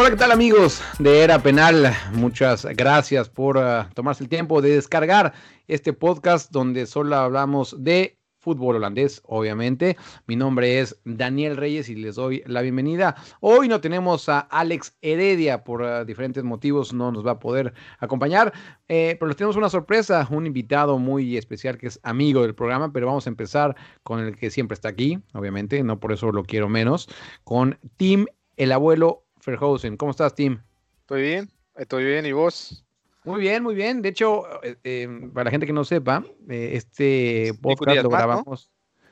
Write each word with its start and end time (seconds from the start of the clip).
Hola, 0.00 0.10
¿qué 0.10 0.16
tal 0.16 0.30
amigos 0.30 0.80
de 1.00 1.22
Era 1.22 1.40
Penal? 1.40 1.92
Muchas 2.12 2.64
gracias 2.76 3.28
por 3.28 3.58
ah, 3.58 3.90
tomarse 3.94 4.22
el 4.22 4.28
tiempo 4.28 4.62
de 4.62 4.76
descargar 4.76 5.32
este 5.66 5.92
podcast 5.92 6.52
donde 6.52 6.86
solo 6.86 7.16
hablamos 7.16 7.74
de 7.82 8.16
fútbol 8.38 8.76
holandés, 8.76 9.20
obviamente. 9.24 9.96
Mi 10.28 10.36
nombre 10.36 10.78
es 10.78 11.00
Daniel 11.04 11.56
Reyes 11.56 11.88
y 11.88 11.96
les 11.96 12.14
doy 12.14 12.44
la 12.46 12.62
bienvenida. 12.62 13.16
Hoy 13.40 13.66
no 13.66 13.80
tenemos 13.80 14.28
a 14.28 14.38
Alex 14.38 14.96
Heredia 15.02 15.64
por 15.64 15.82
ah, 15.82 16.04
diferentes 16.04 16.44
motivos, 16.44 16.92
no 16.92 17.10
nos 17.10 17.26
va 17.26 17.32
a 17.32 17.40
poder 17.40 17.74
acompañar, 17.98 18.52
eh, 18.86 19.16
pero 19.18 19.34
tenemos 19.34 19.56
una 19.56 19.68
sorpresa, 19.68 20.28
un 20.30 20.46
invitado 20.46 21.00
muy 21.00 21.36
especial 21.36 21.76
que 21.76 21.88
es 21.88 21.98
amigo 22.04 22.42
del 22.42 22.54
programa, 22.54 22.92
pero 22.92 23.08
vamos 23.08 23.26
a 23.26 23.30
empezar 23.30 23.74
con 24.04 24.20
el 24.20 24.36
que 24.36 24.50
siempre 24.52 24.76
está 24.76 24.90
aquí, 24.90 25.18
obviamente, 25.34 25.82
no 25.82 25.98
por 25.98 26.12
eso 26.12 26.30
lo 26.30 26.44
quiero 26.44 26.68
menos, 26.68 27.08
con 27.42 27.80
Tim, 27.96 28.26
el 28.56 28.70
abuelo 28.70 29.24
Verhausen. 29.48 29.96
¿Cómo 29.96 30.10
estás, 30.10 30.34
Tim? 30.34 30.58
Estoy 31.00 31.22
bien, 31.22 31.48
estoy 31.76 32.04
bien, 32.04 32.26
¿y 32.26 32.32
vos? 32.32 32.84
Muy 33.24 33.40
bien, 33.40 33.62
muy 33.62 33.74
bien. 33.74 34.02
De 34.02 34.10
hecho, 34.10 34.44
eh, 34.62 34.76
eh, 34.84 35.08
para 35.32 35.44
la 35.44 35.50
gente 35.50 35.66
que 35.66 35.72
no 35.72 35.84
sepa, 35.84 36.24
eh, 36.48 36.70
este 36.74 37.52
Cinco 37.52 37.62
podcast 37.62 38.02
lo 38.02 38.10
más, 38.10 38.20
¿no? 38.20 38.26
grabamos. 38.26 38.70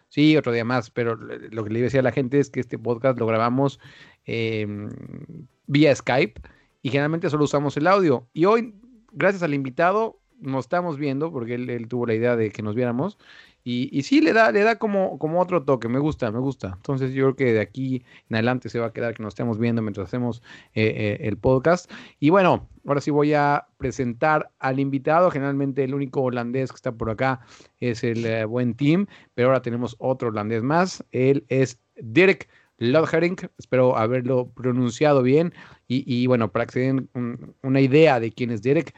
Sí, 0.08 0.36
otro 0.36 0.52
día 0.52 0.64
más, 0.64 0.90
pero 0.90 1.16
lo 1.16 1.64
que 1.64 1.70
le 1.70 1.78
iba 1.78 1.84
a 1.84 1.88
decir 1.88 2.00
a 2.00 2.02
la 2.02 2.12
gente 2.12 2.38
es 2.38 2.50
que 2.50 2.60
este 2.60 2.78
podcast 2.78 3.18
lo 3.18 3.26
grabamos 3.26 3.80
em, 4.24 4.88
vía 5.66 5.94
Skype 5.94 6.40
y 6.82 6.90
generalmente 6.90 7.28
solo 7.28 7.44
usamos 7.44 7.76
el 7.76 7.86
audio. 7.86 8.28
Y 8.32 8.44
hoy, 8.44 8.74
gracias 9.12 9.42
al 9.42 9.52
invitado, 9.52 10.20
nos 10.38 10.66
estamos 10.66 10.96
viendo 10.96 11.32
porque 11.32 11.54
él, 11.54 11.68
él 11.70 11.88
tuvo 11.88 12.06
la 12.06 12.14
idea 12.14 12.36
de 12.36 12.50
que 12.50 12.62
nos 12.62 12.74
viéramos. 12.74 13.18
Y, 13.68 14.00
sí, 14.04 14.20
le 14.20 14.32
da, 14.32 14.52
le 14.52 14.62
da 14.62 14.76
como, 14.76 15.18
como 15.18 15.40
otro 15.40 15.64
toque, 15.64 15.88
me 15.88 15.98
gusta, 15.98 16.30
me 16.30 16.38
gusta. 16.38 16.74
Entonces 16.76 17.12
yo 17.12 17.24
creo 17.24 17.34
que 17.34 17.52
de 17.52 17.58
aquí 17.60 18.04
en 18.28 18.36
adelante 18.36 18.68
se 18.68 18.78
va 18.78 18.86
a 18.86 18.92
quedar 18.92 19.12
que 19.12 19.24
nos 19.24 19.32
estemos 19.32 19.58
viendo 19.58 19.82
mientras 19.82 20.06
hacemos 20.06 20.40
eh, 20.74 20.84
eh, 20.96 21.18
el 21.22 21.36
podcast. 21.36 21.90
Y 22.20 22.30
bueno, 22.30 22.68
ahora 22.86 23.00
sí 23.00 23.10
voy 23.10 23.34
a 23.34 23.66
presentar 23.76 24.52
al 24.60 24.78
invitado. 24.78 25.32
Generalmente 25.32 25.82
el 25.82 25.94
único 25.96 26.22
holandés 26.22 26.70
que 26.70 26.76
está 26.76 26.92
por 26.92 27.10
acá 27.10 27.40
es 27.80 28.04
el 28.04 28.24
eh, 28.24 28.44
buen 28.44 28.74
team, 28.74 29.06
pero 29.34 29.48
ahora 29.48 29.62
tenemos 29.62 29.96
otro 29.98 30.28
holandés 30.28 30.62
más. 30.62 31.04
Él 31.10 31.44
es 31.48 31.80
Dirk 31.96 32.48
Lodgering, 32.78 33.36
espero 33.58 33.96
haberlo 33.96 34.48
pronunciado 34.54 35.24
bien. 35.24 35.52
Y, 35.88 36.24
bueno, 36.28 36.52
para 36.52 36.66
que 36.66 36.72
se 36.72 36.80
den 36.80 37.08
un- 37.14 37.52
una 37.64 37.80
idea 37.80 38.20
de 38.20 38.30
quién 38.30 38.52
es 38.52 38.62
Dirk, 38.62 38.94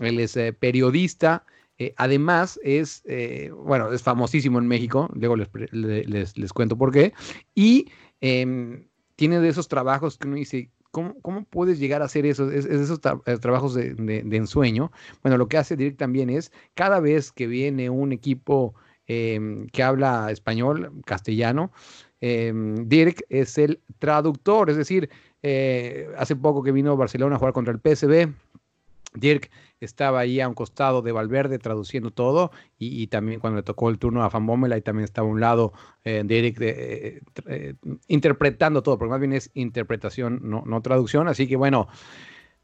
él 0.00 0.20
es 0.20 0.36
periodista. 0.58 1.46
Eh, 1.80 1.94
además, 1.96 2.60
es, 2.62 3.02
eh, 3.06 3.50
bueno, 3.56 3.90
es 3.90 4.02
famosísimo 4.02 4.58
en 4.58 4.66
México, 4.68 5.08
luego 5.14 5.34
les, 5.34 5.48
les, 5.72 6.36
les 6.36 6.52
cuento 6.52 6.76
por 6.76 6.92
qué. 6.92 7.14
Y 7.54 7.88
em, 8.20 8.84
tiene 9.16 9.40
de 9.40 9.48
esos 9.48 9.66
trabajos 9.66 10.18
que 10.18 10.28
uno 10.28 10.36
dice, 10.36 10.68
¿cómo, 10.90 11.18
cómo 11.22 11.44
puedes 11.44 11.78
llegar 11.78 12.02
a 12.02 12.04
hacer 12.04 12.26
eso? 12.26 12.50
Es, 12.50 12.66
es 12.66 12.82
esos 12.82 13.00
eh, 13.24 13.38
trabajos 13.38 13.72
de, 13.74 13.94
de- 13.94 14.22
de 14.22 14.36
ensueño. 14.36 14.92
Bueno, 15.22 15.38
lo 15.38 15.48
que 15.48 15.56
hace 15.56 15.74
Dirk 15.74 15.96
también 15.96 16.28
es, 16.28 16.52
cada 16.74 17.00
vez 17.00 17.32
que 17.32 17.46
viene 17.46 17.88
un 17.88 18.12
equipo 18.12 18.74
em, 19.06 19.66
que 19.68 19.82
habla 19.82 20.30
español, 20.30 20.92
castellano, 21.06 21.72
em, 22.20 22.86
Dirk 22.88 23.24
es 23.30 23.56
el 23.56 23.80
traductor, 23.98 24.68
es 24.68 24.76
decir, 24.76 25.08
hace 26.18 26.36
poco 26.36 26.62
que 26.62 26.72
vino 26.72 26.94
Barcelona 26.94 27.36
a 27.36 27.38
jugar 27.38 27.54
contra 27.54 27.72
el 27.72 27.80
PSV, 27.80 28.28
Dirk 29.14 29.50
estaba 29.80 30.20
ahí 30.20 30.40
a 30.40 30.48
un 30.48 30.54
costado 30.54 31.02
de 31.02 31.12
Valverde 31.12 31.58
traduciendo 31.58 32.10
todo 32.10 32.50
y, 32.78 33.02
y 33.02 33.06
también 33.06 33.40
cuando 33.40 33.58
le 33.58 33.62
tocó 33.62 33.90
el 33.90 33.98
turno 33.98 34.22
a 34.22 34.28
Van 34.28 34.46
Bommel 34.46 34.72
ahí 34.72 34.82
también 34.82 35.04
estaba 35.04 35.28
a 35.28 35.30
un 35.30 35.40
lado 35.40 35.72
eh, 36.04 36.22
de, 36.24 36.54
eh, 36.60 37.20
eh, 37.46 37.74
interpretando 38.08 38.82
todo, 38.82 38.98
porque 38.98 39.10
más 39.10 39.20
bien 39.20 39.32
es 39.32 39.50
interpretación, 39.54 40.40
no, 40.42 40.62
no 40.66 40.82
traducción. 40.82 41.28
Así 41.28 41.46
que 41.46 41.56
bueno, 41.56 41.88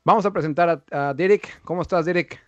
vamos 0.04 0.26
a 0.26 0.32
presentar 0.32 0.84
a, 0.90 1.08
a 1.08 1.14
Derek. 1.14 1.62
¿Cómo 1.62 1.82
estás, 1.82 2.04
Derek? 2.04 2.40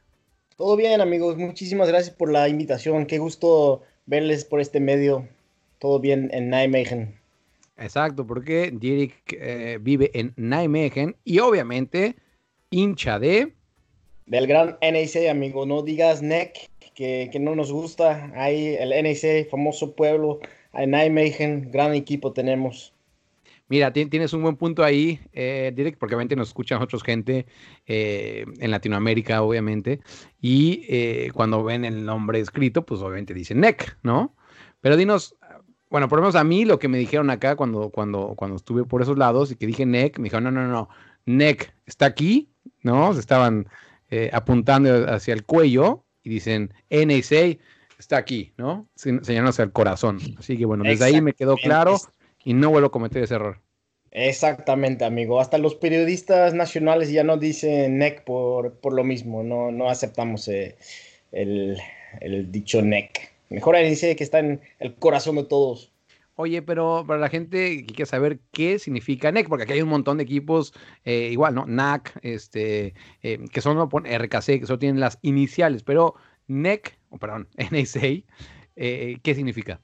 Todo 0.56 0.76
bien, 0.76 1.00
amigos. 1.00 1.36
Muchísimas 1.36 1.88
gracias 1.88 2.14
por 2.14 2.30
la 2.30 2.48
invitación. 2.48 3.06
Qué 3.06 3.18
gusto 3.18 3.82
verles 4.06 4.44
por 4.44 4.60
este 4.60 4.80
medio. 4.80 5.28
Todo 5.78 6.00
bien 6.00 6.28
en 6.32 6.50
Nijmegen. 6.50 7.16
Exacto, 7.76 8.26
porque 8.26 8.72
Dirk 8.72 9.14
eh, 9.32 9.78
vive 9.80 10.10
en 10.12 10.34
Nijmegen 10.36 11.14
y 11.24 11.38
obviamente 11.38 12.16
hincha 12.70 13.20
de... 13.20 13.54
Del 14.28 14.46
gran 14.46 14.76
NEC, 14.80 15.28
amigo. 15.30 15.66
No 15.66 15.82
digas 15.82 16.22
NEC, 16.22 16.70
que, 16.94 17.28
que 17.32 17.38
no 17.40 17.54
nos 17.54 17.72
gusta. 17.72 18.30
Ahí 18.34 18.76
el 18.78 18.90
NEC, 18.90 19.48
famoso 19.48 19.94
pueblo. 19.94 20.38
En 20.74 20.90
Nijmegen, 20.90 21.70
gran 21.70 21.94
equipo 21.94 22.32
tenemos. 22.32 22.92
Mira, 23.70 23.92
ti- 23.92 24.06
tienes 24.06 24.32
un 24.32 24.42
buen 24.42 24.56
punto 24.56 24.82
ahí, 24.84 25.20
eh, 25.32 25.72
Dirk, 25.74 25.98
porque 25.98 26.14
obviamente 26.14 26.36
nos 26.36 26.48
escuchan 26.48 26.80
otros 26.80 27.02
gente 27.02 27.46
eh, 27.86 28.44
en 28.60 28.70
Latinoamérica, 28.70 29.42
obviamente, 29.42 30.00
y 30.40 30.86
eh, 30.88 31.30
cuando 31.34 31.62
ven 31.62 31.84
el 31.84 32.04
nombre 32.04 32.40
escrito, 32.40 32.86
pues 32.86 33.02
obviamente 33.02 33.34
dicen 33.34 33.60
NEC, 33.60 33.98
¿no? 34.02 34.34
Pero 34.80 34.96
dinos, 34.96 35.36
bueno, 35.90 36.08
por 36.08 36.18
lo 36.18 36.22
menos 36.22 36.36
a 36.36 36.44
mí 36.44 36.64
lo 36.64 36.78
que 36.78 36.88
me 36.88 36.96
dijeron 36.96 37.28
acá 37.28 37.56
cuando, 37.56 37.90
cuando, 37.90 38.34
cuando 38.36 38.56
estuve 38.56 38.84
por 38.84 39.02
esos 39.02 39.18
lados 39.18 39.50
y 39.52 39.56
que 39.56 39.66
dije 39.66 39.84
NEC, 39.84 40.18
me 40.18 40.24
dijeron, 40.24 40.44
no, 40.44 40.50
no, 40.50 40.66
no, 40.66 40.88
NEC 41.26 41.74
está 41.84 42.06
aquí, 42.06 42.48
¿no? 42.82 43.12
Estaban 43.12 43.68
eh, 44.10 44.30
apuntando 44.32 45.10
hacia 45.10 45.34
el 45.34 45.44
cuello 45.44 46.04
y 46.22 46.30
dicen 46.30 46.72
NSA 46.90 47.58
está 47.98 48.16
aquí, 48.16 48.52
¿no? 48.56 48.88
Se- 48.94 49.22
Señalando 49.22 49.50
hacia 49.50 49.64
el 49.64 49.72
corazón. 49.72 50.18
Así 50.38 50.56
que 50.56 50.64
bueno, 50.64 50.84
desde 50.84 51.04
ahí 51.06 51.20
me 51.20 51.32
quedó 51.32 51.56
claro 51.56 51.96
y 52.44 52.54
no 52.54 52.70
vuelvo 52.70 52.88
a 52.88 52.92
cometer 52.92 53.22
ese 53.22 53.34
error. 53.34 53.60
Exactamente, 54.10 55.04
amigo. 55.04 55.40
Hasta 55.40 55.58
los 55.58 55.74
periodistas 55.74 56.54
nacionales 56.54 57.10
ya 57.10 57.24
no 57.24 57.36
dicen 57.36 57.98
NEC 57.98 58.24
por, 58.24 58.74
por 58.80 58.94
lo 58.94 59.04
mismo. 59.04 59.42
No, 59.42 59.70
no 59.70 59.90
aceptamos 59.90 60.48
eh, 60.48 60.76
el, 61.32 61.76
el 62.20 62.50
dicho 62.50 62.80
NEC. 62.82 63.32
Mejor 63.50 63.74
NEC 63.76 64.16
que 64.16 64.24
está 64.24 64.38
en 64.38 64.60
el 64.78 64.94
corazón 64.94 65.36
de 65.36 65.44
todos. 65.44 65.92
Oye, 66.40 66.62
pero 66.62 67.04
para 67.04 67.18
la 67.18 67.28
gente 67.28 67.78
que 67.78 67.86
quiere 67.86 68.06
saber 68.06 68.38
qué 68.52 68.78
significa 68.78 69.32
NEC, 69.32 69.48
porque 69.48 69.64
aquí 69.64 69.72
hay 69.72 69.82
un 69.82 69.88
montón 69.88 70.18
de 70.18 70.22
equipos 70.22 70.72
eh, 71.04 71.30
igual, 71.32 71.56
¿no? 71.56 71.66
NAC, 71.66 72.16
este, 72.22 72.94
eh, 73.24 73.40
que 73.52 73.60
son 73.60 73.76
RKC, 73.76 74.60
que 74.60 74.66
solo 74.66 74.78
tienen 74.78 75.00
las 75.00 75.18
iniciales, 75.22 75.82
pero 75.82 76.14
NEC, 76.46 76.96
perdón, 77.18 77.48
NSA, 77.72 78.22
eh, 78.76 79.18
¿qué 79.20 79.34
significa? 79.34 79.80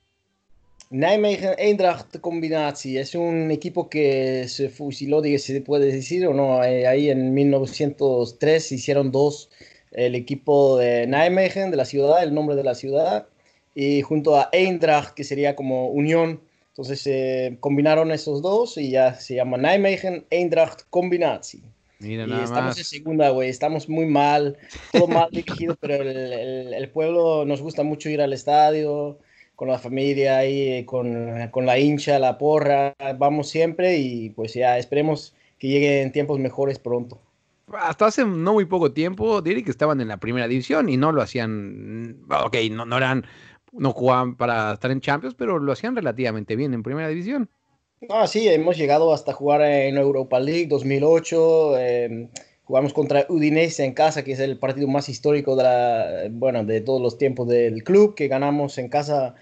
Nijmegen 0.91 1.55
Eindracht 1.59 2.21
combinatie 2.21 3.01
es 3.01 3.17
un 3.17 3.51
equipo 3.51 3.89
que 3.89 4.47
se 4.47 4.69
fusiló, 4.69 5.25
se 5.25 5.61
puede 5.61 5.91
decir 5.91 6.25
o 6.25 6.35
no, 6.35 6.63
eh, 6.63 6.87
ahí 6.87 7.11
en 7.11 7.35
1903 7.35 8.65
se 8.65 8.77
hicieron 8.77 9.11
dos, 9.11 9.51
el 9.91 10.15
equipo 10.15 10.79
de 10.79 11.09
Nijmegen, 11.09 11.73
de 11.73 11.79
la 11.79 11.85
ciudad, 11.85 12.23
el 12.23 12.33
nombre 12.33 12.55
de 12.55 12.63
la 12.63 12.77
ciudad, 12.77 13.27
y 13.75 14.03
junto 14.03 14.37
a 14.37 14.49
Eindracht, 14.53 15.15
que 15.15 15.25
sería 15.25 15.57
como 15.57 15.89
unión, 15.89 16.41
entonces 16.75 17.01
se 17.01 17.57
combinaron 17.61 18.11
esos 18.11 18.43
dos 18.43 18.77
y 18.79 18.91
ya 18.91 19.15
se 19.15 19.37
llama 19.37 19.57
Nijmegen 19.59 20.27
Eindracht 20.31 20.83
Combinatie. 20.91 21.63
Mira, 22.01 22.27
Y 22.27 22.31
nada 22.31 22.43
estamos 22.43 22.77
en 22.77 22.81
más. 22.81 22.87
segunda, 22.89 23.31
güey. 23.31 23.49
Estamos 23.49 23.89
muy 23.89 24.07
mal, 24.07 24.57
todo 24.91 25.07
mal 25.07 25.29
dirigido, 25.33 25.77
pero 25.81 25.95
el, 25.97 26.09
el- 26.09 26.75
el 26.75 26.91
pueblo 26.91 27.45
nos 27.45 27.63
gusta 27.63 27.83
mucho 27.83 28.09
ir 28.11 28.21
al 28.21 28.33
estadio, 28.33 29.19
con 29.57 29.69
la 29.69 29.79
familia 29.79 30.39
ahí, 30.39 30.85
con, 30.85 31.49
con 31.51 31.65
la 31.67 31.79
hincha, 31.79 32.19
la 32.19 32.37
porra. 32.39 32.95
Vamos 33.19 33.49
siempre 33.49 33.99
y 33.99 34.31
pues 34.31 34.55
ya 34.55 34.77
esperemos 34.79 35.35
que 35.59 35.69
lleguen 35.69 36.13
tiempos 36.13 36.39
mejores 36.41 36.79
pronto. 36.79 37.21
Hasta 37.73 38.07
hace 38.07 38.25
no 38.27 38.53
muy 38.53 38.67
poco 38.67 38.93
tiempo, 38.93 39.41
diré 39.41 39.65
que 39.65 39.71
estaban 39.71 40.01
en 40.01 40.09
la 40.09 40.19
primera 40.19 40.47
división 40.47 40.89
y 40.91 40.97
no 40.99 41.13
lo 41.13 41.23
hacían, 41.23 42.19
ok, 42.29 42.57
no, 42.71 42.85
no 42.85 42.99
eran, 42.99 43.25
no 43.75 43.93
jugaban 43.93 44.37
para 44.37 44.73
estar 44.73 44.91
en 44.91 45.01
Champions, 45.01 45.35
pero 45.37 45.59
lo 45.59 45.73
hacían 45.73 45.97
relativamente 45.97 46.57
bien 46.57 46.75
en 46.75 46.83
primera 46.83 47.09
división. 47.09 47.49
Ah, 48.09 48.27
sí, 48.27 48.49
hemos 48.49 48.77
llegado 48.77 49.13
hasta 49.13 49.33
jugar 49.33 49.63
en 49.63 49.97
Europa 49.97 50.39
League 50.41 50.67
2008. 50.67 51.79
eh, 51.79 52.29
jugamos 52.65 52.93
contra 52.93 53.27
Udinese 53.29 53.85
en 53.85 53.93
casa, 53.93 54.25
que 54.25 54.33
es 54.33 54.41
el 54.41 54.59
partido 54.59 54.89
más 54.89 55.09
histórico 55.09 55.57
de, 55.57 55.63
la, 55.63 56.07
bueno, 56.31 56.65
de 56.65 56.81
todos 56.81 57.01
los 57.01 57.19
tiempos 57.19 57.49
del 57.49 57.85
club, 57.85 58.15
que 58.15 58.29
ganamos 58.29 58.79
en 58.79 58.89
casa 58.89 59.35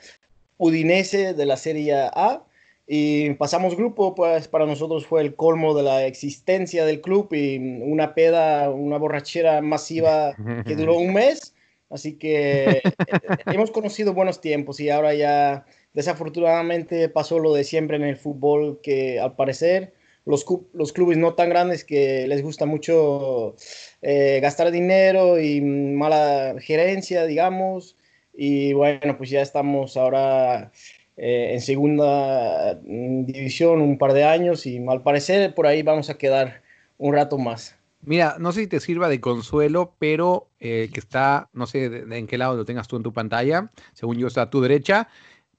Udinese 0.58 1.34
de 1.34 1.46
la 1.46 1.56
Serie 1.56 1.94
A. 1.94 2.42
Y 2.86 3.30
pasamos 3.34 3.76
grupo, 3.76 4.14
pues 4.14 4.48
para 4.48 4.66
nosotros 4.66 5.06
fue 5.06 5.22
el 5.22 5.34
colmo 5.34 5.72
de 5.74 5.84
la 5.84 6.04
existencia 6.04 6.84
del 6.84 7.00
club 7.00 7.32
y 7.32 7.56
una 7.56 8.14
peda, 8.14 8.70
una 8.70 8.98
borrachera 8.98 9.62
masiva 9.62 10.34
que 10.66 10.76
duró 10.76 10.96
un 10.98 11.14
mes. 11.14 11.54
Así 11.92 12.14
que 12.14 12.82
hemos 13.46 13.70
conocido 13.70 14.14
buenos 14.14 14.40
tiempos 14.40 14.80
y 14.80 14.88
ahora 14.88 15.14
ya 15.14 15.66
desafortunadamente 15.92 17.08
pasó 17.08 17.38
lo 17.38 17.52
de 17.52 17.64
siempre 17.64 17.96
en 17.96 18.04
el 18.04 18.16
fútbol, 18.16 18.80
que 18.82 19.20
al 19.20 19.36
parecer 19.36 19.92
los, 20.24 20.46
los 20.72 20.92
clubes 20.92 21.18
no 21.18 21.34
tan 21.34 21.50
grandes 21.50 21.84
que 21.84 22.26
les 22.26 22.42
gusta 22.42 22.64
mucho 22.64 23.56
eh, 24.00 24.38
gastar 24.40 24.70
dinero 24.70 25.38
y 25.38 25.60
mala 25.60 26.54
gerencia, 26.60 27.26
digamos. 27.26 27.96
Y 28.34 28.72
bueno, 28.72 29.18
pues 29.18 29.28
ya 29.30 29.42
estamos 29.42 29.96
ahora 29.98 30.72
eh, 31.18 31.50
en 31.52 31.60
segunda 31.60 32.80
mm, 32.82 33.26
división 33.26 33.82
un 33.82 33.98
par 33.98 34.14
de 34.14 34.24
años 34.24 34.64
y 34.64 34.82
al 34.88 35.02
parecer 35.02 35.54
por 35.54 35.66
ahí 35.66 35.82
vamos 35.82 36.08
a 36.08 36.16
quedar 36.16 36.62
un 36.96 37.12
rato 37.14 37.36
más. 37.36 37.76
Mira, 38.04 38.36
no 38.40 38.50
sé 38.52 38.62
si 38.62 38.66
te 38.66 38.80
sirva 38.80 39.08
de 39.08 39.20
consuelo, 39.20 39.94
pero 39.98 40.50
eh, 40.58 40.90
que 40.92 40.98
está, 41.00 41.48
no 41.52 41.66
sé 41.66 41.88
de- 41.88 42.04
de 42.04 42.18
en 42.18 42.26
qué 42.26 42.36
lado 42.36 42.56
lo 42.56 42.64
tengas 42.64 42.88
tú 42.88 42.96
en 42.96 43.02
tu 43.04 43.12
pantalla, 43.12 43.70
según 43.92 44.18
yo 44.18 44.26
está 44.26 44.42
a 44.42 44.50
tu 44.50 44.60
derecha, 44.60 45.08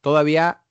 todavía 0.01 0.61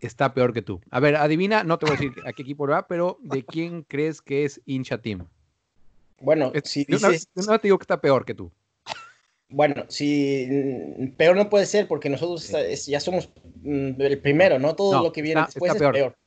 está 0.00 0.34
peor 0.34 0.52
que 0.52 0.60
tú. 0.60 0.82
A 0.90 1.00
ver, 1.00 1.16
adivina, 1.16 1.64
no 1.64 1.78
te 1.78 1.86
voy 1.86 1.94
a 1.94 1.98
decir 1.98 2.22
a 2.26 2.32
qué 2.34 2.42
equipo 2.42 2.66
va, 2.66 2.86
pero 2.86 3.18
¿de 3.22 3.42
quién 3.46 3.82
crees 3.84 4.20
que 4.20 4.44
es 4.44 4.60
hincha 4.66 4.98
team? 5.00 5.26
Bueno, 6.20 6.50
Es- 6.54 6.70
si 6.70 6.84
no, 6.88 6.96
dices, 7.08 7.28
no 7.34 7.58
te 7.58 7.68
digo 7.68 7.78
que 7.78 7.84
está 7.84 8.00
peor 8.00 8.24
que 8.26 8.34
tú. 8.34 8.52
bueno, 9.48 9.86
si 9.88 10.46
mm, 10.98 11.08
peor 11.16 11.36
no 11.36 11.48
puede 11.48 11.64
ser 11.66 11.88
porque 11.88 12.10
nosotros 12.10 12.50
es- 12.50 12.86
ya 12.86 13.00
somos 13.00 13.30
mm, 13.62 13.98
el 14.00 14.18
primero, 14.20 14.58
¿no? 14.58 14.74
Todo 14.74 14.92
No, 14.98 15.02
lo 15.04 15.12
que 15.12 15.22
viene 15.22 15.40
está- 15.40 15.52
después 15.54 15.70
está 15.70 15.76
es 15.76 15.80
peor. 15.80 15.94
peor. 15.94 16.18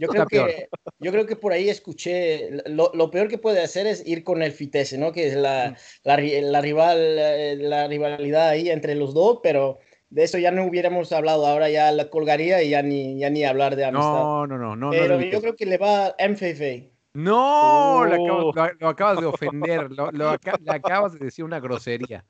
Yo 0.00 0.08
creo, 0.08 0.26
que, 0.26 0.68
yo 0.98 1.12
creo 1.12 1.26
que 1.26 1.36
por 1.36 1.52
ahí 1.52 1.68
escuché, 1.68 2.50
lo, 2.66 2.90
lo 2.94 3.10
peor 3.10 3.28
que 3.28 3.38
puede 3.38 3.62
hacer 3.62 3.86
es 3.86 4.06
ir 4.06 4.24
con 4.24 4.42
el 4.42 4.52
Fitese, 4.52 4.98
¿no? 4.98 5.12
Que 5.12 5.26
es 5.28 5.36
Mm. 5.36 5.40
la, 5.40 5.76
la, 6.04 6.16
ri- 6.16 6.40
la 6.42 6.60
rival, 6.60 6.98
eh, 6.98 7.56
la 7.58 7.86
rivalidad 7.88 8.48
ahí 8.48 8.70
entre 8.70 8.94
los 8.94 9.14
dos, 9.14 9.40
pero 9.42 9.78
de 10.10 10.24
eso 10.24 10.38
ya 10.38 10.50
no 10.50 10.64
hubiéramos 10.66 11.12
hablado, 11.12 11.46
ahora 11.46 11.68
ya 11.70 11.90
la 11.92 12.08
colgaría 12.08 12.62
y 12.62 12.70
ya 12.70 12.82
ni, 12.82 13.18
ya 13.18 13.30
ni 13.30 13.44
hablar 13.44 13.74
de 13.76 13.84
amistad. 13.84 14.12
No, 14.12 14.46
no, 14.46 14.56
no, 14.58 14.76
no. 14.76 14.76
no 14.76 14.90
pero 14.90 15.16
lo 15.16 15.20
yo 15.22 15.40
creo 15.40 15.56
que 15.56 15.66
le 15.66 15.76
va 15.78 16.06
a 16.06 16.14
MFF. 16.18 16.90
No, 17.16 18.04
lo, 18.04 18.14
acabas, 18.14 18.44
Oh. 18.44 18.52
lo- 18.54 18.72
lo 18.80 18.88
acabas 18.88 19.20
de 19.20 19.26
ofender, 19.26 19.90
lo, 19.92 20.10
le 20.10 20.24
acabas 20.72 21.12
de 21.12 21.18
decir 21.20 21.44
una 21.44 21.60
grosería. 21.60 22.24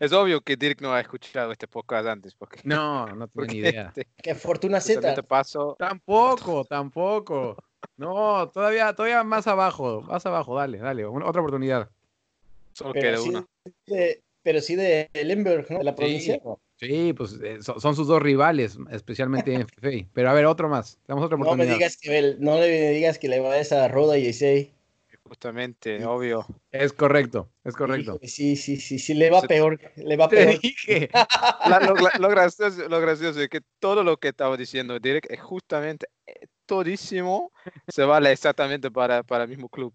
Es 0.00 0.12
obvio 0.12 0.40
que 0.40 0.56
Dirk 0.56 0.80
no 0.82 0.92
ha 0.92 1.00
escuchado 1.00 1.52
este 1.52 1.66
podcast 1.66 2.06
antes, 2.06 2.34
porque, 2.34 2.60
No, 2.64 3.06
no 3.14 3.28
tiene 3.46 3.52
ni 3.52 3.58
idea. 3.60 3.92
te- 3.94 4.06
Que 4.22 4.34
Fortuna 4.34 4.80
Z. 4.80 5.22
paso. 5.22 5.76
Tampoco, 5.78 6.64
tampoco. 6.64 7.56
No, 7.96 8.48
todavía, 8.52 8.92
todavía 8.94 9.22
más 9.24 9.46
abajo, 9.46 10.02
más 10.02 10.24
abajo, 10.26 10.56
dale, 10.56 10.78
dale, 10.78 11.06
una- 11.06 11.26
otra 11.26 11.40
oportunidad. 11.40 11.88
Solo 12.72 12.92
Pero 12.92 13.02
queda 13.08 13.16
sí, 13.22 13.28
uno. 13.30 13.48
de, 13.86 14.22
pero 14.42 14.60
sí 14.60 14.76
de 14.76 15.08
Limburg, 15.24 15.66
¿no? 15.70 15.78
De 15.78 15.84
la 15.84 15.92
Sí. 15.92 15.96
provincia. 15.96 16.40
Sí, 16.78 17.14
pues 17.14 17.40
eh, 17.42 17.62
so- 17.62 17.80
son 17.80 17.96
sus 17.96 18.06
dos 18.06 18.20
rivales, 18.20 18.76
especialmente 18.90 19.54
en 19.54 19.62
FFA. 19.62 20.06
Pero 20.12 20.28
a 20.28 20.34
ver, 20.34 20.44
otro 20.44 20.68
más, 20.68 20.98
damos 21.08 21.24
otra 21.24 21.38
No 21.38 21.44
me 21.44 21.48
oportunidad. 21.50 21.74
digas 21.78 21.96
que 21.96 22.18
el- 22.18 22.36
no 22.38 22.56
le 22.58 22.90
digas 22.90 23.18
que 23.18 23.28
le 23.28 23.40
va 23.40 23.52
a 23.52 23.58
esa 23.58 23.88
Roda 23.88 24.18
y 24.18 24.26
ese. 24.26 24.72
Justamente, 25.28 25.98
Sí. 25.98 26.04
obvio. 26.04 26.46
Es 26.70 26.92
correcto, 26.92 27.50
es 27.64 27.74
correcto. 27.74 28.18
Sí, 28.22 28.56
sí, 28.56 28.76
sí, 28.76 28.98
sí, 28.98 29.14
le 29.14 29.30
va 29.30 29.42
peor, 29.42 29.80
le 29.96 30.16
va 30.16 30.28
Te 30.28 30.36
peor. 30.46 30.60
dije. 30.60 31.08
La- 31.12 31.80
lo, 31.80 31.94
gra- 31.94 32.18
lo 32.18 32.28
gracioso, 32.28 32.88
lo 32.88 33.00
gracioso 33.00 33.40
es 33.40 33.48
que 33.48 33.60
todo 33.80 34.04
lo 34.04 34.16
que 34.18 34.28
estaba 34.28 34.56
diciendo 34.56 34.98
Dirk 35.00 35.26
es 35.30 35.40
justamente 35.40 36.06
eh, 36.26 36.46
todísimo 36.66 37.52
se 37.88 38.04
vale 38.04 38.30
exactamente 38.32 38.90
para, 38.90 39.22
para 39.22 39.44
el 39.44 39.50
mismo 39.50 39.68
club. 39.68 39.94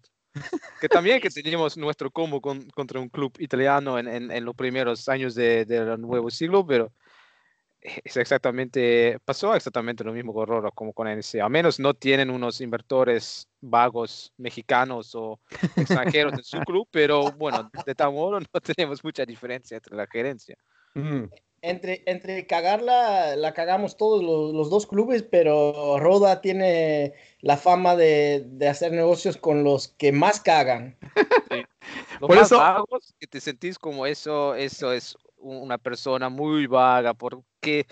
Que 0.80 0.88
también 0.88 1.20
que 1.20 1.28
teníamos 1.30 1.76
nuestro 1.76 2.10
combo 2.10 2.40
con- 2.40 2.68
contra 2.70 2.98
un 3.00 3.08
club 3.08 3.32
italiano 3.38 3.98
en, 3.98 4.08
en- 4.08 4.30
en 4.30 4.44
los 4.44 4.54
primeros 4.54 5.08
años 5.08 5.34
de- 5.34 5.64
del 5.64 6.00
nuevo 6.00 6.30
siglo, 6.30 6.66
pero 6.66 6.92
es 7.82 8.16
exactamente, 8.16 9.18
pasó 9.24 9.54
exactamente 9.54 10.04
lo 10.04 10.12
mismo 10.12 10.32
con 10.32 10.46
Rora 10.46 10.70
como 10.70 10.92
con 10.92 11.08
NC. 11.08 11.40
A 11.40 11.48
menos 11.48 11.80
no 11.80 11.94
tienen 11.94 12.30
unos 12.30 12.60
inversores 12.60 13.48
vagos 13.60 14.32
mexicanos 14.36 15.14
o 15.14 15.40
extranjeros 15.76 16.34
en 16.34 16.44
su 16.44 16.58
club, 16.66 16.86
pero 16.90 17.32
bueno, 17.32 17.70
de 17.84 17.94
tal 17.94 18.12
modo 18.12 18.38
no 18.38 18.60
tenemos 18.60 19.02
mucha 19.02 19.24
diferencia 19.24 19.76
entre 19.76 19.96
la 19.96 20.06
gerencia. 20.06 20.56
Mm, 20.94 21.24
Entre, 21.62 22.02
entre 22.06 22.46
cagarla, 22.46 23.34
la 23.36 23.54
cagamos 23.54 23.96
todos 23.96 24.22
los, 24.22 24.52
los 24.52 24.68
dos 24.70 24.86
clubes, 24.86 25.22
pero 25.22 25.98
Roda 25.98 26.40
tiene 26.40 27.14
la 27.40 27.56
fama 27.56 27.96
de, 27.96 28.44
de 28.46 28.68
hacer 28.68 28.92
negocios 28.92 29.36
con 29.36 29.64
los 29.64 29.88
que 29.88 30.12
más 30.12 30.40
cagan. 30.40 30.96
Los 32.20 32.28
Por 32.28 32.36
más 32.36 32.46
eso- 32.46 32.58
vagos 32.58 33.14
que 33.18 33.26
te 33.26 33.40
sentís 33.40 33.78
como 33.78 34.06
eso, 34.06 34.54
eso 34.54 34.92
es 34.92 35.16
una 35.42 35.78
persona 35.78 36.28
muy 36.28 36.66
vaga, 36.66 37.14
porque 37.14 37.86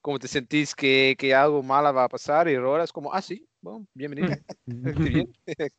como 0.00 0.18
te 0.18 0.28
sentís 0.28 0.74
que, 0.74 1.16
que 1.18 1.34
algo 1.34 1.62
malo 1.62 1.92
va 1.94 2.04
a 2.04 2.08
pasar 2.08 2.48
y 2.48 2.56
ahora 2.56 2.84
es 2.84 2.92
como, 2.92 3.12
ah, 3.12 3.22
sí, 3.22 3.46
bueno, 3.60 3.86
bienvenido, 3.94 4.34
qué 4.66 5.10
bien. 5.10 5.32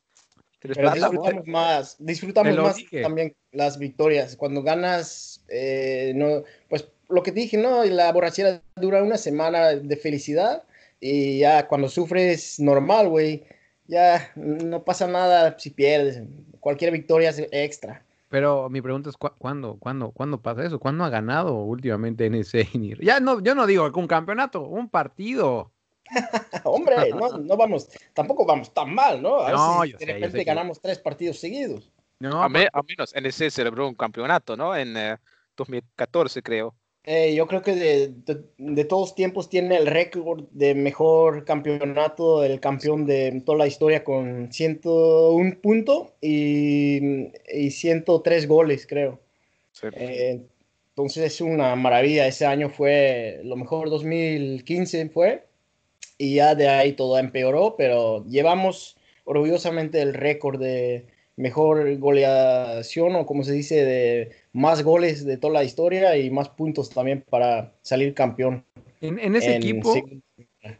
¿Tienes 0.58 0.78
Pero 0.78 0.90
disfrutamos 0.90 1.46
más, 1.46 1.96
disfrutamos 1.98 2.56
más 2.56 2.76
dije. 2.76 3.02
también 3.02 3.36
las 3.52 3.78
victorias. 3.78 4.36
Cuando 4.36 4.62
ganas, 4.62 5.44
eh, 5.48 6.12
no, 6.16 6.44
pues 6.68 6.88
lo 7.08 7.22
que 7.22 7.30
dije, 7.30 7.56
¿no? 7.56 7.84
La 7.84 8.10
borrachera 8.10 8.62
dura 8.76 9.02
una 9.02 9.18
semana 9.18 9.68
de 9.68 9.96
felicidad 9.96 10.64
y 10.98 11.38
ya 11.38 11.68
cuando 11.68 11.88
sufres 11.88 12.58
normal, 12.58 13.08
güey, 13.08 13.44
ya 13.86 14.32
no 14.34 14.82
pasa 14.82 15.06
nada 15.06 15.58
si 15.58 15.70
pierdes. 15.70 16.22
Cualquier 16.60 16.90
victoria 16.90 17.30
es 17.30 17.46
extra. 17.52 18.02
Pero 18.28 18.68
mi 18.68 18.80
pregunta 18.82 19.08
es, 19.10 19.16
¿cu- 19.16 19.30
¿cuándo, 19.38 19.76
cuándo, 19.78 20.10
¿cuándo 20.10 20.40
pasa 20.42 20.64
eso? 20.64 20.78
¿Cuándo 20.80 21.04
ha 21.04 21.08
ganado 21.10 21.54
últimamente 21.54 22.26
NC? 22.26 22.68
Ya 23.00 23.20
no, 23.20 23.40
yo 23.40 23.54
no 23.54 23.66
digo 23.66 23.90
un 23.94 24.06
campeonato, 24.08 24.62
un 24.62 24.88
partido. 24.88 25.72
Hombre, 26.64 27.10
no, 27.10 27.38
no 27.38 27.56
vamos, 27.56 27.88
tampoco 28.14 28.46
vamos 28.46 28.72
tan 28.72 28.94
mal, 28.94 29.20
¿no? 29.22 29.40
A 29.40 29.46
ver 29.46 29.54
No, 29.56 29.84
si 29.84 29.90
yo 29.92 29.98
de 29.98 30.04
sé, 30.04 30.06
yo 30.06 30.14
repente 30.14 30.38
que- 30.38 30.44
ganamos 30.44 30.80
tres 30.80 30.98
partidos 30.98 31.38
seguidos. 31.38 31.90
No, 32.18 32.42
a, 32.42 32.48
me- 32.48 32.68
a 32.72 32.82
menos 32.82 33.14
NC 33.14 33.50
celebró 33.50 33.86
un 33.88 33.94
campeonato, 33.94 34.56
¿no? 34.56 34.74
En 34.74 34.96
eh, 34.96 35.18
2014, 35.56 36.42
creo. 36.42 36.74
Eh, 37.08 37.34
yo 37.36 37.46
creo 37.46 37.62
que 37.62 37.74
de, 37.76 38.08
de- 38.08 38.42
de 38.58 38.84
todos 38.84 39.14
tiempos 39.14 39.48
tiene 39.48 39.76
el 39.76 39.86
récord 39.86 40.44
de 40.50 40.74
mejor 40.74 41.44
campeonato, 41.44 42.42
el 42.42 42.58
campeón 42.58 43.06
de 43.06 43.42
toda 43.46 43.58
la 43.58 43.68
historia 43.68 44.02
con 44.02 44.52
101 44.52 45.60
puntos 45.62 46.08
y, 46.20 47.28
y 47.52 47.70
103 47.70 48.48
goles, 48.48 48.86
creo. 48.88 49.20
Sí. 49.70 49.86
Eh, 49.92 50.40
entonces 50.90 51.24
es 51.34 51.40
una 51.40 51.76
maravilla. 51.76 52.26
Ese 52.26 52.44
año 52.44 52.70
fue 52.70 53.40
lo 53.44 53.54
mejor, 53.56 53.88
2015 53.88 55.08
fue, 55.10 55.46
y 56.18 56.34
ya 56.36 56.56
de 56.56 56.68
ahí 56.68 56.92
todo 56.94 57.18
empeoró, 57.18 57.76
pero 57.76 58.24
llevamos 58.26 58.96
orgullosamente 59.24 60.00
el 60.02 60.12
récord 60.14 60.58
de 60.60 61.06
mejor 61.36 61.96
goleación 61.98 63.14
o 63.16 63.26
como 63.26 63.44
se 63.44 63.52
dice, 63.52 63.84
de 63.84 64.30
más 64.52 64.82
goles 64.82 65.24
de 65.24 65.36
toda 65.36 65.52
la 65.54 65.64
historia 65.64 66.16
y 66.16 66.30
más 66.30 66.48
puntos 66.48 66.90
también 66.90 67.22
para 67.28 67.72
salir 67.82 68.14
campeón. 68.14 68.64
en, 69.00 69.18
en 69.18 69.36
ese 69.36 69.54
en 69.54 69.62
equipo, 69.62 69.92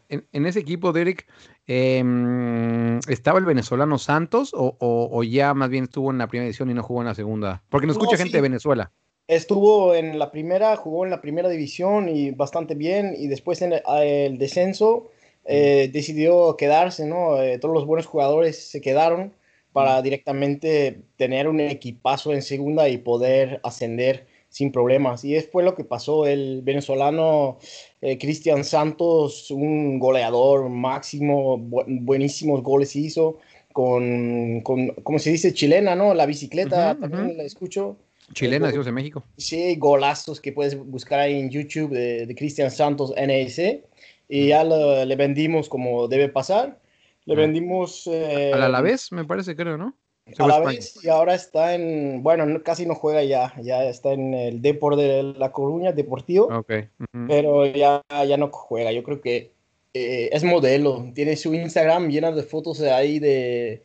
en, 0.09 0.27
en 0.33 0.47
ese 0.47 0.61
equipo, 0.61 0.93
Derek, 0.93 1.27
em, 1.67 2.99
¿estaba 3.09 3.39
el 3.39 3.45
venezolano 3.45 3.99
Santos 3.99 4.53
o, 4.55 4.77
o- 4.79 5.09
o 5.13 5.23
ya 5.25 5.53
más 5.55 5.69
bien 5.69 5.85
estuvo 5.85 6.11
en 6.11 6.19
la 6.19 6.27
primera 6.29 6.47
edición 6.47 6.71
y 6.71 6.75
no 6.75 6.83
jugó 6.83 7.01
en 7.03 7.07
la 7.09 7.15
segunda? 7.15 7.63
Porque 7.69 7.87
nos 7.87 7.97
No, 7.97 8.03
escucha 8.03 8.17
sí. 8.17 8.23
gente 8.25 8.39
de 8.39 8.43
Venezuela. 8.43 8.93
Estuvo 9.29 9.95
en 9.95 10.19
la 10.21 10.31
primera, 10.31 10.77
jugó 10.77 11.05
en 11.05 11.11
la 11.11 11.21
primera 11.21 11.49
división 11.49 12.09
y 12.09 12.31
bastante 12.31 12.75
bien, 12.77 13.15
y 13.19 13.27
después 13.27 13.61
en 13.61 13.73
el, 13.73 13.83
el 14.03 14.39
descenso 14.39 15.11
eh, 15.45 15.91
decidió 15.93 16.57
quedarse, 16.57 17.07
¿no? 17.07 17.43
Eh, 17.43 17.59
todos 17.59 17.75
los 17.75 17.87
buenos 17.87 18.07
jugadores 18.07 18.57
se 18.71 18.81
quedaron 18.81 19.33
para 19.77 20.01
directamente 20.01 21.03
tener 21.17 21.47
un 21.49 21.61
equipazo 21.61 22.33
en 22.33 22.41
segunda 22.41 22.89
y 22.89 22.97
poder 22.97 23.61
ascender 23.63 24.27
sin 24.49 24.73
problemas. 24.73 25.23
Y 25.23 25.35
es 25.37 25.51
fue 25.51 25.63
lo 25.63 25.75
que 25.75 25.85
pasó. 25.85 26.27
El 26.27 26.63
venezolano 26.63 27.59
eh, 28.01 28.17
Cristian 28.17 28.65
Santos, 28.65 29.51
un 29.51 29.99
goleador 29.99 30.71
máximo, 30.71 31.59
bu- 31.59 31.85
buenísimos 31.87 32.63
goles 32.63 32.97
hizo, 32.97 33.37
con, 33.75 34.63
con, 34.63 34.89
como 35.03 35.19
se 35.19 35.31
dice, 35.31 35.53
chilena, 35.53 35.95
¿no? 35.95 36.15
La 36.15 36.25
bicicleta 36.25 36.93
Ujú, 36.93 37.01
también 37.03 37.27
ujú. 37.27 37.37
la 37.37 37.43
escucho. 37.45 37.97
Chilena, 38.33 38.67
decimos 38.69 38.87
en 38.87 38.95
México. 38.95 39.23
Sí, 39.37 39.77
golazos 39.77 40.41
que 40.41 40.53
puedes 40.53 40.75
buscar 40.75 41.21
ahí 41.21 41.39
en 41.39 41.51
YouTube 41.51 41.91
de, 41.91 42.25
de 42.27 42.35
Cristian 42.35 42.71
Santos 42.71 43.13
NS. 43.15 43.83
Y 44.29 44.49
ya 44.49 44.65
lo- 44.65 45.05
le 45.05 45.17
vendimos 45.17 45.69
como 45.69 46.09
debe 46.09 46.31
pasar. 46.31 46.81
Le 47.27 47.35
vendimos. 47.35 48.07
eh, 48.07 48.53
Al 48.55 48.63
Alavés, 48.63 49.13
me 49.13 49.25
parece, 49.25 49.55
creo, 49.55 49.77
¿no? 49.77 49.97
A 50.39 50.47
la 50.49 50.59
vez 50.59 50.99
y 51.05 51.09
ahora 51.09 51.35
está 51.35 51.75
en, 51.77 52.23
bueno, 52.23 52.47
no- 52.47 52.63
casi 52.63 52.85
no 52.85 52.97
juega 52.97 53.23
ya, 53.23 53.55
ya 53.63 53.85
está 53.85 54.13
en 54.13 54.35
el 54.35 54.61
Depor 54.61 54.97
de 54.97 55.23
La 55.23 55.53
Coruña, 55.53 55.93
Deportivo, 55.93 56.47
Ok. 56.47 56.73
ujú. 56.99 57.27
pero 57.29 57.65
ya, 57.67 58.03
ya 58.27 58.37
no 58.37 58.49
juega. 58.51 58.91
Yo 58.91 59.05
creo 59.05 59.21
que 59.21 59.53
eh, 59.95 60.29
es 60.33 60.43
modelo, 60.43 61.11
tiene 61.15 61.37
su 61.37 61.55
Instagram 61.55 62.09
llena 62.09 62.33
de 62.33 62.43
fotos 62.43 62.81
ahí 62.81 63.19
de, 63.21 63.85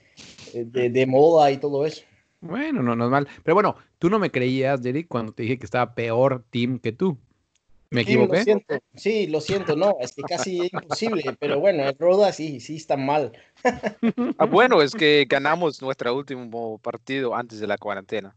de, 0.53 0.89
de 0.89 1.05
moda 1.05 1.51
y 1.51 1.57
todo 1.57 1.85
eso. 1.85 2.01
Bueno, 2.39 2.81
no, 2.81 2.95
no 2.95 3.05
es 3.05 3.11
mal. 3.11 3.27
Pero 3.43 3.53
bueno, 3.53 3.75
tú 3.99 4.09
no 4.09 4.17
me 4.17 4.31
creías, 4.31 4.81
Derek, 4.81 5.07
cuando 5.07 5.33
te 5.33 5.43
dije 5.43 5.59
que 5.59 5.65
estaba 5.65 5.93
peor 5.93 6.43
Team 6.49 6.79
que 6.79 6.91
tú. 6.91 7.19
¿Me 7.91 8.05
Sí, 8.05 8.13
lo 8.13 8.21
equivoqué? 8.23 8.43
siento, 8.43 8.79
sí, 8.95 9.27
lo 9.27 9.41
siento, 9.41 9.75
no, 9.75 9.97
es 9.99 10.13
que 10.13 10.21
casi 10.23 10.61
es 10.61 10.73
imposible, 10.73 11.35
pero 11.39 11.59
bueno, 11.59 11.83
el 11.83 11.97
Roda 11.97 12.31
sí, 12.31 12.61
sí 12.61 12.77
está 12.77 12.95
mal. 12.95 13.33
Ah, 14.37 14.45
bueno, 14.45 14.81
es 14.81 14.93
que 14.93 15.25
ganamos 15.29 15.81
nuestro 15.81 16.15
último 16.15 16.77
partido 16.79 17.35
antes 17.35 17.59
de 17.59 17.67
la 17.67 17.77
cuarentena. 17.77 18.33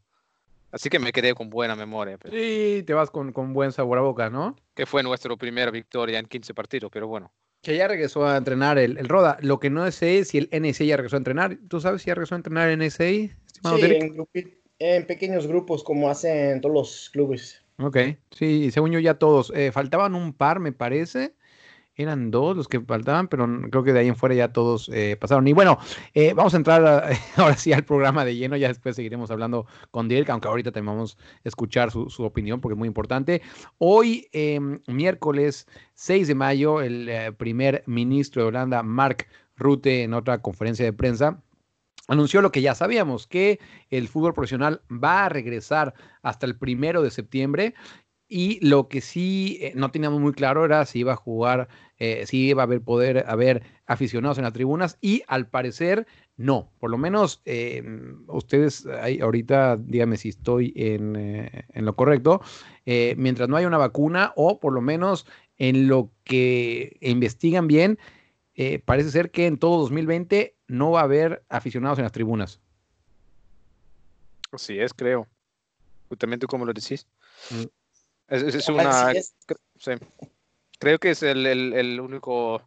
Así 0.73 0.91
que 0.91 0.99
me 0.99 1.13
quedé 1.13 1.35
con 1.35 1.51
buena 1.51 1.77
memoria. 1.77 2.19
pero- 2.19 2.35
Sí, 2.37 2.83
te 2.85 2.95
vas 2.95 3.11
con, 3.13 3.33
con 3.33 3.53
buen 3.53 3.71
sabor 3.71 3.99
a 3.99 4.01
boca, 4.01 4.29
¿no? 4.29 4.57
Que 4.75 4.87
fue 4.87 5.05
nuestra 5.05 5.37
primera 5.37 5.71
victoria 5.71 6.19
en 6.19 6.27
15 6.27 6.53
partidos, 6.53 6.91
pero 6.93 7.07
bueno. 7.07 7.31
Que 7.63 7.77
ya 7.77 7.87
regresó 7.87 8.27
a 8.27 8.37
entrenar 8.37 8.77
el, 8.79 8.99
el 8.99 9.09
Roda. 9.09 9.39
Lo 9.41 9.61
que 9.61 9.71
no 9.71 9.89
sé 9.93 10.19
es 10.19 10.29
si 10.29 10.39
el 10.39 10.49
NSA 10.51 10.85
ya 10.85 10.97
regresó 10.97 11.15
a 11.15 11.19
entrenar. 11.19 11.57
¿Tú 11.69 11.81
sabes 11.81 12.03
si 12.03 12.09
ya 12.09 12.15
regresó 12.17 12.35
a 12.35 12.39
entrenar 12.39 12.69
el 12.69 12.81
NSA, 12.81 13.05
estimado 13.05 13.77
Sí, 13.77 13.83
Derek? 13.83 14.03
en, 14.03 14.59
en 14.81 15.07
pequeños 15.07 15.47
grupos 15.47 15.85
como 15.85 16.11
hacen 16.11 16.61
todos 16.61 16.75
los 16.75 17.11
clubes. 17.11 17.64
Ok, 17.79 17.97
sí, 18.31 18.71
según 18.71 18.93
yo 18.93 19.01
ya 19.01 19.15
todos. 19.15 19.53
Eh, 19.55 19.73
faltaban 19.73 20.15
un 20.15 20.33
par, 20.33 20.61
me 20.61 20.73
parece. 20.73 21.35
Eran 21.97 22.33
dos 22.33 22.57
los 22.57 22.67
que 22.67 22.81
faltaban, 22.81 23.29
pero 23.29 23.47
creo 23.71 23.85
que 23.85 23.93
de 23.93 24.01
ahí 24.01 24.09
en 24.09 24.17
fuera 24.17 24.35
ya 24.35 24.53
todos 24.53 24.91
eh, 24.93 25.17
pasaron. 25.21 25.47
Y 25.47 25.53
bueno, 25.53 25.79
eh, 26.13 26.33
vamos 26.35 26.53
a 26.55 26.57
entrar 26.57 26.83
ahora 27.37 27.57
sí 27.57 27.73
al 27.73 27.85
programa 27.85 28.25
de 28.25 28.35
lleno. 28.37 28.57
Ya 28.57 28.69
después 28.69 28.97
seguiremos 28.97 29.31
hablando 29.31 29.67
con 29.93 30.09
Dirk, 30.09 30.29
aunque 30.31 30.49
ahorita 30.49 30.73
también 30.73 30.97
vamos 30.97 31.17
a 31.45 31.49
escuchar 31.49 31.93
su, 31.93 32.11
su 32.11 32.25
opinión 32.25 32.61
porque 32.61 32.75
es 32.75 32.79
muy 32.79 32.89
importante. 32.89 33.43
Hoy, 33.79 34.29
eh, 34.33 34.59
miércoles 34.89 35.69
6 35.95 36.27
de 36.29 36.35
mayo, 36.35 36.81
el 36.81 37.09
eh, 37.09 37.33
primer 37.33 37.85
ministro 37.87 38.43
de 38.43 38.49
Holanda, 38.49 38.83
Mark 38.83 39.29
Rutte, 39.57 40.03
en 40.03 40.15
otra 40.15 40.43
conferencia 40.43 40.85
de 40.85 40.93
prensa, 40.93 41.41
anunció 42.09 42.43
lo 42.43 42.53
que 42.53 42.63
ya 42.63 42.75
sabíamos, 42.75 43.27
que 43.27 43.61
el 43.91 44.09
fútbol 44.09 44.35
profesional 44.35 44.83
va 44.91 45.27
a 45.27 45.29
regresar 45.29 45.95
hasta 46.23 46.47
el 46.47 46.57
primero 46.57 47.03
de 47.03 47.11
septiembre. 47.11 47.75
Y 48.27 48.59
lo 48.67 48.89
que 48.89 49.01
sí 49.01 49.59
eh, 49.61 49.73
no 49.77 49.91
teníamos 49.91 50.21
muy 50.21 50.33
claro 50.33 50.65
era 50.65 50.87
si 50.87 51.01
iba 51.01 51.13
a 51.13 51.17
jugar, 51.17 51.69
eh, 51.99 52.25
si 52.27 52.49
iba 52.49 52.63
a 52.63 52.65
haber 52.65 52.81
poder 52.81 53.25
haber 53.29 53.63
aficionados 53.87 54.39
en 54.39 54.45
las 54.45 54.55
tribunas 54.55 54.99
y 55.01 55.23
al 55.29 55.47
parecer 55.49 56.07
no. 56.37 56.73
Por 56.81 56.91
lo 56.91 56.99
menos 56.99 57.43
eh, 57.45 57.83
ustedes 58.29 58.87
ahí 58.87 59.21
ahorita 59.21 59.77
díganme 59.77 60.17
si 60.17 60.31
estoy 60.31 60.73
en, 60.75 61.17
eh, 61.17 61.65
en 61.69 61.85
lo 61.85 61.95
correcto. 61.95 62.41
mientras 63.17 63.49
no 63.49 63.57
haya 63.57 63.69
una 63.69 63.79
vacuna 63.79 64.33
o 64.37 64.59
por 64.59 64.73
lo 64.73 64.81
menos 64.81 65.27
en 65.59 65.87
lo 65.87 66.11
que 66.25 66.97
investigan 67.01 67.69
bien, 67.69 67.99
eh, 68.55 68.79
parece 68.79 69.11
ser 69.11 69.31
que 69.31 69.47
en 69.47 69.59
todo 69.59 69.79
2020 69.81 70.57
no 70.69 70.93
va 70.93 71.01
a 71.01 71.05
haber 71.05 71.45
aficionados 71.49 71.99
en 71.99 72.05
las 72.05 72.13
tribunas. 72.13 72.61
Así 74.53 74.79
es, 74.79 74.95
creo. 74.95 75.27
Justamente 76.09 76.47
como 76.47 76.65
lo 76.65 76.73
decís. 76.73 77.07
Mm. 77.51 77.63
Es, 78.29 78.43
es- 78.43 78.55
es 78.55 78.69
Así 78.69 78.73
una, 78.73 79.13
es. 79.13 79.35
sí. 79.79 79.93
Creo 80.79 80.99
que 80.99 81.11
es 81.11 81.23
el, 81.23 81.47
el- 81.47 81.73
el 81.73 82.01
único 82.01 82.63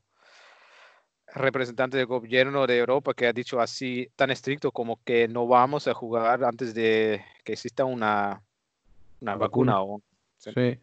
representante 1.34 1.98
del 1.98 2.06
gobierno 2.06 2.66
de 2.66 2.78
Europa 2.80 3.14
que 3.14 3.28
ha 3.28 3.34
dicho 3.34 3.60
así 3.60 4.10
tan 4.16 4.32
estricto 4.32 4.72
como 4.72 5.02
que 5.04 5.28
no 5.28 5.46
vamos 5.46 5.88
a 5.88 5.94
jugar 5.94 6.44
antes 6.44 6.74
de 6.74 7.22
que 7.44 7.54
exista 7.54 7.86
una, 7.86 8.42
una 9.22 9.36
Vacuna. 9.36 9.74
vacuna. 9.74 9.82
o- 9.84 10.02
Sí. 10.38 10.52
Sí. 10.54 10.80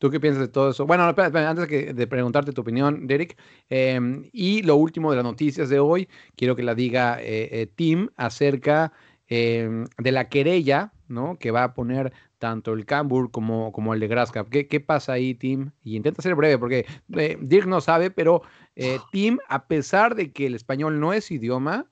¿Tú 0.00 0.10
qué 0.10 0.18
piensas 0.18 0.40
de 0.40 0.48
todo 0.48 0.70
eso? 0.70 0.86
Bueno, 0.86 1.04
antes 1.04 1.68
de 1.94 2.06
preguntarte 2.06 2.52
tu 2.52 2.62
opinión, 2.62 3.06
Derek, 3.06 3.36
em, 3.68 4.30
y 4.32 4.62
lo 4.62 4.76
último 4.76 5.10
de 5.10 5.16
las 5.16 5.24
noticias 5.24 5.68
de 5.68 5.78
hoy, 5.78 6.08
quiero 6.36 6.56
que 6.56 6.62
la 6.62 6.74
diga 6.74 7.20
eh, 7.20 7.50
eh, 7.52 7.66
Tim 7.66 8.08
acerca 8.16 8.94
em, 9.28 9.84
de 9.98 10.12
la 10.12 10.30
querella, 10.30 10.94
¿no? 11.08 11.38
Que 11.38 11.50
va 11.50 11.64
a 11.64 11.74
poner 11.74 12.14
tanto 12.38 12.72
el 12.72 12.86
Cambur 12.86 13.30
como, 13.30 13.72
como 13.72 13.92
el 13.92 14.00
de 14.00 14.08
Grasscap. 14.08 14.48
¿Qué, 14.48 14.68
qué 14.68 14.80
pasa 14.80 15.12
ahí, 15.12 15.34
Tim? 15.34 15.70
Y 15.84 15.96
intenta 15.96 16.22
ser 16.22 16.34
breve, 16.34 16.56
porque 16.56 16.86
eh, 17.18 17.36
Dirk 17.38 17.66
no 17.66 17.82
sabe, 17.82 18.10
pero 18.10 18.40
eh, 18.76 18.98
Tim, 19.12 19.36
a 19.48 19.66
pesar 19.66 20.14
de 20.14 20.32
que 20.32 20.46
el 20.46 20.54
español 20.54 20.98
no 20.98 21.12
es 21.12 21.30
idioma, 21.30 21.90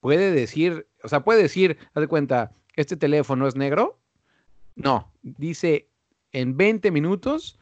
puede 0.00 0.32
decir, 0.32 0.86
o 1.04 1.08
sea, 1.08 1.24
puede 1.24 1.42
decir, 1.42 1.76
haz 1.92 2.00
de 2.00 2.08
cuenta, 2.08 2.52
este 2.74 2.96
teléfono 2.96 3.46
es 3.46 3.54
negro. 3.54 3.98
No, 4.76 5.12
dice 5.22 5.89
en 6.32 6.56
20 6.56 6.90
minutos 6.90 7.58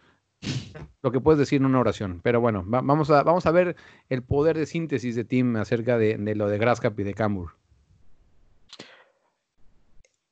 lo 1.02 1.10
que 1.10 1.20
puedes 1.20 1.38
decir 1.38 1.60
en 1.60 1.66
una 1.66 1.80
oración. 1.80 2.20
Pero 2.22 2.40
bueno, 2.40 2.64
va- 2.68 2.80
vamos, 2.82 3.10
a, 3.10 3.22
vamos 3.22 3.46
a 3.46 3.50
ver 3.50 3.76
el 4.08 4.22
poder 4.22 4.56
de 4.56 4.66
síntesis 4.66 5.16
de 5.16 5.24
Tim 5.24 5.56
acerca 5.56 5.98
de, 5.98 6.16
de 6.16 6.34
lo 6.34 6.48
de 6.48 6.58
Grasscap 6.58 6.98
y 7.00 7.02
de 7.04 7.14
Cambur. 7.14 7.52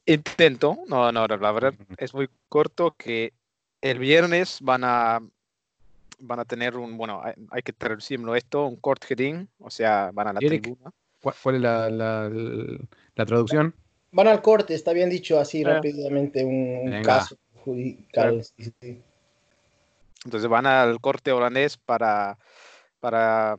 Intento, 0.09 0.79
no, 0.89 1.11
no, 1.11 1.27
la 1.27 1.53
verdad 1.53 1.75
es 1.99 2.15
muy 2.15 2.29
corto 2.49 2.95
que 2.97 3.33
el 3.81 3.99
viernes 3.99 4.59
van 4.63 4.83
a 4.85 5.21
van 6.19 6.39
a 6.41 6.45
tener 6.47 6.77
un, 6.77 6.97
bueno, 6.97 7.21
hay, 7.23 7.35
hay 7.51 7.63
que 7.63 7.73
traducirlo 7.75 8.35
esto, 8.37 8.67
un 8.67 8.77
court 8.77 9.05
hearing, 9.05 9.49
o 9.59 9.69
sea, 9.69 10.11
van 10.15 10.29
a 10.29 10.33
la 10.33 10.39
Eric. 10.41 10.63
tribuna. 10.63 10.91
¿Cuál, 11.21 11.35
cuál 11.43 11.55
es 11.57 11.61
la, 11.61 11.91
la- 11.91 12.31
la 13.17 13.27
traducción? 13.27 13.75
Van 14.13 14.29
al 14.29 14.41
corte, 14.41 14.75
está 14.75 14.93
bien 14.95 15.11
dicho 15.11 15.39
así 15.39 15.63
Ah. 15.65 15.75
rápidamente, 15.75 16.43
un, 16.45 17.03
caso 17.03 17.37
judicial. 17.67 18.45
sí, 18.45 18.73
sí. 18.81 19.03
Entonces 20.25 20.49
van 20.49 20.67
al 20.67 21.01
corte 21.01 21.33
holandés 21.33 21.77
para, 21.77 22.39
para 23.01 23.59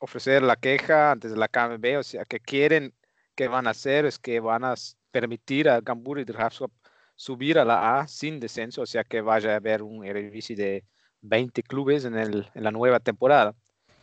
ofrecer 0.00 0.42
la 0.42 0.56
queja 0.56 1.12
antes 1.12 1.30
de 1.30 1.36
la 1.36 1.48
KNVB, 1.48 1.98
o 1.98 2.02
sea, 2.02 2.24
que 2.24 2.38
quieren, 2.38 2.92
que 3.34 3.48
van 3.48 3.66
a 3.66 3.70
hacer 3.70 4.06
es 4.06 4.18
que 4.18 4.40
van 4.40 4.64
a 4.64 4.74
permitir 5.10 5.68
a 5.68 5.80
Gambur 5.80 6.20
y 6.20 6.24
de 6.24 6.32
Graafschap 6.32 6.70
subir 7.16 7.58
a 7.58 7.64
la 7.64 7.98
A 7.98 8.08
sin 8.08 8.38
descenso, 8.38 8.82
o 8.82 8.86
sea, 8.86 9.02
que 9.04 9.20
vaya 9.20 9.54
a 9.54 9.56
haber 9.56 9.82
un 9.82 10.04
Eredivisie 10.04 10.54
de 10.54 10.84
20 11.22 11.62
clubes 11.62 12.04
en, 12.04 12.16
el, 12.16 12.48
en 12.54 12.62
la 12.62 12.70
nueva 12.70 13.00
temporada. 13.00 13.54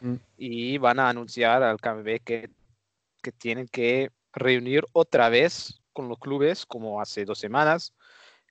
Mm. 0.01 0.15
Y 0.37 0.77
van 0.79 0.99
a 0.99 1.09
anunciar 1.09 1.63
al 1.63 1.79
KNVB 1.79 2.19
que, 2.23 2.49
que 3.21 3.31
tienen 3.31 3.67
que 3.67 4.09
reunir 4.33 4.83
otra 4.91 5.29
vez 5.29 5.81
con 5.93 6.09
los 6.09 6.17
clubes, 6.17 6.65
como 6.65 6.99
hace 6.99 7.23
dos 7.23 7.39
semanas, 7.39 7.93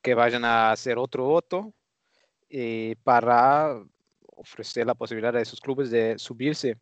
que 0.02 0.14
vayan 0.14 0.44
a 0.44 0.72
hacer 0.72 0.98
otro 0.98 1.24
voto 1.24 1.72
eh, 2.50 2.96
para 3.04 3.82
ofrecer 4.26 4.86
la 4.86 4.94
posibilidad 4.94 5.34
a 5.36 5.40
esos 5.40 5.60
clubes 5.60 5.90
de 5.90 6.18
subirse 6.18 6.76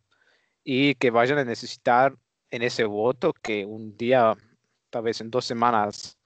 y 0.64 0.94
que 0.96 1.10
vayan 1.10 1.38
a 1.38 1.44
necesitar 1.44 2.16
en 2.50 2.62
ese 2.62 2.84
voto 2.84 3.32
que 3.32 3.64
un 3.64 3.96
día, 3.96 4.34
tal 4.90 5.02
vez 5.02 5.20
en 5.20 5.30
dos 5.30 5.44
semanas, 5.44 6.18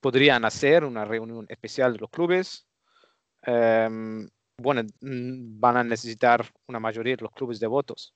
podrían 0.00 0.44
hacer 0.44 0.84
una 0.84 1.04
reunión 1.04 1.46
especial 1.48 1.92
de 1.92 2.00
los 2.00 2.10
clubes. 2.10 2.66
Em, 3.42 4.28
bueno, 4.56 4.82
van 5.00 5.76
a 5.76 5.84
necesitar 5.84 6.44
una 6.66 6.80
mayoría 6.80 7.16
de 7.16 7.22
los 7.22 7.32
clubes 7.32 7.60
de 7.60 7.66
votos. 7.66 8.14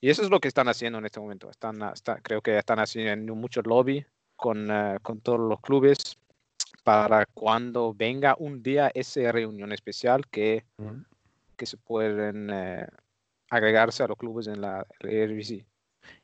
Y 0.00 0.10
eso 0.10 0.22
es 0.22 0.30
lo 0.30 0.40
que 0.40 0.48
están 0.48 0.68
haciendo 0.68 0.98
en 0.98 1.06
este 1.06 1.20
momento. 1.20 1.50
Están, 1.50 1.82
ah, 1.82 1.94
creo 2.22 2.40
que 2.40 2.58
están 2.58 2.78
haciendo 2.78 3.34
mucho 3.34 3.62
lobby 3.62 4.04
con, 4.36 4.70
eh, 4.70 4.98
con 5.02 5.20
todos 5.20 5.40
los 5.40 5.60
clubes 5.60 6.18
para 6.84 7.26
cuando 7.26 7.94
venga 7.94 8.36
un 8.38 8.62
día 8.62 8.90
esa 8.94 9.32
reunión 9.32 9.72
especial 9.72 10.26
que, 10.28 10.64
que 11.56 11.66
se 11.66 11.76
pueden 11.76 12.50
eh, 12.50 12.86
agregarse 13.50 14.02
a 14.02 14.08
los 14.08 14.16
clubes 14.16 14.46
en 14.46 14.60
la 14.60 14.86
Eredivisie. 15.00 15.66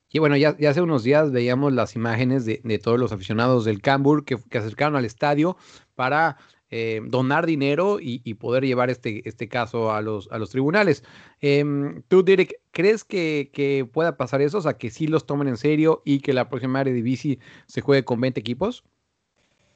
Y 0.08 0.18
bueno, 0.18 0.36
ya, 0.36 0.56
ya 0.56 0.70
hace 0.70 0.80
unos 0.80 1.02
días 1.02 1.32
veíamos 1.32 1.72
las 1.72 1.96
imágenes 1.96 2.46
de, 2.46 2.60
de 2.62 2.78
todos 2.78 2.98
los 2.98 3.12
aficionados 3.12 3.64
del 3.64 3.82
Cambur 3.82 4.24
que, 4.24 4.36
que 4.48 4.58
acercaron 4.58 4.96
al 4.96 5.04
estadio 5.04 5.56
para 5.94 6.38
eh, 6.68 7.00
donar 7.04 7.46
dinero 7.46 8.00
y, 8.00 8.22
y 8.24 8.34
poder 8.34 8.64
llevar 8.64 8.90
este, 8.90 9.28
este 9.28 9.48
caso 9.48 9.92
a 9.92 10.00
los, 10.00 10.28
a 10.32 10.38
los 10.38 10.50
tribunales. 10.50 11.04
Em, 11.40 12.02
Tú, 12.08 12.24
Derek, 12.24 12.60
¿crees 12.72 13.04
que, 13.04 13.50
que 13.52 13.88
pueda 13.90 14.16
pasar 14.16 14.42
eso? 14.42 14.58
O 14.58 14.60
sea, 14.60 14.76
que 14.76 14.90
sí 14.90 15.06
los 15.06 15.26
tomen 15.26 15.46
en 15.46 15.56
serio 15.56 16.02
y 16.04 16.20
que 16.20 16.32
la 16.32 16.48
próxima 16.48 16.80
Eredivisie 16.80 17.38
se 17.66 17.82
juegue 17.82 18.04
con 18.04 18.20
20 18.20 18.40
equipos. 18.40 18.84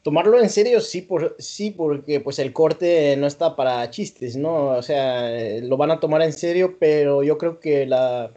Tomarlo 0.03 0.41
en 0.41 0.49
serio, 0.49 0.81
sí, 0.81 1.03
por, 1.03 1.37
sí, 1.39 1.71
porque 1.71 2.21
pues 2.21 2.39
el 2.39 2.53
corte 2.53 3.17
no 3.17 3.27
está 3.27 3.55
para 3.55 3.91
chistes, 3.91 4.37
¿no? 4.37 4.69
O 4.69 4.83
sea, 4.83 5.31
lo 5.63 5.77
van 5.77 5.91
a 5.91 6.01
tomar 6.01 6.23
en 6.23 6.33
serio, 6.33 6.77
pero 6.79 7.23
yo 7.23 7.37
creo 7.37 7.61
que 7.61 7.85
la 7.87 8.33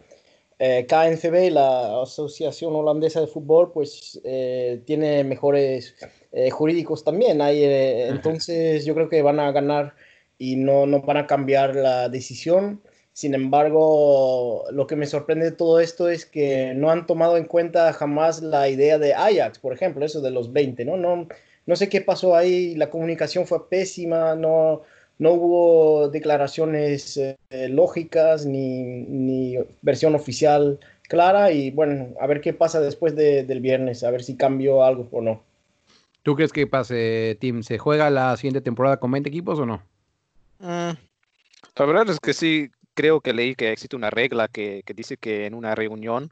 eh, 0.59 0.85
KNVB, 0.87 1.51
la 1.51 2.01
Asociación 2.01 2.75
Holandesa 2.75 3.21
de 3.21 3.27
Fútbol, 3.27 3.71
pues 3.71 4.19
eh, 4.23 4.81
tiene 4.85 5.23
mejores 5.23 5.95
eh, 6.31 6.49
jurídicos 6.49 7.03
también. 7.03 7.41
Hay, 7.41 7.63
eh, 7.63 8.07
entonces 8.07 8.85
yo 8.85 8.95
creo 8.95 9.07
que 9.07 9.21
van 9.21 9.39
a 9.39 9.51
ganar 9.51 9.95
y 10.37 10.55
no, 10.55 10.85
no 10.87 11.01
van 11.01 11.17
a 11.17 11.27
cambiar 11.27 11.75
la 11.75 12.09
decisión. 12.09 12.81
Sin 13.13 13.35
embargo, 13.35 14.65
lo 14.71 14.87
que 14.87 14.95
me 14.95 15.05
sorprende 15.05 15.45
de 15.45 15.51
todo 15.51 15.79
esto 15.79 16.09
es 16.09 16.25
que 16.25 16.73
no 16.75 16.89
han 16.89 17.05
tomado 17.05 17.37
en 17.37 17.45
cuenta 17.45 17.93
jamás 17.93 18.41
la 18.41 18.67
idea 18.67 18.97
de 18.97 19.13
Ajax, 19.13 19.59
por 19.59 19.73
ejemplo, 19.73 20.03
eso 20.05 20.21
de 20.21 20.31
los 20.31 20.51
20, 20.51 20.85
¿no? 20.85 20.97
No, 20.97 21.27
no 21.65 21.75
sé 21.75 21.89
qué 21.89 22.01
pasó 22.01 22.35
ahí, 22.35 22.75
la 22.75 22.89
comunicación 22.89 23.47
fue 23.47 23.69
pésima, 23.69 24.35
no, 24.35 24.81
no 25.19 25.31
hubo 25.33 26.09
declaraciones 26.09 27.17
eh, 27.17 27.37
lógicas 27.69 28.45
ni, 28.45 28.83
ni 28.83 29.57
versión 29.81 30.15
oficial 30.15 30.79
clara 31.07 31.51
y 31.51 31.71
bueno, 31.71 32.13
a 32.19 32.27
ver 32.27 32.41
qué 32.41 32.53
pasa 32.53 32.79
después 32.81 33.15
de- 33.15 33.43
del 33.43 33.61
viernes, 33.61 34.03
a 34.03 34.11
ver 34.11 34.23
si 34.23 34.35
cambió 34.37 34.83
algo 34.83 35.07
o 35.11 35.21
no. 35.21 35.43
¿Tú 36.23 36.35
crees 36.35 36.51
que 36.53 36.67
pase, 36.67 37.37
Tim? 37.39 37.63
¿Se 37.63 37.77
juega 37.77 38.09
la 38.09 38.35
siguiente 38.37 38.61
temporada 38.61 38.97
con 38.97 39.11
20 39.11 39.29
equipos 39.29 39.59
o 39.59 39.65
no? 39.65 39.83
Mm, 40.59 40.97
La 41.75 41.85
verdad 41.85 42.09
es 42.09 42.19
que 42.19 42.33
sí, 42.33 42.69
creo 42.93 43.21
que 43.21 43.33
leí 43.33 43.55
que 43.55 43.71
existe 43.71 43.95
una 43.95 44.09
regla 44.09 44.47
que, 44.47 44.83
que 44.85 44.93
dice 44.93 45.17
que 45.17 45.45
en 45.45 45.53
una 45.55 45.75
reunión, 45.75 46.31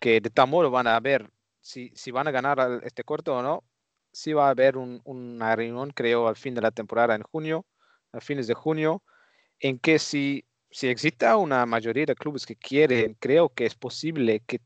que 0.00 0.20
de 0.20 0.30
tal 0.30 0.48
modo 0.48 0.70
van 0.70 0.86
a 0.88 1.00
ver 1.00 1.30
si, 1.60 1.92
si 1.94 2.10
van 2.12 2.28
a 2.28 2.32
ganar 2.32 2.82
este 2.84 3.04
corto 3.04 3.36
o 3.36 3.42
no, 3.42 3.64
sí 4.12 4.32
va 4.32 4.46
a 4.46 4.50
haber 4.50 4.76
un- 4.76 5.00
una 5.04 5.56
reunión, 5.56 5.90
creo, 5.90 6.28
al 6.28 6.36
fin 6.36 6.54
de 6.54 6.60
la 6.60 6.70
temporada 6.70 7.14
en 7.14 7.22
junio, 7.22 7.64
a 8.12 8.20
fines 8.20 8.46
de 8.46 8.54
junio, 8.54 9.02
en 9.60 9.78
que 9.78 9.98
si, 9.98 10.44
si 10.70 10.88
exista 10.88 11.36
una 11.36 11.64
mayoría 11.66 12.04
de 12.06 12.14
clubes 12.14 12.44
que 12.46 12.56
quieren, 12.56 13.14
creo 13.18 13.48
que 13.48 13.64
es 13.66 13.74
posible 13.74 14.40
que, 14.46 14.60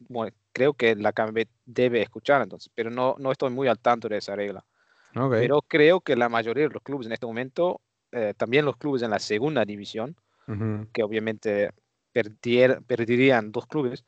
bueno, 0.00 0.36
creo 0.52 0.74
que 0.74 0.94
la 0.96 1.12
KNB 1.12 1.46
debe 1.64 2.02
escuchar 2.02 2.42
entonces, 2.42 2.70
pero 2.74 2.90
no, 2.90 3.16
no 3.18 3.32
estoy 3.32 3.50
muy 3.50 3.68
al 3.68 3.78
tanto 3.78 4.08
de 4.08 4.18
esa 4.18 4.36
regla. 4.36 4.64
Ok. 5.16 5.32
Pero 5.32 5.62
creo 5.62 6.00
que 6.00 6.16
la 6.16 6.28
mayoría 6.28 6.68
de 6.68 6.74
los 6.74 6.82
clubes 6.82 7.06
en 7.06 7.12
este 7.12 7.26
momento, 7.26 7.80
eh, 8.10 8.34
también 8.36 8.64
los 8.64 8.76
clubes 8.76 9.02
en 9.02 9.10
la 9.10 9.18
segunda 9.18 9.64
división, 9.64 10.16
Ujú. 10.48 10.86
que 10.92 11.02
obviamente 11.02 11.70
perdier- 12.12 12.84
perderían 12.84 13.52
dos 13.52 13.66
clubes, 13.66 14.04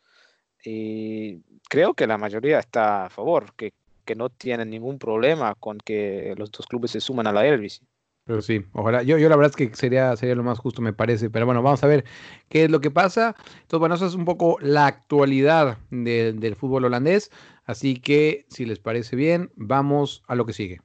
y 0.65 1.41
creo 1.69 1.95
que 1.95 2.07
la 2.07 2.19
mayoría 2.19 2.59
está 2.59 3.07
a 3.07 3.11
favor, 3.11 3.55
que, 3.55 3.73
que 4.05 4.15
no 4.15 4.31
tienen 4.31 4.71
ningún 4.71 4.99
problema 4.99 5.55
con 5.57 5.79
que 5.79 6.35
los 6.37 6.51
dos 6.53 6.67
clubes 6.67 6.93
se 6.93 7.01
suman 7.01 7.27
a 7.27 7.33
la 7.33 7.47
Eredivisie. 7.47 7.87
Pero 8.27 8.41
sí, 8.41 8.65
ojalá. 8.73 9.03
Yo, 9.03 9.19
yo 9.19 9.29
la 9.29 9.37
verdad 9.37 9.51
es 9.51 9.57
que 9.69 9.75
sería, 9.77 10.17
sería 10.17 10.35
lo 10.35 10.43
más 10.43 10.59
justo, 10.59 10.81
me 10.81 10.95
parece. 10.95 11.29
Pero 11.29 11.45
bueno, 11.45 11.63
vamos 11.63 11.85
a 11.85 11.87
ver 11.87 12.05
qué 12.49 12.65
es 12.65 12.71
lo 12.71 12.81
que 12.81 12.91
pasa. 12.91 13.35
Entonces, 13.63 13.79
bueno, 13.81 13.95
eso 13.97 14.07
es 14.07 14.15
un 14.15 14.25
poco 14.25 14.57
la 14.61 14.87
actualidad 14.87 15.77
de- 15.91 16.33
del 16.33 16.57
fútbol 16.57 16.87
holandés. 16.87 17.31
Así 17.65 17.97
que, 17.97 18.47
si 18.49 18.65
les 18.65 18.79
parece 18.79 19.15
bien, 19.17 19.51
vamos 19.57 20.23
a 20.27 20.35
lo 20.37 20.47
que 20.47 20.55
sigue. 20.55 20.81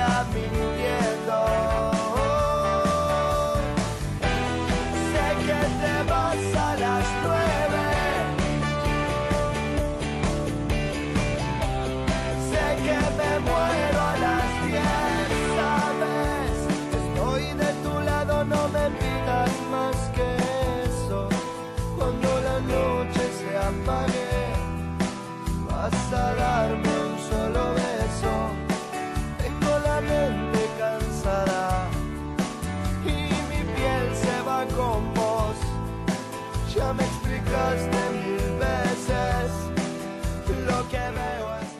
Te 0.00 0.40
siga 0.40 0.69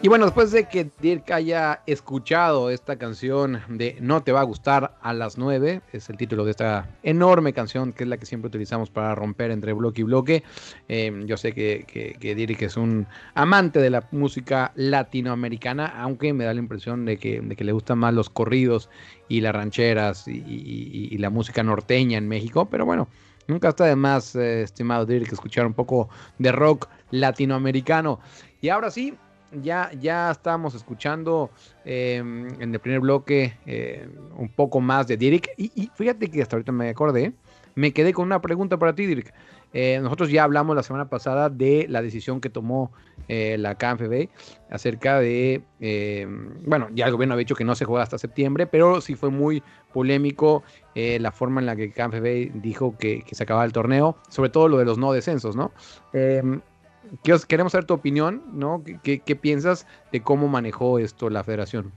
Y 0.03 0.09
bueno, 0.09 0.25
después 0.25 0.51
de 0.51 0.67
que 0.67 0.89
Dirk 1.03 1.31
haya 1.31 1.83
escuchado 1.87 2.71
esta 2.71 2.97
canción 2.97 3.61
de 3.69 3.99
No 4.01 4.23
te 4.23 4.33
va 4.33 4.41
a 4.41 4.45
gustar 4.45 4.97
a 5.03 5.13
las 5.13 5.37
9, 5.37 5.83
es 5.93 6.09
el 6.09 6.17
título 6.17 6.47
de 6.47 6.53
esta 6.53 6.89
enorme 7.03 7.53
canción 7.53 7.93
que 7.93 8.05
es 8.05 8.09
la 8.09 8.17
que 8.17 8.25
siempre 8.25 8.49
utilizamos 8.49 8.89
para 8.89 9.15
romper 9.15 9.51
entre 9.51 9.75
bloque 9.75 10.01
y 10.01 10.05
bloque. 10.05 10.43
Eh, 10.89 11.13
yo 11.27 11.37
sé 11.37 11.53
que, 11.53 11.85
que, 11.87 12.15
que 12.19 12.35
Dirk 12.35 12.63
es 12.63 12.79
un 12.79 13.07
amante 13.35 13.79
de 13.79 13.91
la 13.91 14.09
música 14.11 14.73
latinoamericana, 14.75 15.85
aunque 15.87 16.33
me 16.33 16.45
da 16.45 16.55
la 16.55 16.61
impresión 16.61 17.05
de 17.05 17.19
que, 17.19 17.43
de 17.43 17.55
que 17.55 17.65
le 17.65 17.73
gustan 17.73 17.99
más 17.99 18.15
los 18.15 18.31
corridos 18.31 18.89
y 19.29 19.43
las 19.43 19.55
rancheras 19.55 20.27
y, 20.29 20.39
y- 20.39 21.09
y 21.11 21.19
la 21.19 21.29
música 21.29 21.63
norteña 21.63 22.17
en 22.17 22.27
México, 22.27 22.71
pero 22.71 22.87
bueno. 22.87 23.09
Nunca 23.51 23.71
está 23.71 23.85
de 23.87 23.97
más, 23.97 24.37
eh, 24.37 24.63
estimado 24.63 25.05
Dirk, 25.05 25.33
escuchar 25.33 25.67
un 25.67 25.75
poco 25.75 26.09
de 26.39 26.53
rock 26.53 26.89
latinoamericano. 27.11 28.21
Y 28.61 28.69
ahora 28.69 28.93
sí, 28.93 29.15
ya, 29.61 29.91
ya 30.01 30.31
estamos 30.31 30.77
escuchando 30.77 31.51
eh, 31.85 32.19
en 32.19 32.73
el 32.73 32.79
primer 32.79 33.01
bloque 33.01 33.59
eh, 33.67 34.09
un 34.37 34.49
poco 34.51 34.81
más 34.81 35.09
de 35.09 35.17
Dirk. 35.17 35.51
Y, 35.57 35.73
y 35.75 35.91
fíjate 35.97 36.31
que 36.31 36.43
hasta 36.43 36.55
ahorita 36.55 36.71
me 36.71 36.91
acordé, 36.91 37.33
me 37.75 37.93
quedé 37.93 38.13
con 38.13 38.27
una 38.27 38.41
pregunta 38.41 38.79
para 38.79 38.95
ti, 38.95 39.07
Dirk. 39.07 39.35
Eh, 39.73 40.01
nosotros 40.03 40.31
ya 40.31 40.45
hablamos 40.45 40.75
la 40.75 40.83
semana 40.83 41.09
pasada 41.09 41.49
de 41.49 41.87
la 41.89 42.03
decisión 42.03 42.41
que 42.41 42.51
tomó 42.51 42.91
eh, 43.29 43.57
la 43.59 43.77
KNFB 43.77 44.29
acerca 44.71 45.21
de, 45.21 45.63
eh, 45.81 46.27
bueno, 46.67 46.89
ya 46.93 47.07
el 47.07 47.13
gobierno 47.13 47.35
había 47.35 47.45
dicho 47.45 47.55
que 47.55 47.65
no 47.65 47.75
se 47.75 47.85
juega 47.85 48.03
hasta 48.03 48.19
septiembre, 48.19 48.67
pero 48.67 49.01
sí 49.01 49.15
fue 49.15 49.31
muy 49.31 49.63
polémico 49.93 50.65
eh, 50.95 51.19
la 51.21 51.31
forma 51.31 51.61
en 51.61 51.67
la 51.67 51.77
que 51.77 51.93
KNFB 51.93 52.61
dijo 52.61 52.97
que, 52.99 53.25
se 53.31 53.43
acababa 53.43 53.65
el 53.65 53.73
torneo, 53.73 54.17
sobre 54.29 54.51
todo 54.51 54.69
lo 54.69 54.79
de 54.79 54.85
los 54.85 54.99
no 54.99 55.13
descensos, 55.13 55.55
¿no? 55.57 55.73
Quiero- 57.23 57.41
queremos 57.49 57.73
saber 57.73 57.87
tu 57.87 57.95
opinión, 57.95 58.43
¿no? 58.53 58.83
¿Qué, 58.85 58.99
qué, 59.03 59.21
qué 59.21 59.37
piensas 59.37 59.87
de 60.13 60.23
cómo 60.23 60.49
manejó 60.49 60.99
esto 60.99 61.31
la 61.31 61.45
federación? 61.45 61.93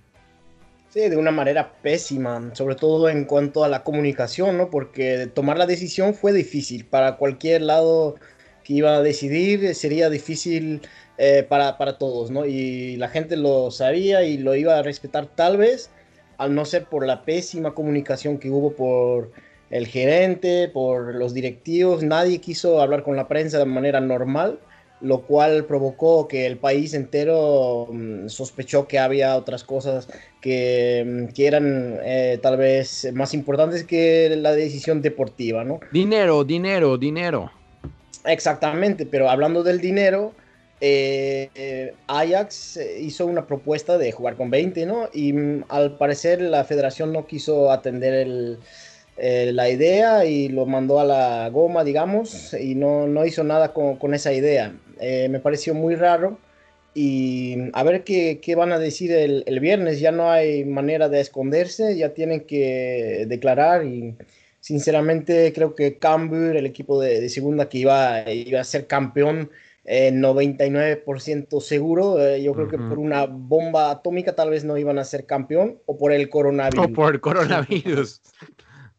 Sí, 0.94 1.10
de 1.10 1.18
una 1.18 1.32
manera 1.32 1.74
pésima, 1.82 2.52
sobre 2.54 2.76
todo 2.76 3.10
en 3.10 3.26
cuanto 3.26 3.64
a 3.64 3.68
la 3.68 3.84
comunicación, 3.84 4.60
¿no? 4.60 4.70
Porque 4.70 5.26
tomar 5.26 5.58
la 5.58 5.66
decisión 5.66 6.14
fue 6.14 6.34
difícil. 6.34 6.86
Para 6.86 7.18
cualquier 7.18 7.64
lado 7.64 8.14
que 8.64 8.74
iba 8.74 8.98
a 8.98 9.02
decidir 9.02 9.66
eh, 9.66 9.74
sería 9.74 10.12
difícil 10.12 10.82
eh, 11.18 11.48
para, 11.50 11.80
para 11.80 11.98
todos, 11.98 12.30
¿no? 12.30 12.46
Y 12.46 12.96
la 12.98 13.10
gente 13.10 13.38
lo 13.38 13.72
sabía 13.72 14.24
y 14.24 14.38
lo 14.38 14.54
iba 14.56 14.78
a 14.78 14.84
respetar 14.84 15.26
tal 15.36 15.58
vez, 15.58 15.90
al 16.38 16.54
no 16.54 16.64
ser 16.64 16.86
por 16.86 17.08
la 17.08 17.24
pésima 17.26 17.74
comunicación 17.74 18.38
que 18.38 18.52
hubo 18.52 18.74
por 18.74 19.32
el 19.72 19.88
gerente, 19.88 20.70
por 20.72 21.16
los 21.16 21.34
directivos. 21.34 22.04
Nadie 22.04 22.40
quiso 22.40 22.80
hablar 22.82 23.02
con 23.02 23.16
la 23.16 23.28
prensa 23.28 23.58
de 23.58 23.66
manera 23.66 24.00
normal 24.00 24.60
lo 25.04 25.22
cual 25.22 25.66
provocó 25.66 26.28
que 26.28 26.46
el 26.46 26.58
país 26.58 26.94
entero 26.94 27.88
mm, 27.92 28.30
sospechó 28.30 28.88
que 28.88 28.98
había 28.98 29.36
otras 29.36 29.63
cosas 29.63 30.08
que, 30.42 31.04
mm, 31.06 31.34
que 31.34 31.48
eran 31.48 32.00
eh, 32.04 32.39
tal 32.42 32.58
vez 32.58 33.12
más 33.13 33.34
importantes 33.34 33.84
que 33.84 34.36
la 34.38 34.54
decisión 34.54 35.02
deportiva, 35.02 35.63
¿no? 35.63 35.80
Dinero, 35.92 36.44
dinero, 36.44 36.98
dinero. 36.98 37.52
Exactamente, 38.26 39.06
pero 39.06 39.30
hablando 39.30 39.62
del 39.62 39.82
dinero, 39.82 40.34
eh, 40.86 41.50
eh, 41.56 41.94
Ajax 42.08 42.76
eh, 42.76 43.00
hizo 43.02 43.26
una 43.26 43.46
propuesta 43.46 43.98
de 43.98 44.12
jugar 44.12 44.36
con 44.36 44.50
20, 44.50 44.86
¿no? 44.86 45.10
Y 45.13 45.32
mm, 45.32 45.66
al 45.70 45.98
parecer 45.98 46.42
la 46.42 46.66
federación 46.66 47.13
no 47.13 47.26
quiso 47.26 47.72
atender 47.72 48.13
el, 48.13 48.60
eh, 49.17 49.52
la 49.54 49.69
idea 49.69 50.26
y 50.26 50.49
lo 50.49 50.65
mandó 50.65 50.99
a 50.99 51.06
la 51.06 51.49
goma, 51.49 51.84
digamos, 51.84 52.54
y 52.54 52.76
no, 52.76 53.08
no 53.08 53.26
hizo 53.26 53.43
nada 53.43 53.73
con, 53.73 53.97
con 53.97 54.13
esa 54.13 54.34
idea. 54.34 54.73
Eh, 54.99 55.28
me 55.30 55.39
pareció 55.39 55.73
muy 55.73 55.95
raro 55.95 56.38
y 56.93 57.58
a 57.73 57.84
ver 57.84 58.04
qué, 58.04 58.39
qué 58.41 58.56
van 58.56 58.71
a 58.71 58.80
decir 58.80 59.12
el, 59.12 59.43
el 59.45 59.60
viernes. 59.60 59.99
Ya 59.99 60.12
no 60.12 60.32
hay 60.32 60.65
manera 60.65 61.10
de 61.10 61.19
esconderse, 61.21 61.95
ya 61.97 62.13
tienen 62.13 62.41
que 62.41 63.26
declarar 63.28 63.86
y 63.86 64.15
sinceramente 64.60 65.52
creo 65.54 65.76
que 65.76 65.97
Cambuur, 65.97 66.56
el 66.56 66.65
equipo 66.65 67.02
de, 67.02 67.19
de 67.21 67.30
segunda 67.30 67.69
que 67.69 67.80
iba, 67.80 68.32
iba 68.32 68.62
a 68.62 68.63
ser 68.63 68.88
campeón 68.88 69.49
eh, 69.86 70.12
99% 70.13 71.60
seguro. 71.60 72.19
Eh, 72.26 72.41
yo 72.41 72.54
creo 72.54 72.67
que 72.67 72.78
por 72.78 72.99
una 72.99 73.26
bomba 73.26 73.91
atómica 73.91 74.34
tal 74.34 74.49
vez 74.49 74.63
no 74.63 74.78
iban 74.78 74.97
a 74.97 75.04
ser 75.04 75.26
campeón 75.26 75.80
o 75.86 75.97
por 75.97 76.12
el 76.12 76.30
coronavirus. 76.30 76.86
O 76.86 76.93
por 76.93 77.13
el 77.13 77.21
coronavirus. 77.21 78.21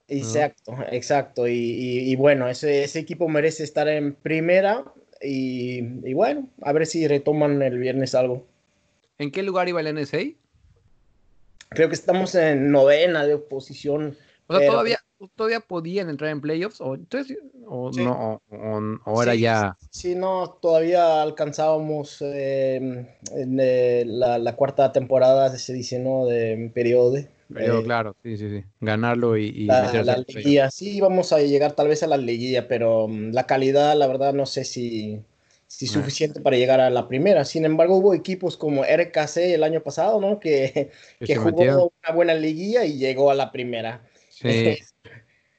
Exacto, 0.09 0.77
exacto. 0.91 1.49
Y, 1.49 1.53
y- 1.55 2.11
y 2.13 2.17
bueno, 2.17 2.49
ese, 2.49 2.85
ese 2.85 2.99
equipo 3.01 3.29
merece 3.29 3.65
estar 3.65 3.89
en 3.89 4.15
primera 4.15 4.85
y, 5.23 5.79
y 6.09 6.13
bueno, 6.15 6.49
a 6.63 6.73
ver 6.73 6.87
si 6.87 7.07
retoman 7.09 7.63
el 7.63 7.79
viernes 7.79 8.15
algo. 8.15 8.47
¿En 9.19 9.31
qué 9.31 9.43
lugar 9.43 9.69
iba 9.69 9.81
el 9.81 9.87
NSA? 9.95 10.19
Creo 11.71 11.89
que 11.89 11.95
estamos 11.95 12.35
en 12.35 12.71
novena 12.71 13.27
de 13.27 13.35
oposición. 13.35 14.17
O 14.47 14.53
sea, 14.53 14.61
Pero- 14.61 14.73
todavía, 14.73 14.99
todavía 15.37 15.61
podían 15.61 16.11
entrar 16.11 16.31
en 16.31 16.41
playoffs 16.41 16.81
o, 16.81 16.95
entonces, 16.95 17.39
o 17.67 17.91
Sí. 17.93 18.05
no, 18.05 18.43
Sí, 19.33 19.41
ya. 19.41 19.77
Sí, 19.91 20.15
no, 20.15 20.59
todavía 20.61 21.23
alcanzábamos 21.23 22.19
eh, 22.21 22.77
en, 22.77 23.59
eh, 23.61 24.05
la, 24.07 24.39
la 24.39 24.55
cuarta 24.55 24.93
temporada, 24.93 25.57
se 25.57 25.73
dice, 25.73 25.99
¿no? 25.99 26.27
De 26.27 26.71
periodo. 26.75 27.17
Pero 27.53 27.83
eh, 27.83 27.85
claro, 27.85 28.17
sí, 28.23 28.37
sí, 28.37 28.49
sí. 28.61 28.65
Ganarlo 28.81 29.37
y, 29.37 29.45
y 29.47 29.77
la, 29.77 30.03
la 30.03 30.17
liguilla. 30.27 30.71
Sí, 30.71 31.01
vamos 31.01 31.33
a 31.33 31.41
llegar 31.41 31.73
tal 31.75 31.89
vez 31.89 32.03
a 32.03 32.07
la 32.07 32.17
liguilla, 32.17 32.69
pero 32.69 33.09
mm, 33.09 33.33
la 33.33 33.47
calidad, 33.47 33.97
la 33.97 34.07
verdad, 34.07 34.35
no 34.35 34.45
sé 34.47 34.65
si, 34.65 35.23
si 35.67 35.87
Ah. 35.87 35.89
suficiente 35.89 36.41
para 36.41 36.57
llegar 36.57 36.81
a 36.81 36.91
la 36.91 37.09
primera. 37.09 37.45
Sin 37.45 37.65
embargo, 37.65 37.97
hubo 37.97 38.15
equipos 38.15 38.57
como 38.57 38.85
RKC 38.85 39.55
el 39.55 39.63
año 39.65 39.83
pasado, 39.83 40.21
¿no? 40.21 40.39
Que, 40.41 40.91
Que 41.19 41.27
que 41.27 41.37
jugó 41.37 41.63
metieron. 41.63 41.89
una 42.05 42.15
buena 42.15 42.35
liguilla 42.35 42.85
y 42.85 42.99
llegó 42.99 43.31
a 43.31 43.35
la 43.35 43.53
primera. 43.53 44.05
Sí. 44.29 44.79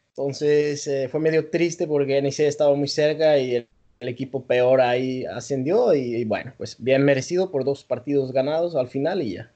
Entonces 0.09 0.87
eh, 0.87 1.09
fue 1.09 1.19
medio 1.19 1.49
triste 1.49 1.87
porque 1.87 2.17
NC 2.19 2.47
estaba 2.47 2.75
muy 2.75 2.87
cerca 2.87 3.37
y 3.39 3.55
el, 3.55 3.69
el 3.99 4.09
equipo 4.09 4.45
peor 4.47 4.81
ahí 4.81 5.25
ascendió 5.25 5.93
y, 5.95 6.15
y 6.17 6.25
bueno, 6.25 6.53
pues 6.57 6.77
bien 6.83 7.03
merecido 7.05 7.51
por 7.51 7.65
dos 7.65 7.83
partidos 7.85 8.31
ganados 8.33 8.75
al 8.75 8.87
final 8.89 9.21
y 9.23 9.33
ya. 9.35 9.54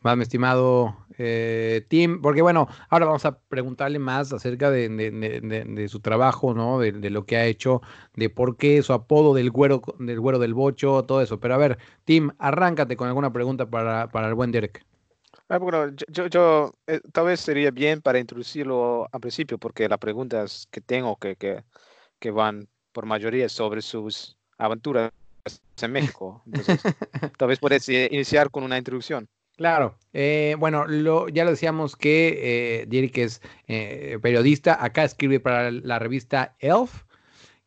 Más 0.00 0.16
mi 0.16 0.22
estimado 0.22 0.96
eh, 1.18 1.84
Tim, 1.88 2.22
porque 2.22 2.40
bueno, 2.42 2.68
ahora 2.88 3.06
vamos 3.06 3.24
a 3.24 3.40
preguntarle 3.40 3.98
más 3.98 4.32
acerca 4.32 4.70
de, 4.70 4.88
de- 4.88 5.10
de- 5.10 5.64
de- 5.64 5.88
su 5.88 5.98
trabajo, 6.00 6.54
¿no? 6.54 6.78
De, 6.78 6.92
lo 7.10 7.26
que 7.26 7.36
ha 7.36 7.46
hecho, 7.46 7.82
de 8.14 8.30
por 8.30 8.56
qué 8.56 8.80
su 8.82 8.92
apodo 8.92 9.34
del 9.34 9.50
güero, 9.50 9.82
del 9.98 10.20
güero 10.20 10.38
del 10.38 10.54
bocho, 10.54 11.04
todo 11.04 11.20
eso. 11.20 11.40
Pero 11.40 11.54
a 11.54 11.58
ver, 11.58 11.78
Tim, 12.04 12.30
arráncate 12.38 12.96
con 12.96 13.08
alguna 13.08 13.32
pregunta 13.32 13.68
para, 13.68 14.08
para 14.08 14.28
el 14.28 14.34
buen 14.34 14.52
Derek. 14.52 14.84
Ah, 15.48 15.58
bueno, 15.58 15.88
yo, 15.88 16.04
yo, 16.08 16.26
yo, 16.26 16.74
eh, 16.86 17.00
tal 17.12 17.26
vez 17.26 17.40
sería 17.40 17.70
bien 17.72 18.00
para 18.00 18.18
introducirlo 18.20 19.08
al 19.10 19.20
principio, 19.20 19.58
porque 19.58 19.88
las 19.88 19.98
preguntas 19.98 20.68
que 20.70 20.80
tengo 20.80 21.16
que, 21.16 21.34
que, 21.36 21.64
que 22.20 22.30
van 22.30 22.68
por 22.92 23.06
mayoría 23.06 23.48
sobre 23.48 23.82
sus 23.82 24.36
aventuras 24.58 25.10
en 25.80 25.92
México. 25.92 26.42
Entonces, 26.46 26.82
tal 27.38 27.48
vez 27.48 27.58
puedes 27.58 27.88
eh, 27.88 28.08
iniciar 28.12 28.50
con 28.50 28.62
una 28.62 28.78
introducción. 28.78 29.28
Claro, 29.58 29.98
eh, 30.12 30.54
bueno, 30.56 30.86
lo, 30.86 31.28
ya 31.28 31.44
lo 31.44 31.50
decíamos 31.50 31.96
que 31.96 32.84
eh, 32.84 33.10
es 33.14 33.42
eh, 33.66 34.16
periodista, 34.22 34.78
acá 34.84 35.02
escribe 35.02 35.40
para 35.40 35.72
la 35.72 35.98
revista 35.98 36.54
Elf, 36.60 37.02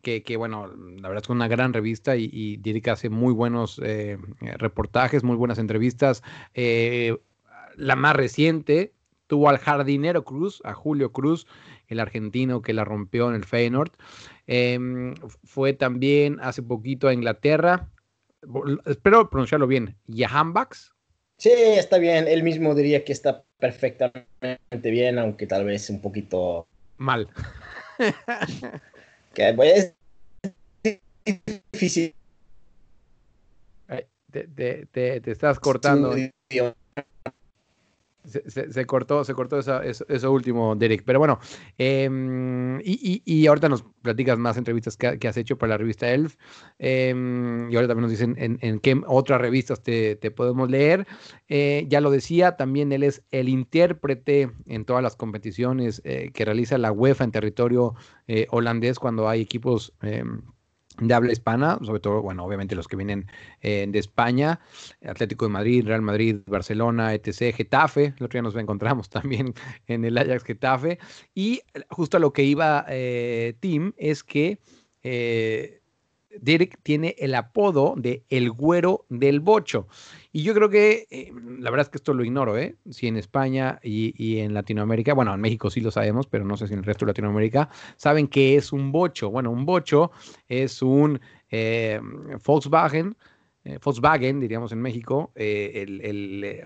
que, 0.02 0.38
bueno, 0.38 0.68
la 0.68 1.10
verdad 1.10 1.22
es 1.22 1.28
que 1.28 1.34
una 1.34 1.50
gran 1.50 1.74
revista 1.74 2.16
y, 2.16 2.30
y 2.32 2.90
hace 2.90 3.10
muy 3.10 3.34
buenos 3.34 3.78
eh, 3.84 4.18
reportajes, 4.58 5.26
muy 5.26 5.36
buenas 5.36 5.60
entrevistas. 5.60 6.24
Eh, 6.54 7.18
la 7.76 7.98
más 7.98 8.16
reciente 8.16 8.94
tuvo 9.28 9.50
al 9.50 9.58
jardinero 9.58 10.24
Cruz, 10.24 10.62
a 10.64 10.74
Julio 10.74 11.12
Cruz, 11.12 11.46
el 11.88 12.00
argentino 12.00 12.62
que 12.62 12.72
la 12.72 12.86
rompió 12.86 13.28
en 13.28 13.36
el 13.36 13.44
Feyenoord. 13.44 13.92
Eh, 14.48 15.14
fue 15.44 15.74
también 15.74 16.40
hace 16.42 16.64
poquito 16.64 17.10
a 17.10 17.14
Inglaterra, 17.14 17.90
espero 18.86 19.30
pronunciarlo 19.30 19.68
bien, 19.68 19.98
Jahanbachs. 20.08 20.96
Sí, 21.42 21.50
está 21.52 21.98
bien, 21.98 22.28
él 22.28 22.44
mismo 22.44 22.76
diría 22.76 23.04
que 23.04 23.14
está 23.14 23.44
perfectamente 23.58 24.60
bien, 24.84 25.18
aunque 25.18 25.48
tal 25.48 25.66
vez 25.66 25.90
un 25.90 26.00
poquito... 26.00 26.68
Mal. 26.98 27.28
Que, 29.34 29.52
pues, 29.56 29.96
es 30.84 31.02
difícil. 31.74 32.14
Te, 33.88 34.48
te- 34.48 34.86
te- 34.86 35.22
te 35.22 35.32
estás 35.32 35.60
cortando. 35.60 36.16
Se, 38.24 38.86
cortó, 38.86 39.24
se 39.24 39.34
cortó 39.34 39.58
esa- 39.60 39.84
eso, 39.84 40.32
último, 40.32 40.76
Derek. 40.76 41.04
Pero 41.06 41.20
bueno, 41.20 41.40
em, 41.78 42.80
y, 42.82 43.22
y- 43.26 43.42
y 43.42 43.48
ahorita 43.48 43.70
nos 43.70 43.84
platicas 44.02 44.38
más 44.38 44.58
entrevistas 44.58 44.96
que, 44.98 45.18
que 45.20 45.28
has 45.28 45.38
hecho 45.38 45.58
para 45.58 45.72
la 45.72 45.78
revista 45.78 46.10
Elf. 46.12 46.36
em, 46.80 47.70
y 47.72 47.76
ahora 47.76 47.88
también 47.88 48.04
nos 48.04 48.12
dicen 48.12 48.36
en, 48.38 48.58
en 48.62 48.80
qué 48.80 49.00
otras 49.08 49.42
revistas 49.42 49.82
te, 49.84 50.16
te 50.16 50.32
podemos 50.32 50.70
leer. 50.70 51.08
Eh, 51.50 51.86
ya 51.90 52.02
lo 52.02 52.12
decía, 52.12 52.56
también 52.58 52.92
él 52.92 53.04
es 53.04 53.24
el 53.32 53.50
intérprete 53.50 54.52
en 54.66 54.86
todas 54.86 55.04
las 55.04 55.16
competiciones 55.16 56.02
eh, 56.06 56.32
que 56.34 56.46
realiza 56.46 56.78
la 56.78 56.92
UEFA 56.92 57.24
en 57.24 57.32
territorio 57.32 57.96
eh, 58.28 58.48
holandés 58.52 59.00
cuando 59.00 59.28
hay 59.30 59.42
equipos 59.42 59.94
em, 60.02 60.42
de 61.08 61.14
habla 61.14 61.32
hispana, 61.32 61.80
sobre 61.84 62.00
todo, 62.00 62.22
bueno, 62.22 62.46
obviamente 62.46 62.76
los 62.76 62.88
que 62.88 62.96
vienen 62.96 63.26
eh, 63.62 63.86
de 63.90 64.00
España, 64.00 64.60
Atlético 65.06 65.46
de 65.46 65.52
Madrid, 65.52 65.86
Real 65.86 66.02
Madrid, 66.02 66.38
Barcelona, 66.46 67.14
etc., 67.14 67.56
Getafe, 67.56 68.14
el 68.18 68.24
otro 68.24 68.30
día 68.38 68.42
nos 68.44 68.56
encontramos 68.56 69.10
también 69.10 69.54
en 69.88 70.06
el 70.06 70.18
Ajax 70.18 70.44
Getafe, 70.44 71.00
y 71.34 71.62
justo 71.90 72.18
a 72.18 72.20
lo 72.20 72.32
que 72.32 72.44
iba 72.44 72.86
eh, 72.88 73.56
Tim 73.60 73.94
es 73.98 74.24
que 74.24 74.60
eh, 75.04 75.82
Derek 76.40 76.80
tiene 76.84 77.16
el 77.18 77.36
apodo 77.36 77.96
de 77.98 78.24
El 78.30 78.52
Güero 78.52 79.06
del 79.10 79.40
Bocho. 79.40 79.88
Y 80.34 80.44
yo 80.44 80.54
creo 80.54 80.70
que, 80.70 81.08
eh, 81.10 81.32
la 81.60 81.70
verdad 81.72 81.88
es 81.88 81.90
que 81.90 81.98
esto 81.98 82.14
lo 82.14 82.24
ignoro, 82.24 82.58
¿eh? 82.58 82.76
Si 82.90 83.08
en 83.08 83.18
España 83.18 83.80
y, 83.84 84.14
y 84.18 84.40
en 84.40 84.54
Latinoamérica, 84.54 85.14
bueno, 85.14 85.34
en 85.34 85.42
México 85.42 85.70
sí 85.70 85.82
lo 85.82 85.92
sabemos, 85.92 86.28
pero 86.28 86.46
no 86.46 86.56
sé 86.56 86.68
si 86.68 86.74
en 86.74 86.80
el 86.80 86.86
resto 86.86 87.06
de 87.06 87.10
Latinoamérica, 87.12 87.70
saben 87.98 88.28
qué 88.28 88.56
es 88.56 88.72
un 88.72 88.92
bocho. 88.94 89.30
Bueno, 89.30 89.52
un 89.52 89.66
bocho 89.66 90.12
es 90.48 90.82
un 90.82 91.20
eh, 91.50 92.00
Volkswagen, 92.46 93.18
eh, 93.66 93.78
Volkswagen, 93.84 94.40
diríamos 94.40 94.72
en 94.72 94.82
México, 94.82 95.32
eh, 95.36 95.84
el, 95.84 96.02
el, 96.02 96.64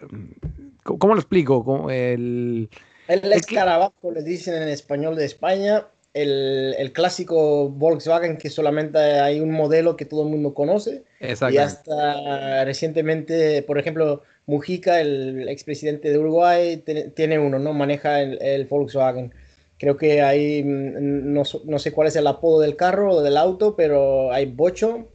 ¿cómo 0.84 1.00
cómo 1.00 1.14
lo 1.16 1.20
explico? 1.20 1.64
Como 1.66 1.90
El, 1.90 2.70
El 3.08 3.34
Es 3.34 3.46
que- 3.48 3.56
escarabajo, 3.56 4.12
le 4.12 4.22
dicen 4.24 4.62
en 4.62 4.70
español 4.70 5.16
de 5.16 5.26
España, 5.26 5.88
el, 6.16 6.76
el 6.80 6.94
clásico 6.94 7.70
Volkswagen 7.70 8.38
que 8.38 8.50
solamente 8.50 8.98
hay 9.00 9.40
un 9.42 9.52
modelo 9.52 9.96
que 9.98 10.06
todo 10.06 10.24
el 10.24 10.30
mundo 10.30 10.54
conoce. 10.54 11.04
Y 11.46 11.58
hasta 11.58 12.66
recientemente, 12.66 13.62
por 13.64 13.78
ejemplo, 13.80 14.24
Mujica, 14.48 15.00
el 15.02 15.48
expresidente 15.50 16.10
de 16.10 16.18
Uruguay, 16.20 16.78
te- 16.78 17.12
tiene 17.12 17.40
uno, 17.40 17.60
¿no? 17.60 17.74
Maneja 17.74 18.22
el, 18.22 18.42
el 18.42 18.66
Volkswagen. 18.66 19.34
Creo 19.78 19.98
que 19.98 20.22
hay, 20.22 20.64
mm, 20.64 21.34
no, 21.34 21.44
no 21.66 21.80
sé 21.80 21.92
cuál 21.92 22.08
es 22.08 22.16
el 22.16 22.28
apodo 22.28 22.62
del 22.62 22.76
carro 22.76 23.16
o 23.16 23.22
del 23.24 23.38
auto, 23.38 23.76
pero 23.76 24.32
hay 24.32 24.46
bocho, 24.48 25.08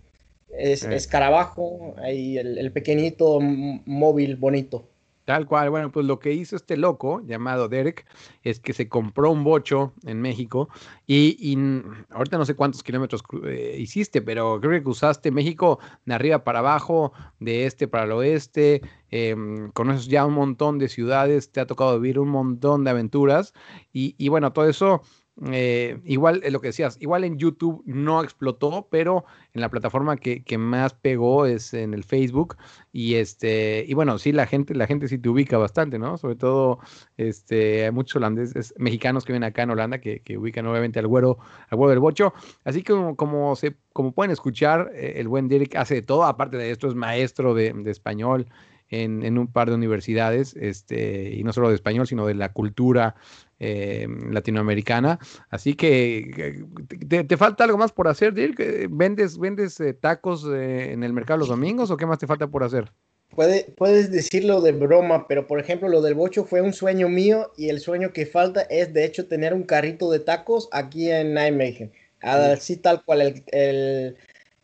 es, 0.51 0.85
Eh. 0.85 0.95
escarabajo, 0.97 1.95
hay 1.99 2.39
el, 2.39 2.59
el 2.59 2.73
pequeñito 2.73 3.41
móvil 3.41 4.37
bonito. 4.37 4.89
Tal 5.31 5.47
cual, 5.47 5.71
bueno, 5.71 5.93
pues 5.93 6.07
lo 6.07 6.19
que 6.19 6.33
hizo 6.33 6.57
este 6.57 6.77
loco 6.77 7.23
llamado 7.25 7.69
Derek 7.69 8.05
es 8.43 8.59
que 8.59 8.73
se 8.73 8.89
compró 8.89 9.31
un 9.31 9.45
bocho 9.45 9.93
en 10.05 10.21
México 10.21 10.69
y, 11.07 11.37
y 11.39 11.53
n- 11.53 11.85
ahorita 12.11 12.37
no 12.37 12.45
sé 12.45 12.57
cuántos 12.57 12.83
kilómetros 12.83 13.23
eh, 13.45 13.77
hiciste, 13.79 14.23
pero 14.23 14.59
creo 14.61 14.73
que 14.73 14.83
cruzaste 14.83 15.31
México 15.31 15.79
de 16.05 16.15
arriba 16.15 16.43
para 16.43 16.59
abajo, 16.59 17.13
de 17.39 17.67
este 17.67 17.87
para 17.87 18.07
el 18.07 18.13
oeste, 18.13 18.83
em, 19.13 19.71
conoces 19.71 20.09
ya 20.09 20.27
un 20.27 20.35
montón 20.35 20.79
de 20.81 20.89
ciudades, 20.89 21.53
te 21.53 21.61
ha 21.61 21.67
tocado 21.67 22.01
vivir 22.01 22.19
un 22.19 22.31
montón 22.31 22.83
de 22.83 22.91
aventuras 22.91 23.55
y, 23.93 24.17
y 24.19 24.31
bueno, 24.31 24.53
todo 24.53 24.69
eso, 24.69 25.03
eh, 25.47 26.01
igual 26.05 26.41
es 26.45 26.53
lo 26.53 26.61
que 26.61 26.69
decías, 26.69 26.99
igual 27.01 27.25
en 27.25 27.39
YouTube 27.39 27.83
no 27.87 28.23
explotó, 28.23 28.89
pero 28.91 29.25
en 29.55 29.63
la 29.63 29.71
plataforma 29.71 30.17
que, 30.17 30.45
que 30.45 30.59
más 30.59 30.93
pegó 30.93 31.47
es 31.47 31.73
en 31.73 31.95
el 31.95 32.05
Facebook 32.05 32.57
y 32.93 33.15
este, 33.15 33.85
y 33.89 33.95
bueno, 33.95 34.19
sí, 34.19 34.33
la 34.33 34.47
gente, 34.47 34.75
la 34.75 34.87
gente 34.87 35.09
sí 35.09 35.19
te 35.19 35.29
ubica 35.29 35.57
bastante, 35.57 35.99
¿no? 35.99 36.19
Sobre 36.19 36.37
todo, 36.37 36.81
este, 37.17 37.85
hay 37.85 37.91
muchos 37.91 38.17
holandeses, 38.17 38.75
mexicanos 38.77 39.25
que 39.25 39.33
viven 39.33 39.45
acá 39.45 39.63
en 39.63 39.71
Holanda 39.71 39.99
que, 39.99 40.21
que 40.21 40.37
ubican 40.37 40.67
obviamente 40.67 40.99
al 40.99 41.07
güero, 41.07 41.39
al 41.69 41.79
güero 41.79 41.91
del 41.91 42.01
bocho. 42.01 42.35
Así 42.65 42.83
que 42.83 42.93
como, 42.93 43.17
como 43.17 43.57
se, 43.57 43.77
como 43.93 44.13
pueden 44.13 44.33
escuchar, 44.33 44.91
eh, 44.95 45.15
el 45.17 45.29
buen 45.29 45.49
Derek 45.49 45.75
hace 45.77 45.95
de 45.95 46.03
todo, 46.03 46.25
aparte 46.25 46.59
de 46.59 46.71
esto, 46.71 46.89
es 46.89 46.95
maestro 46.95 47.55
de, 47.55 47.73
de 47.73 47.91
español 47.91 48.47
en, 48.91 49.25
en 49.25 49.39
un 49.39 49.47
par 49.47 49.69
de 49.69 49.77
universidades, 49.77 50.55
este, 50.57 51.31
y 51.35 51.45
no 51.45 51.53
solo 51.53 51.69
de 51.69 51.77
español, 51.77 52.07
sino 52.07 52.27
de 52.27 52.35
la 52.35 52.53
cultura 52.53 53.15
eh, 53.59 54.07
latinoamericana. 54.31 55.19
Así 55.49 55.75
que, 55.75 56.65
¿te, 57.09 57.25
te 57.25 57.37
falta 57.37 57.65
algo 57.65 57.79
más 57.79 57.93
por 57.93 58.09
hacer, 58.09 58.35
Dirk? 58.35 58.59
Eh, 58.61 58.89
¿Vendes, 58.91 59.39
vendes 59.39 59.79
eh, 59.81 59.95
tacos 59.95 60.47
eh, 60.53 60.93
en 60.93 61.05
el 61.05 61.13
mercado 61.13 61.39
los 61.39 61.49
domingos 61.49 61.91
o 61.91 61.97
qué 61.97 62.07
más 62.07 62.19
te 62.19 62.27
falta 62.27 62.49
por 62.49 62.65
hacer? 62.65 62.91
Puede, 63.35 63.73
puedes 63.77 64.11
decirlo 64.11 64.61
de 64.61 64.73
broma, 64.73 65.29
pero 65.29 65.47
por 65.47 65.61
ejemplo 65.61 65.89
lo 65.89 66.03
del 66.03 66.15
bocho 66.15 66.45
fue 66.45 66.63
un 66.63 66.73
sueño 66.73 67.09
mío 67.09 67.53
y 67.57 67.69
el 67.69 67.79
sueño 67.79 68.13
que 68.13 68.27
falta 68.27 68.63
es 68.63 68.93
de 68.93 69.05
hecho 69.05 69.29
tener 69.29 69.55
un 69.55 69.63
carrito 69.63 70.11
de 70.11 70.19
tacos 70.19 70.69
aquí 70.73 71.11
en 71.11 71.35
Nijmegen. 71.35 71.93
Así 72.23 72.77
tal 72.77 73.05
cual 73.05 73.23
el, 73.23 73.45
el, 73.53 74.17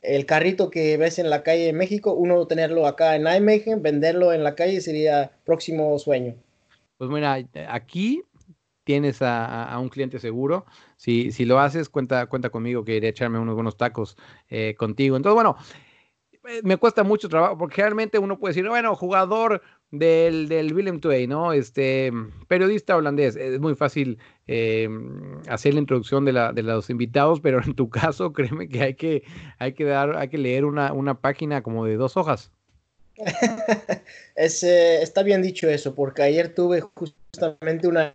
el 0.07 0.27
carrito 0.27 0.71
que 0.71 0.97
ves 0.97 1.19
en 1.19 1.31
la 1.31 1.43
calle 1.43 1.69
en 1.69 1.77
México, 1.77 2.13
uno 2.15 2.47
tenerlo 2.47 2.87
acá 2.87 3.17
en 3.17 3.25
Nijmegen, 3.25 3.83
venderlo 3.83 4.33
en 4.33 4.45
la 4.45 4.55
calle 4.55 4.81
sería 4.81 5.33
próximo 5.45 5.99
sueño. 5.99 6.35
Pues 6.99 7.11
mira, 7.11 7.39
aquí 7.69 8.23
tienes 8.85 9.21
a, 9.23 9.45
a- 9.45 9.73
a 9.75 9.79
un 9.79 9.89
cliente 9.89 10.19
seguro. 10.19 10.65
Si, 10.97 11.33
si 11.33 11.45
lo 11.45 11.59
haces, 11.61 11.89
cuenta, 11.89 12.27
cuenta 12.27 12.51
conmigo 12.51 12.85
que 12.85 12.97
iré 12.97 13.09
a 13.09 13.11
echarme 13.11 13.39
unos 13.39 13.55
buenos 13.55 13.77
tacos 13.77 14.17
eh, 14.49 14.75
contigo. 14.79 15.17
Entonces, 15.17 15.35
bueno, 15.35 15.57
eh, 16.49 16.61
me 16.63 16.77
cuesta 16.77 17.03
mucho 17.03 17.29
trabajo, 17.29 17.59
porque 17.59 17.83
realmente 17.83 18.19
uno 18.19 18.39
puede 18.39 18.55
decir, 18.55 18.69
bueno, 18.69 18.95
jugador 18.95 19.63
del, 19.99 20.49
del 20.49 20.73
Willem 20.75 21.01
II, 21.03 21.27
¿no? 21.27 21.53
Este, 21.53 22.13
periodista 22.49 22.97
holandés. 22.97 23.37
Es 23.37 23.61
muy 23.61 23.75
fácil 23.75 24.19
eh, 24.47 24.89
hacer 25.49 25.75
la 25.75 25.81
introducción 25.81 26.25
de, 26.25 26.33
la, 26.33 26.53
de 26.53 26.63
los 26.63 26.91
invitados, 26.91 27.41
pero 27.41 27.63
en 27.63 27.75
tu 27.75 27.89
caso, 27.91 28.33
créeme 28.35 28.69
que 28.69 28.83
hay 28.83 28.95
que, 28.95 29.23
hay 29.59 29.73
que, 29.73 29.85
dar, 29.85 30.17
hay 30.17 30.29
que 30.29 30.39
leer 30.39 30.65
una, 30.65 30.93
una 30.93 31.21
página 31.21 31.63
como 31.63 31.85
de 31.85 31.97
dos 31.97 32.17
hojas. 32.17 32.51
Es, 34.37 34.63
eh, 34.63 35.01
está 35.01 35.23
bien 35.23 35.41
dicho 35.41 35.67
eso, 35.69 35.95
porque 35.95 36.23
ayer 36.23 36.55
tuve 36.55 36.83
justamente 36.83 37.89
una 37.89 38.15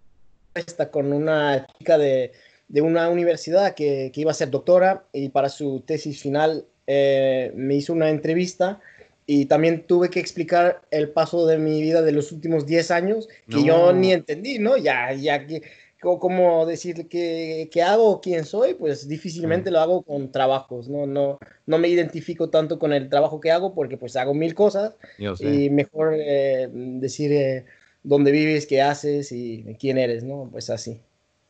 entrevista 0.53 0.91
con 0.91 1.11
una 1.11 1.65
chica 1.79 1.97
de, 1.97 2.31
de 2.67 2.81
una 2.81 3.09
universidad 3.09 3.73
que, 3.73 4.11
que 4.13 4.21
iba 4.21 4.29
a 4.29 4.35
ser 4.35 4.51
doctora 4.51 5.05
y 5.13 5.29
para 5.29 5.49
su 5.49 5.81
tesis 5.81 6.21
final 6.21 6.67
eh, 6.87 7.51
me 7.55 7.75
hizo 7.75 7.93
una 7.93 8.09
entrevista 8.09 8.79
y 9.25 9.45
también 9.45 9.85
tuve 9.87 10.09
que 10.09 10.19
explicar 10.19 10.81
el 10.91 11.09
paso 11.11 11.45
de 11.47 11.57
mi 11.57 11.81
vida 11.81 12.01
de 12.01 12.11
los 12.11 12.31
últimos 12.31 12.65
10 12.65 12.91
años 12.91 13.27
que 13.49 13.63
yo 13.63 13.93
ni 13.93 14.11
entendí, 14.13 14.59
¿no? 14.59 14.77
Ya, 14.77 15.13
ya 15.13 15.45
que, 15.47 15.61
co- 16.01 16.19
¿cómo 16.19 16.65
decir 16.65 17.07
qué, 17.07 17.69
qué 17.71 17.81
hago 17.83 18.21
quién 18.21 18.45
soy? 18.45 18.73
Pues 18.73 19.07
difícilmente 19.07 19.71
lo 19.71 19.79
hago 19.79 20.03
con 20.03 20.31
trabajos, 20.31 20.89
¿no? 20.89 21.05
No, 21.05 21.39
no 21.65 21.77
me 21.77 21.87
identifico 21.89 22.49
tanto 22.49 22.79
con 22.79 22.93
el 22.93 23.09
trabajo 23.09 23.39
que 23.39 23.51
hago 23.51 23.73
porque 23.73 23.97
pues 23.97 24.15
hago 24.15 24.33
mil 24.33 24.53
cosas 24.55 24.95
y 25.37 25.69
mejor 25.69 26.13
eh, 26.17 26.67
decir 26.71 27.31
eh, 27.33 27.65
dónde 28.03 28.31
vives, 28.31 28.65
qué 28.67 28.81
haces 28.81 29.31
y 29.31 29.63
quién 29.79 29.97
eres, 29.97 30.23
¿no? 30.23 30.49
Pues 30.51 30.69
así. 30.69 31.01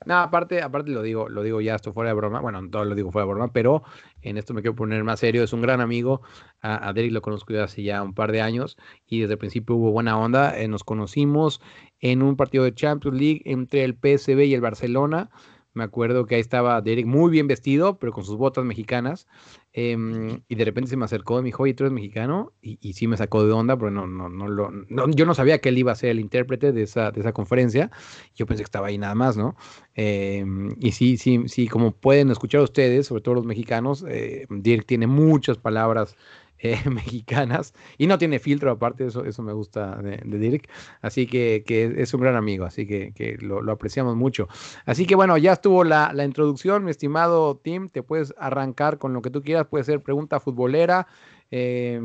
No, 0.05 0.15
aparte, 0.17 0.61
aparte 0.63 0.89
lo 0.89 1.03
digo, 1.03 1.29
lo 1.29 1.43
digo 1.43 1.61
ya 1.61 1.75
esto 1.75 1.93
fuera 1.93 2.09
de 2.09 2.15
broma, 2.15 2.39
bueno, 2.41 2.67
todo 2.71 2.85
lo 2.85 2.95
digo 2.95 3.11
fuera 3.11 3.27
de 3.27 3.33
broma, 3.33 3.53
pero 3.53 3.83
en 4.23 4.37
esto 4.37 4.53
me 4.53 4.61
quiero 4.61 4.75
poner 4.75 5.03
más 5.03 5.19
serio, 5.19 5.43
es 5.43 5.53
un 5.53 5.61
gran 5.61 5.79
amigo, 5.79 6.21
a, 6.61 6.87
a 6.87 6.93
Derek 6.93 7.11
lo 7.11 7.21
conozco 7.21 7.53
desde 7.53 7.63
hace 7.65 7.83
ya 7.83 8.01
un 8.01 8.15
par 8.15 8.31
de 8.31 8.41
años 8.41 8.77
y 9.05 9.21
desde 9.21 9.33
el 9.33 9.37
principio 9.37 9.75
hubo 9.75 9.91
buena 9.91 10.17
onda, 10.17 10.59
eh, 10.59 10.67
nos 10.67 10.83
conocimos 10.83 11.61
en 11.99 12.23
un 12.23 12.35
partido 12.35 12.63
de 12.63 12.73
Champions 12.73 13.15
League 13.15 13.41
entre 13.45 13.83
el 13.83 13.93
PSV 13.93 14.45
y 14.45 14.55
el 14.55 14.61
Barcelona, 14.61 15.29
me 15.73 15.83
acuerdo 15.83 16.25
que 16.25 16.35
ahí 16.35 16.41
estaba 16.41 16.81
Derek 16.81 17.05
muy 17.05 17.31
bien 17.31 17.47
vestido, 17.47 17.97
pero 17.99 18.11
con 18.11 18.23
sus 18.25 18.37
botas 18.37 18.65
mexicanas, 18.65 19.27
em, 19.73 20.41
y 20.47 20.55
de 20.55 20.65
repente 20.65 20.89
se 20.89 20.97
me 20.97 21.05
acercó 21.05 21.39
y 21.39 21.41
me 21.43 21.47
dijo, 21.47 21.63
oye, 21.63 21.73
¿tú 21.73 21.83
eres 21.83 21.93
mexicano? 21.93 22.53
Y, 22.61 22.77
y 22.81 22.93
sí 22.93 23.07
me 23.07 23.17
sacó 23.17 23.45
de 23.45 23.53
onda, 23.53 23.77
porque 23.77 23.93
no, 23.93 24.05
no, 24.07 24.29
no, 24.29 24.47
lo, 24.47 24.69
no- 24.71 25.09
yo 25.09 25.25
no 25.25 25.33
sabía 25.33 25.59
que 25.59 25.69
él 25.69 25.77
iba 25.77 25.91
a 25.91 25.95
ser 25.95 26.09
el 26.11 26.19
intérprete 26.19 26.71
de 26.73 26.83
esa, 26.83 27.11
de 27.11 27.21
esa 27.21 27.31
conferencia, 27.33 27.89
yo 28.35 28.45
pensé 28.45 28.63
que 28.63 28.65
estaba 28.65 28.87
ahí 28.87 28.97
nada 28.97 29.15
más, 29.15 29.37
¿no? 29.37 29.55
Eh, 29.95 30.45
y 30.79 30.91
sí, 30.91 31.17
sí, 31.17 31.43
sí, 31.47 31.67
como 31.67 31.91
pueden 31.91 32.31
escuchar 32.31 32.61
ustedes, 32.61 33.07
sobre 33.07 33.21
todo 33.21 33.35
los 33.35 33.45
mexicanos, 33.45 34.03
eh, 34.07 34.47
Dirk 34.49 34.85
tiene 34.85 35.07
muchas 35.07 35.57
palabras 35.57 36.15
eh, 36.61 36.79
mexicanas 36.89 37.73
y 37.97 38.07
no 38.07 38.17
tiene 38.17 38.39
filtro 38.39 38.71
aparte, 38.71 39.07
eso, 39.07 39.25
eso 39.25 39.41
me 39.43 39.53
gusta 39.53 39.95
de, 39.97 40.21
de 40.23 40.37
Dirk, 40.37 40.69
así 41.01 41.27
que, 41.27 41.63
que 41.65 41.95
es 41.97 42.13
un 42.13 42.21
gran 42.21 42.35
amigo, 42.35 42.65
así 42.65 42.85
que, 42.85 43.13
que 43.13 43.37
lo, 43.39 43.71
apreciamos 43.71 44.15
mucho. 44.15 44.47
Así 44.85 45.05
que 45.05 45.15
bueno, 45.15 45.37
ya 45.37 45.53
estuvo 45.53 45.83
la, 45.83 46.11
la 46.13 46.25
introducción, 46.25 46.83
mi 46.83 46.91
estimado 46.91 47.57
Tim, 47.57 47.89
te 47.89 48.03
puedes 48.03 48.33
arrancar 48.37 48.97
con 48.97 49.13
lo 49.13 49.21
que 49.21 49.29
tú 49.29 49.41
quieras, 49.41 49.67
puede 49.67 49.83
ser 49.83 50.01
pregunta 50.01 50.39
futbolera, 50.39 51.07
eh, 51.49 51.99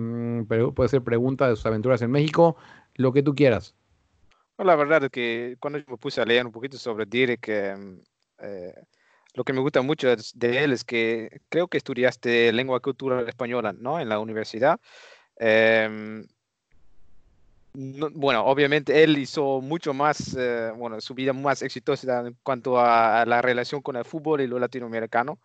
pero 0.49 0.73
puede 0.73 0.89
ser 0.89 1.03
pregunta 1.03 1.49
de 1.49 1.57
sus 1.57 1.67
aventuras 1.67 2.03
en 2.03 2.11
México, 2.11 2.57
lo 2.95 3.13
que 3.13 3.23
tú 3.23 3.35
quieras. 3.35 3.75
La 4.59 4.75
verdad 4.75 5.05
es 5.05 5.11
que 5.11 5.57
cuando 5.61 5.79
yo 5.79 5.85
me 5.87 5.99
puse 5.99 6.21
a 6.21 6.25
leer 6.25 6.47
un 6.47 6.53
poquito 6.53 6.79
sobre 6.79 7.05
Dirk, 7.05 7.49
em, 7.49 8.01
eh, 8.39 8.73
lo 9.37 9.45
que 9.45 9.53
me 9.55 9.61
gusta 9.61 9.83
mucho 9.83 10.09
de 10.35 10.65
él 10.65 10.73
es 10.73 10.85
que 10.85 11.43
creo 11.51 11.69
que 11.69 11.79
estudiaste 11.79 12.53
lengua 12.53 12.79
y 12.79 12.81
cultura 12.81 13.23
española, 13.29 13.73
¿no? 13.75 14.01
En 14.01 14.09
la 14.09 14.19
universidad. 14.21 14.81
Em, 15.39 16.27
no- 17.75 18.11
bueno, 18.11 18.45
obviamente 18.47 19.03
él 19.03 19.19
hizo 19.19 19.61
mucho 19.61 19.93
más, 19.95 20.35
eh, 20.39 20.73
bueno, 20.77 21.01
su 21.01 21.15
vida 21.15 21.33
más 21.33 21.63
exitosa 21.63 22.21
en 22.27 22.37
cuanto 22.43 22.79
a, 22.79 23.23
a 23.23 23.27
la 23.27 23.43
relación 23.43 23.83
con 23.83 23.97
el 23.97 24.05
fútbol 24.05 24.41
y 24.41 24.47
lo 24.47 24.59
latinoamericano. 24.59 25.41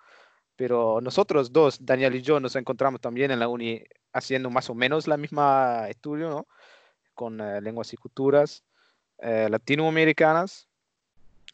Pero 0.57 1.01
nosotros 1.01 1.51
dos, 1.53 1.79
Daniel 1.85 2.15
y 2.15 2.21
yo, 2.23 2.39
nos 2.39 2.55
encontramos 2.57 3.01
también 3.01 3.31
en 3.31 3.39
la 3.39 3.47
uni 3.49 3.83
haciendo 4.13 4.49
más 4.51 4.69
o 4.71 4.75
menos 4.75 5.07
la 5.07 5.17
misma 5.17 5.87
estudio, 5.89 6.29
¿no? 6.29 6.47
Con 7.15 7.41
eh, 7.41 7.61
lenguas 7.61 7.93
y 7.93 7.97
culturas 7.97 8.63
eh, 9.19 9.49
latinoamericanas, 9.51 10.69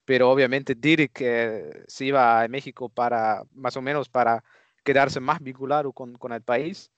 pero 0.08 0.32
obviamente 0.32 0.74
Dirk 0.74 1.20
eh, 1.20 1.84
se 1.86 2.06
iba 2.06 2.42
a 2.42 2.48
México 2.48 2.88
para, 2.88 3.44
más 3.54 3.76
o 3.76 3.82
menos, 3.82 4.08
para 4.08 4.42
quedarse 4.82 5.20
más 5.20 5.42
vinculado 5.42 5.92
con, 5.92 6.18
con 6.18 6.32
el 6.32 6.42
país. 6.42 6.90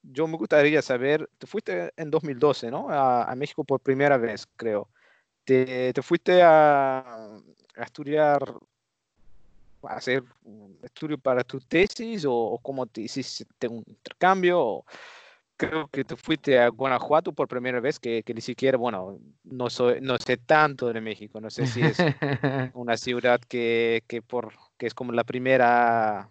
Yo 0.00 0.28
me 0.28 0.36
gustaría 0.36 0.80
saber, 0.80 1.28
te 1.38 1.48
fuiste 1.48 1.92
en 1.96 2.08
2012, 2.08 2.70
¿no? 2.70 2.88
A, 2.88 3.24
a 3.24 3.34
México 3.34 3.64
por 3.64 3.80
primera 3.80 4.16
vez, 4.16 4.46
creo. 4.54 4.88
¿Te, 5.44 5.92
te 5.92 6.02
fuiste 6.02 6.40
a, 6.40 7.00
a 7.00 7.82
estudiar, 7.82 8.40
a 9.82 9.94
hacer 9.96 10.22
un 10.44 10.78
estudio 10.84 11.18
para 11.18 11.42
tu 11.42 11.58
tesis 11.58 12.24
o, 12.24 12.32
o 12.32 12.58
cómo 12.58 12.86
te 12.86 13.00
hiciste 13.00 13.66
un 13.66 13.82
intercambio? 13.88 14.60
O, 14.60 14.84
creo 15.56 15.88
que 15.88 16.04
te 16.04 16.16
fuiste 16.16 16.58
a 16.58 16.68
Guanajuato 16.68 17.32
por 17.32 17.48
primera 17.48 17.80
vez, 17.80 17.98
que, 17.98 18.22
que 18.22 18.34
ni 18.34 18.40
siquiera, 18.40 18.78
bueno, 18.78 19.18
no, 19.44 19.70
soy, 19.70 20.00
no 20.00 20.16
sé 20.18 20.36
tanto 20.36 20.92
de 20.92 21.00
México, 21.00 21.40
no 21.40 21.50
sé 21.50 21.66
si 21.66 21.82
es 21.82 21.98
una 22.74 22.96
ciudad 22.96 23.40
que, 23.40 24.02
que, 24.06 24.22
por, 24.22 24.52
que 24.78 24.86
es 24.86 24.94
como 24.94 25.12
la 25.12 25.24
primera, 25.24 26.30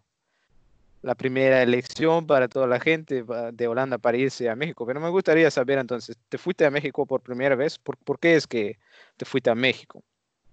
la 1.01 1.15
primera 1.15 1.61
elección 1.63 2.27
para 2.27 2.47
toda 2.47 2.67
la 2.67 2.79
gente 2.79 3.23
de 3.53 3.67
Holanda 3.67 3.97
para 3.97 4.17
irse 4.17 4.49
a 4.49 4.55
México, 4.55 4.85
pero 4.85 4.99
me 4.99 5.09
gustaría 5.09 5.49
saber 5.49 5.79
entonces, 5.79 6.17
¿te 6.29 6.37
fuiste 6.37 6.65
a 6.65 6.71
México 6.71 7.05
por 7.05 7.21
primera 7.21 7.55
vez? 7.55 7.79
¿Por, 7.79 7.97
por 7.97 8.19
qué 8.19 8.35
es 8.35 8.47
que 8.47 8.77
te 9.17 9.25
fuiste 9.25 9.49
a 9.49 9.55
México? 9.55 10.03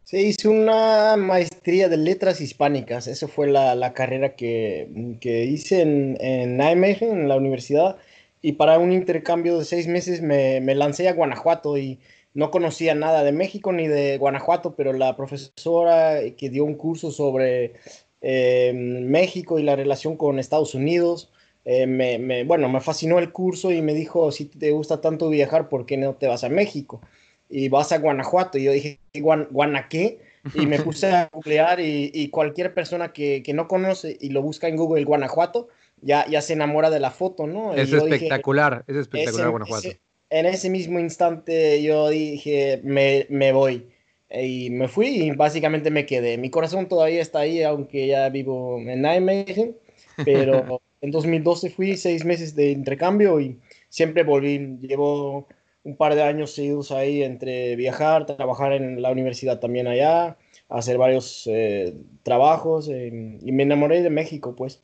Sí, 0.09 0.16
hice 0.16 0.48
una 0.48 1.16
maestría 1.18 1.90
de 1.90 1.98
letras 1.98 2.40
hispánicas. 2.40 3.07
Esa 3.07 3.28
fue 3.28 3.46
la, 3.46 3.74
la 3.74 3.92
carrera 3.92 4.37
que, 4.37 4.88
que 5.20 5.44
hice 5.44 5.83
en, 5.83 6.16
en 6.18 6.57
Nijmegen, 6.57 7.11
en 7.11 7.28
la 7.28 7.37
universidad. 7.37 7.98
Y 8.40 8.53
para 8.53 8.79
un 8.79 8.92
intercambio 8.92 9.59
de 9.59 9.64
seis 9.64 9.87
meses 9.88 10.22
me, 10.22 10.61
me 10.61 10.74
lancé 10.74 11.09
a 11.09 11.12
Guanajuato 11.14 11.77
y 11.79 11.98
no 12.35 12.51
conocía 12.51 12.94
nada 12.94 13.24
de 13.24 13.33
México 13.33 13.72
ni 13.72 13.88
de 13.88 14.16
Guanajuato, 14.18 14.74
pero 14.77 14.92
la 14.92 15.16
profesora 15.16 16.20
que 16.37 16.51
dio 16.51 16.64
un 16.64 16.74
curso 16.77 17.11
sobre 17.11 17.74
eh, 18.20 18.72
México 18.74 19.59
y 19.59 19.62
la 19.62 19.77
relación 19.77 20.16
con 20.16 20.38
Estados 20.38 20.74
Unidos, 20.74 21.33
eh, 21.64 21.87
me, 21.87 22.18
me- 22.18 22.44
bueno, 22.44 22.68
me 22.68 22.81
fascinó 22.81 23.18
el 23.18 23.33
curso 23.33 23.72
y 23.72 23.83
me 23.83 23.94
dijo, 23.94 24.31
si 24.33 24.46
te 24.46 24.70
gusta 24.72 25.01
tanto 25.01 25.29
viajar, 25.31 25.68
¿por 25.68 25.87
qué 25.87 25.96
no 25.96 26.14
te 26.14 26.27
vas 26.29 26.44
a 26.44 26.48
México? 26.48 27.01
Y 27.48 27.68
vas 27.68 27.92
a 27.92 27.98
Guanajuato. 27.98 28.59
Y 28.59 28.64
yo 28.64 28.72
dije, 28.72 29.01
¿Guan, 29.20 29.48
¿Guana 29.51 29.88
qué? 29.88 30.20
Y 30.53 30.66
me 30.66 30.81
puse 30.81 31.09
a 31.12 31.29
googlear 31.33 31.81
y, 31.81 32.11
y 32.14 32.31
cualquier 32.31 32.72
persona 32.74 33.12
que, 33.12 33.42
que 33.42 33.53
no 33.55 33.68
conoce 33.68 34.16
y 34.20 34.31
lo 34.31 34.42
busca 34.42 34.68
en 34.68 34.77
Google 34.77 35.05
Guanajuato, 35.05 35.68
ya, 36.03 36.27
ya 36.29 36.41
se 36.43 36.53
enamora 36.55 36.91
de 36.91 37.01
la 37.01 37.11
foto, 37.11 37.47
¿no? 37.47 37.75
Es 37.75 37.91
dije, 37.91 37.97
espectacular, 37.99 38.85
es 38.87 38.97
espectacular 38.97 39.47
ese- 39.47 39.51
Guanajuato. 39.51 39.89
ese- 39.89 40.01
en 40.31 40.47
ese 40.47 40.71
mismo 40.71 40.99
instante 41.01 41.83
yo 41.83 42.09
dije, 42.11 42.81
me, 42.85 43.27
me 43.31 43.53
voy. 43.53 43.89
Y 44.31 44.69
me 44.71 44.89
fui 44.89 45.09
y 45.09 45.31
básicamente 45.31 45.91
me 45.91 46.05
quedé. 46.05 46.37
Mi 46.37 46.51
corazón 46.51 46.87
todavía 46.89 47.23
está 47.23 47.41
ahí, 47.41 47.63
aunque 47.63 48.07
ya 48.07 48.29
vivo 48.29 48.79
en 48.79 49.01
Nijmegen. 49.03 49.77
Pero 50.25 50.83
en 51.01 51.11
2012 51.11 51.71
fui 51.71 51.97
seis 51.97 52.25
meses 52.25 52.55
de 52.55 52.71
intercambio 52.71 53.41
y 53.41 53.59
siempre 53.89 54.25
volví. 54.25 54.79
Llevo 54.83 55.49
un 55.85 55.97
par 55.97 56.15
de 56.15 56.23
años 56.23 56.53
seguidos 56.53 56.91
ahí 56.93 57.23
entre 57.23 57.75
viajar, 57.77 58.27
trabajar 58.27 58.73
en 58.75 59.01
la 59.01 59.11
universidad 59.13 59.61
también 59.61 59.87
allá, 59.87 60.37
hacer 60.69 60.99
varios 60.99 61.47
eh, 61.47 61.95
trabajos 62.23 62.89
eh, 62.91 63.39
y 63.41 63.53
me 63.53 63.63
enamoré 63.63 64.03
de 64.03 64.11
México, 64.11 64.55
pues. 64.55 64.83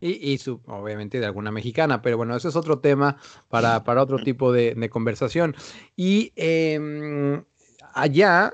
Y, 0.00 0.32
y 0.32 0.38
su, 0.38 0.60
obviamente 0.66 1.20
de 1.20 1.26
alguna 1.26 1.50
mexicana, 1.50 2.02
pero 2.02 2.16
bueno, 2.16 2.36
ese 2.36 2.48
es 2.48 2.56
otro 2.56 2.80
tema 2.80 3.16
para, 3.48 3.82
para 3.84 4.02
otro 4.02 4.18
tipo 4.18 4.52
de, 4.52 4.90
conversación. 4.90 5.54
Y 5.96 6.32
em, 6.36 7.42
allá, 7.94 8.52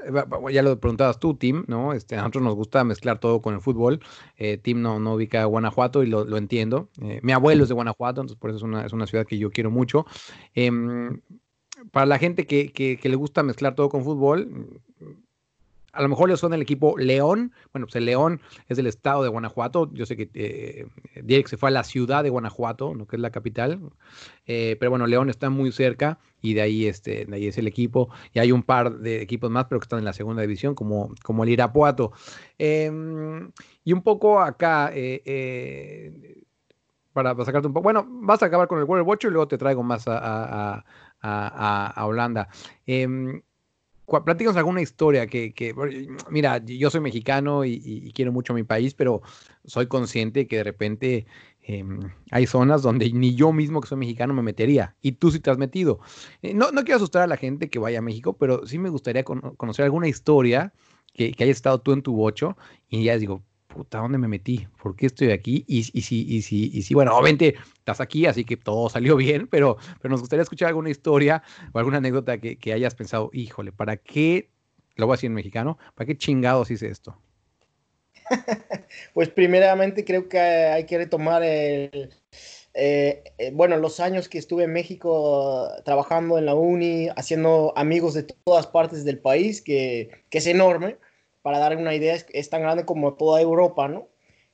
ya 0.53 0.63
lo 0.63 0.79
preguntabas 0.79 1.19
tú, 1.19 1.35
Tim, 1.35 1.65
¿no? 1.67 1.93
Este, 1.95 2.15
a 2.15 2.19
nosotros 2.19 2.45
nos 2.45 2.55
gusta 2.55 2.85
mezclar 2.85 3.19
todo 3.19 3.43
con 3.43 3.55
el 3.55 3.61
fútbol. 3.61 4.01
Eh, 4.37 4.57
Tim 4.59 4.81
no, 4.81 5.01
no 5.01 5.15
ubica 5.15 5.43
a 5.43 5.47
Guanajuato 5.47 6.03
y 6.05 6.07
lo, 6.07 6.25
lo 6.25 6.37
entiendo. 6.37 6.89
Eh, 7.03 7.19
mi 7.23 7.33
abuelo 7.33 7.65
es 7.65 7.69
de 7.69 7.75
Guanajuato, 7.75 8.21
entonces 8.21 8.39
por 8.41 8.51
eso 8.51 8.59
es 8.59 8.63
una, 8.63 8.87
es 8.87 8.93
una 8.93 9.07
ciudad 9.07 9.27
que 9.27 9.39
yo 9.39 9.51
quiero 9.51 9.71
mucho. 9.71 10.07
Em, 10.55 11.21
para 11.91 12.07
la 12.07 12.19
gente 12.19 12.47
que- 12.47 12.71
que 12.73 13.09
le 13.09 13.17
gusta 13.17 13.43
mezclar 13.43 13.75
todo 13.75 13.89
con 13.89 14.05
fútbol, 14.05 14.81
a 15.93 16.03
lo 16.03 16.09
mejor 16.09 16.29
le 16.29 16.37
suena 16.37 16.57
el 16.57 16.63
equipo 16.63 16.97
León. 16.99 17.53
Bueno, 17.73 17.87
pues 17.87 17.97
el 17.97 18.07
León 18.07 18.41
es 18.69 18.77
del 18.77 18.87
estado 18.87 19.23
de 19.23 19.29
Guanajuato. 19.29 19.91
Yo 19.93 20.07
sé 20.07 20.17
que 20.17 20.31
eh, 20.35 20.87
se 21.47 21.57
fue 21.57 21.69
a 21.69 21.73
la 21.73 21.85
ciudad 21.85 22.23
de 22.23 22.31
Guanajuato, 22.31 22.95
que 23.07 23.17
es 23.17 23.21
la 23.23 23.31
capital. 23.31 23.81
Eh, 24.47 24.77
pero 24.81 24.91
bueno, 24.91 25.07
León 25.07 25.31
está 25.31 25.51
muy 25.51 25.73
cerca 25.73 26.19
y 26.41 26.55
de 26.55 26.63
ahí, 26.63 26.87
este, 26.87 27.27
de 27.27 27.37
ahí 27.37 27.47
es 27.47 27.59
el 27.59 27.67
equipo. 27.67 28.09
Y 28.33 28.39
hay 28.39 28.53
un 28.53 28.63
par 28.63 28.99
de 28.99 29.23
equipos 29.23 29.51
más, 29.51 29.67
pero 29.67 29.81
que 29.81 29.85
están 29.85 29.99
en 30.01 30.05
la 30.05 30.13
segunda 30.13 30.43
división, 30.43 30.75
como, 30.75 31.15
como 31.23 31.45
el 31.45 31.51
Irapuato. 31.51 32.13
Em, 32.59 33.51
y 33.85 33.93
un 33.93 34.03
poco 34.03 34.41
acá, 34.41 34.91
eh, 34.95 35.23
eh, 35.25 36.43
para, 37.13 37.35
sacarte 37.45 37.69
un 37.69 37.75
poco. 37.75 37.85
Bueno, 37.85 38.07
vas 38.09 38.43
a 38.43 38.47
acabar 38.47 38.69
con 38.69 38.79
el 38.79 38.85
World 38.85 39.07
Watch 39.07 39.25
y 39.25 39.29
luego 39.29 39.49
te 39.49 39.59
traigo 39.59 39.83
más 39.83 40.09
a, 40.09 40.19
a- 40.23 40.85
a- 41.23 42.07
Holanda. 42.07 42.49
Platícanos 44.25 44.57
alguna 44.57 44.83
historia 44.83 45.27
que, 45.27 45.55
que- 45.55 45.75
mira, 46.31 46.59
yo 46.65 46.91
soy 46.91 47.01
mexicano 47.01 47.65
y, 47.65 48.13
quiero 48.15 48.33
mucho 48.33 48.53
mi 48.53 48.63
país, 48.65 48.95
pero 48.95 49.23
soy 49.65 49.87
consciente 49.87 50.47
que 50.47 50.57
de 50.57 50.65
repente 50.65 51.27
em, 51.63 52.11
hay 52.31 52.47
zonas 52.47 52.83
donde 52.83 53.11
ni 53.13 53.35
yo 53.35 53.53
mismo 53.53 53.81
que 53.81 53.89
soy 53.89 53.99
mexicano 53.99 54.35
me 54.35 54.43
metería 54.43 54.97
y 55.01 55.13
tú 55.13 55.31
sí 55.31 55.41
te 55.41 55.51
has 55.51 55.59
metido. 55.59 56.01
Eh, 56.43 56.53
no, 56.55 56.73
no 56.73 56.83
quiero 56.85 56.97
asustar 56.97 57.23
a 57.23 57.27
la 57.27 57.37
gente 57.37 57.71
que 57.71 57.79
vaya 57.79 58.01
a 58.01 58.03
México, 58.03 58.37
pero 58.37 58.67
sí 58.67 58.79
me 58.79 58.91
gustaría 58.91 59.25
cono- 59.25 59.55
conocer 59.57 59.85
alguna 59.85 60.09
historia 60.09 60.73
que, 61.15 61.33
que 61.33 61.45
hayas 61.45 61.57
estado 61.57 61.81
tú 61.81 61.93
en 61.93 62.03
tu 62.03 62.15
bocho 62.15 62.57
y 62.89 63.05
ya 63.05 63.17
digo, 63.19 63.43
puta, 63.73 63.99
¿dónde 63.99 64.19
me 64.19 64.29
metí? 64.29 64.67
¿Por 64.83 64.95
qué 64.95 65.07
estoy 65.07 65.31
aquí? 65.31 65.65
Y, 65.67 65.79
y 65.79 66.03
si, 66.03 66.27
y 66.29 66.43
si, 66.43 66.71
y 66.73 66.83
si, 66.83 66.95
bueno, 66.95 67.13
obviamente 67.17 67.55
estás 67.79 68.01
aquí, 68.01 68.27
así 68.27 68.45
que 68.45 68.57
todo 68.57 68.89
salió 68.89 69.17
bien, 69.17 69.47
pero, 69.49 69.77
pero 70.01 70.13
nos 70.13 70.21
gustaría 70.21 70.43
escuchar 70.43 70.69
alguna 70.69 70.91
historia 70.91 71.43
o 71.73 71.79
alguna 71.79 71.99
anécdota 71.99 72.39
que, 72.39 72.59
que 72.59 72.73
hayas 72.73 72.95
pensado, 72.95 73.31
híjole, 73.33 73.73
¿para 73.73 73.97
qué? 73.97 74.51
Lo 74.97 75.07
voy 75.07 75.15
a 75.15 75.17
decir 75.17 75.29
en 75.29 75.35
mexicano, 75.35 75.79
¿para 75.95 76.07
qué 76.07 76.17
chingados 76.17 76.71
hice 76.71 76.89
esto? 76.89 77.17
Pues 79.15 79.31
primeramente 79.31 80.05
creo 80.05 80.29
que 80.29 80.39
hay 80.39 80.85
que 80.85 80.99
retomar 80.99 81.43
el, 81.43 82.11
eh, 82.75 83.23
eh, 83.39 83.51
bueno, 83.53 83.77
los 83.77 84.01
años 84.01 84.29
que 84.29 84.39
estuve 84.39 84.65
en 84.65 84.73
México 84.73 85.69
trabajando 85.85 86.39
en 86.39 86.47
la 86.47 86.55
uni, 86.55 87.09
haciendo 87.17 87.73
amigos 87.77 88.15
de 88.15 88.23
todas 88.23 88.67
partes 88.67 89.05
del 89.05 89.19
país, 89.19 89.61
que, 89.61 90.11
que 90.31 90.39
es 90.39 90.47
enorme. 90.47 90.97
Para 91.43 91.59
dar 91.59 91.77
una 91.77 91.95
idea, 91.95 92.15
es, 92.15 92.27
es 92.33 92.51
tan 92.51 92.63
grande 92.63 92.85
como 92.85 93.15
toda 93.15 93.41
Europa, 93.41 93.89
¿no? 93.89 94.09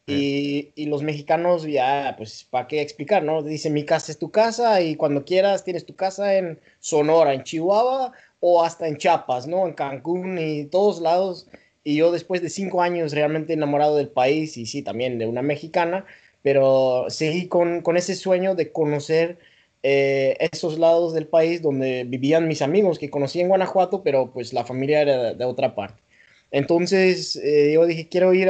Y, 0.07 0.73
y 0.75 0.87
los 0.87 1.03
mexicanos 1.03 1.65
ya, 1.65 2.15
pues, 2.17 2.45
¿para 2.45 2.67
qué 2.67 2.81
explicar, 2.81 3.23
no? 3.23 3.43
Dicen, 3.43 3.75
mi 3.75 3.85
casa 3.85 4.11
es 4.11 4.19
tu 4.19 4.31
casa 4.31 4.81
y 4.81 4.97
cuando 4.97 5.25
quieras 5.25 5.65
tienes 5.65 5.85
tu 5.85 5.95
casa 5.97 6.35
en 6.37 6.59
Sonora, 6.81 7.35
en 7.35 7.43
Chihuahua 7.43 8.13
o 8.41 8.63
hasta 8.65 8.89
en 8.89 8.97
Chiapas, 8.97 9.47
¿no? 9.47 9.67
En 9.67 9.75
Cancún 9.75 10.39
y 10.39 10.65
todos 10.65 11.01
lados. 11.03 11.47
Y 11.85 11.97
yo 11.97 12.11
después 12.11 12.41
de 12.43 12.49
cinco 12.49 12.81
años 12.83 13.13
realmente 13.13 13.53
enamorado 13.53 13.97
del 13.97 14.09
país 14.09 14.57
y 14.57 14.65
sí, 14.67 14.83
también 14.83 15.19
de 15.19 15.27
una 15.27 15.43
mexicana, 15.43 16.07
pero 16.43 17.07
seguí 17.09 17.49
con, 17.49 17.83
con 17.83 17.97
ese 17.99 18.15
sueño 18.15 18.55
de 18.55 18.73
conocer 18.73 19.39
eh, 19.83 20.37
esos 20.53 20.79
lados 20.79 21.13
del 21.15 21.29
país 21.29 21.63
donde 21.63 22.05
vivían 22.05 22.49
mis 22.49 22.63
amigos 22.63 22.99
que 22.99 23.11
conocí 23.11 23.41
en 23.41 23.49
Guanajuato, 23.49 24.03
pero 24.03 24.33
pues 24.33 24.53
la 24.55 24.65
familia 24.65 25.03
era 25.03 25.23
de, 25.23 25.35
de 25.35 25.45
otra 25.45 25.75
parte. 25.75 26.03
Entonces 26.51 27.37
eh, 27.37 27.73
yo 27.75 27.87
dije, 27.87 28.09
quiero 28.09 28.33
ir 28.35 28.49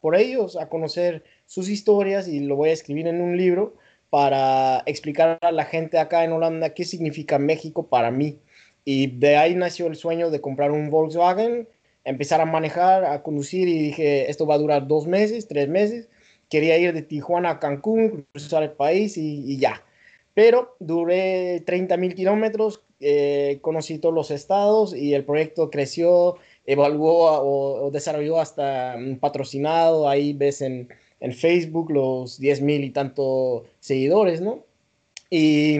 por 0.00 0.16
ellos, 0.16 0.56
a 0.56 0.68
conocer 0.68 1.24
sus 1.46 1.68
historias 1.68 2.28
y 2.28 2.40
lo 2.40 2.56
voy 2.56 2.70
a 2.70 2.72
escribir 2.74 3.06
en 3.06 3.20
un 3.20 3.36
libro 3.36 3.74
para 4.10 4.82
explicar 4.86 5.38
a 5.40 5.52
la 5.52 5.64
gente 5.64 5.98
acá 5.98 6.24
en 6.24 6.32
Holanda 6.32 6.74
qué 6.74 6.84
significa 6.84 7.38
México 7.38 7.88
para 7.88 8.10
mí. 8.10 8.38
Y 8.84 9.06
de 9.18 9.36
ahí 9.36 9.54
nació 9.54 9.86
el 9.86 9.96
sueño 9.96 10.30
de 10.30 10.40
comprar 10.40 10.70
un 10.72 10.90
Volkswagen, 10.90 11.68
empezar 12.04 12.40
a 12.40 12.46
manejar, 12.46 13.04
a 13.04 13.22
conducir 13.22 13.68
y 13.68 13.78
dije, 13.78 14.30
esto 14.30 14.46
va 14.46 14.54
a 14.54 14.58
durar 14.58 14.86
dos 14.86 15.06
meses, 15.06 15.48
tres 15.48 15.68
meses. 15.68 16.08
Quería 16.48 16.78
ir 16.78 16.92
de 16.92 17.02
Tijuana 17.02 17.50
a 17.50 17.60
Cancún, 17.60 18.26
cruzar 18.32 18.62
el 18.64 18.72
país 18.72 19.16
y, 19.16 19.44
y 19.52 19.58
ya. 19.58 19.82
Pero 20.34 20.76
duré 20.80 21.60
30 21.66 21.96
mil 21.96 22.14
kilómetros, 22.14 22.82
eh, 23.00 23.58
conocí 23.62 23.98
todos 23.98 24.14
los 24.14 24.30
estados 24.30 24.94
y 24.94 25.14
el 25.14 25.24
proyecto 25.24 25.70
creció, 25.70 26.36
evaluó 26.72 27.26
o, 27.40 27.86
o 27.86 27.90
desarrolló 27.90 28.40
hasta 28.40 28.94
un 28.96 29.18
patrocinado. 29.18 30.08
Ahí 30.08 30.32
ves 30.32 30.62
en, 30.62 30.88
en 31.20 31.32
Facebook 31.32 31.90
los 31.90 32.38
10 32.38 32.62
mil 32.62 32.84
y 32.84 32.90
tanto 32.90 33.64
seguidores, 33.80 34.40
¿no? 34.40 34.64
Y, 35.30 35.78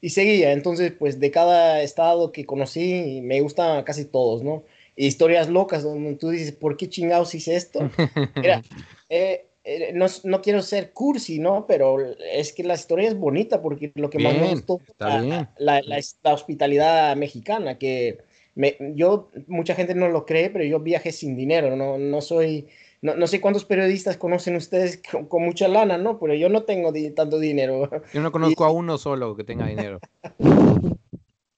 y 0.00 0.10
seguía. 0.10 0.52
Entonces, 0.52 0.92
pues 0.98 1.20
de 1.20 1.30
cada 1.30 1.82
estado 1.82 2.32
que 2.32 2.44
conocí, 2.44 3.20
me 3.22 3.40
gustan 3.40 3.84
casi 3.84 4.04
todos, 4.04 4.42
¿no? 4.42 4.64
Historias 4.96 5.48
locas 5.48 5.84
donde 5.84 6.14
tú 6.16 6.30
dices, 6.30 6.52
¿por 6.52 6.76
qué 6.76 6.88
chingados 6.88 7.34
hice 7.34 7.54
esto? 7.54 7.88
Mira, 8.36 8.62
eh, 9.08 9.46
eh, 9.64 9.92
no, 9.94 10.06
no 10.24 10.42
quiero 10.42 10.60
ser 10.60 10.92
cursi, 10.92 11.38
¿no? 11.38 11.66
Pero 11.66 11.98
es 12.32 12.52
que 12.52 12.64
la 12.64 12.74
historia 12.74 13.08
es 13.08 13.16
bonita 13.16 13.62
porque 13.62 13.92
lo 13.94 14.10
que 14.10 14.18
más 14.18 14.34
me 14.34 14.40
Bien, 14.40 14.54
gustó 14.54 14.80
la, 14.98 15.20
bien. 15.22 15.48
la, 15.58 15.80
la, 15.82 16.00
la 16.24 16.34
hospitalidad 16.34 17.16
mexicana, 17.16 17.78
que 17.78 18.18
me, 18.54 18.76
yo, 18.94 19.30
mucha 19.46 19.74
gente 19.74 19.94
no 19.94 20.08
lo 20.08 20.26
cree, 20.26 20.50
pero 20.50 20.64
yo 20.64 20.80
viajé 20.80 21.12
sin 21.12 21.36
dinero, 21.36 21.74
no, 21.76 21.98
no 21.98 22.20
soy, 22.20 22.68
no, 23.00 23.14
no 23.14 23.26
sé 23.26 23.40
cuántos 23.40 23.64
periodistas 23.64 24.16
conocen 24.16 24.56
ustedes 24.56 25.00
con, 25.10 25.26
con 25.26 25.42
mucha 25.42 25.68
lana, 25.68 25.98
¿no? 25.98 26.18
Pero 26.18 26.34
yo 26.34 26.48
no 26.48 26.64
tengo 26.64 26.92
di- 26.92 27.10
tanto 27.10 27.38
dinero. 27.38 27.90
Yo 28.12 28.20
no 28.20 28.32
conozco 28.32 28.64
a 28.64 28.70
uno 28.70 28.98
solo 28.98 29.34
que 29.36 29.44
tenga 29.44 29.66
dinero. 29.66 30.00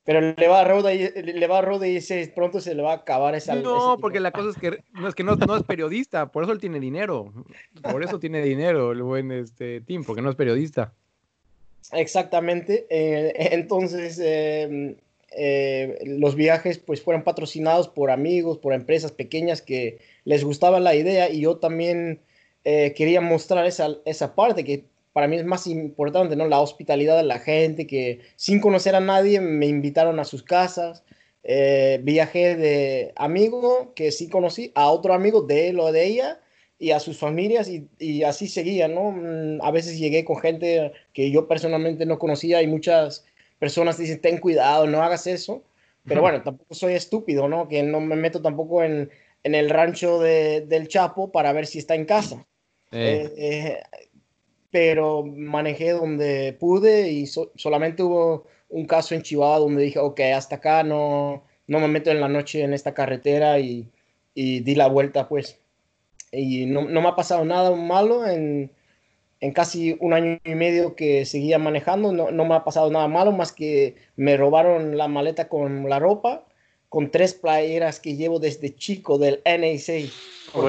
Pero 0.07 0.21
le 0.21 0.49
va 0.49 0.61
a 0.61 0.65
Roda 0.65 0.93
y, 0.93 1.11
le 1.11 1.47
va 1.47 1.61
a 1.61 1.63
Roda 1.63 1.89
y 1.89 1.95
dice, 1.95 2.31
pronto 2.35 2.61
se 2.61 2.75
le 2.75 2.83
va 2.83 2.93
a 2.93 2.97
acabar 2.97 3.35
esa... 3.35 3.55
No, 3.55 3.97
porque 3.99 4.21
la 4.21 4.33
cosa 4.33 4.51
es 4.51 4.57
que 4.57 4.85
no 4.93 5.09
es 5.09 5.15
que 5.15 5.25
no, 5.25 5.35
no 5.37 5.57
es 5.57 5.63
periodista, 5.63 6.31
por 6.31 6.43
eso 6.43 6.53
él 6.53 6.59
tiene 6.59 6.79
dinero. 6.79 7.33
Por 7.81 8.05
eso 8.05 8.19
tiene 8.19 8.43
dinero 8.43 8.93
el 8.93 9.03
buen 9.03 9.33
este 9.33 9.81
Tim, 9.81 10.05
porque 10.05 10.21
no 10.21 10.29
es 10.29 10.37
periodista. 10.37 10.93
Exactamente. 11.93 12.87
eh, 12.91 13.33
entonces, 13.53 14.21
eh, 14.23 14.95
eh, 15.37 15.99
los 16.07 16.35
viajes 16.37 16.79
pues 16.79 17.03
fueron 17.03 17.25
patrocinados 17.25 17.89
por 17.89 18.11
amigos, 18.11 18.59
por 18.59 18.73
empresas 18.75 19.13
pequeñas 19.13 19.63
que 19.63 19.99
les 20.25 20.45
gustaba 20.45 20.81
la 20.81 20.95
idea 20.95 21.31
y 21.31 21.41
yo 21.43 21.59
también 21.59 22.23
eh, 22.65 22.95
quería 22.97 23.21
mostrar 23.21 23.67
esa, 23.67 23.89
esa 24.05 24.35
parte 24.35 24.65
que 24.65 24.87
para 25.13 25.29
mí 25.29 25.37
es 25.37 25.45
más 25.45 25.67
importante, 25.67 26.35
¿no? 26.37 26.47
La 26.49 26.61
hospitalidad 26.61 27.17
de 27.17 27.23
la 27.25 27.39
gente 27.39 27.87
que 27.87 28.21
sin 28.37 28.61
conocer 28.61 28.95
a 28.97 29.01
nadie 29.01 29.41
me 29.41 29.67
invitaron 29.67 30.19
a 30.21 30.25
sus 30.25 30.43
casas. 30.43 31.05
eh, 31.43 32.01
viajé 32.03 32.57
de 32.57 33.13
amigo 33.17 33.93
que 33.95 34.11
sí 34.13 34.29
conocí 34.29 34.73
a 34.75 34.91
otro 34.91 35.15
amigo 35.15 35.43
de 35.43 35.69
él 35.69 35.81
o 35.81 35.93
de 35.93 36.07
ella 36.07 36.41
y 36.79 36.91
a 36.91 37.01
sus 37.01 37.19
familias 37.19 37.69
y, 37.69 37.89
y 37.99 38.23
así 38.25 38.49
seguía, 38.49 38.89
¿no? 38.89 39.11
Mm, 39.13 39.61
A 39.63 39.71
veces 39.71 39.99
llegué 39.99 40.25
con 40.25 40.37
gente 40.39 40.93
que 41.13 41.31
yo 41.31 41.47
personalmente 41.49 42.07
no 42.07 42.19
conocía 42.19 42.63
y 42.63 42.67
muchas 42.67 43.25
personas 43.65 43.97
dicen, 43.97 44.21
ten 44.21 44.39
cuidado, 44.39 44.87
no 44.87 45.03
hagas 45.03 45.27
eso. 45.27 45.63
Pero 46.07 46.21
bueno, 46.21 46.43
tampoco 46.43 46.75
soy 46.75 46.93
estúpido, 46.95 47.49
¿no? 47.49 47.67
Que 47.67 47.83
no 47.83 47.99
me 48.01 48.15
meto 48.17 48.43
tampoco 48.43 48.83
en, 48.83 49.11
en 49.43 49.55
el 49.55 49.71
rancho 49.71 50.21
de- 50.21 50.61
del 50.73 50.87
Chapo 50.89 51.33
para 51.33 51.53
ver 51.53 51.67
si 51.67 51.79
está 51.79 51.95
en 51.95 52.05
casa. 52.05 52.37
Eh, 52.93 53.07
Eh, 53.07 53.33
eh, 53.39 54.09
pero 54.71 55.25
manejé 55.25 55.91
donde 55.93 56.53
pude 56.61 57.11
y 57.11 57.27
so- 57.27 57.51
solamente 57.55 58.03
hubo 58.03 58.45
un 58.69 58.85
caso 58.87 59.15
en 59.15 59.23
Chihuahua 59.23 59.59
donde 59.61 59.83
dije, 59.83 59.99
ok, 59.99 60.21
hasta 60.37 60.57
acá 60.57 60.83
no, 60.83 61.45
no 61.67 61.81
me 61.81 61.89
meto 61.89 62.11
en 62.11 62.21
la 62.21 62.29
noche 62.29 62.63
en 62.63 62.73
esta 62.75 62.93
carretera 62.93 63.59
y, 63.61 63.89
y 64.35 64.61
di 64.61 64.75
la 64.75 64.89
vuelta, 64.89 65.27
pues. 65.29 65.59
Y 66.33 66.67
no, 66.67 66.83
no 66.83 67.01
me 67.01 67.09
ha 67.09 67.15
pasado 67.17 67.45
nada 67.45 67.71
malo 67.75 68.27
en, 68.27 68.71
en 69.45 69.53
casi 69.53 69.95
un 70.01 70.15
año 70.15 70.39
y 70.43 70.55
medio 70.55 70.97
que 70.97 71.27
seguía 71.27 71.59
manejando, 71.59 72.13
no, 72.13 72.31
no 72.31 72.47
me 72.47 72.55
ha 72.55 72.65
pasado 72.65 72.91
nada 72.91 73.09
malo, 73.09 73.31
más 73.31 73.53
que 73.53 73.95
me 74.17 74.39
robaron 74.39 74.97
la 74.97 75.07
maleta 75.07 75.51
con 75.51 75.87
la 75.87 75.99
ropa, 75.99 76.47
con 76.89 77.11
tres 77.11 77.35
playeras 77.35 78.01
que 78.01 78.17
llevo 78.17 78.39
desde 78.39 78.75
chico 78.75 79.19
del 79.19 79.43
NAC, 79.45 79.85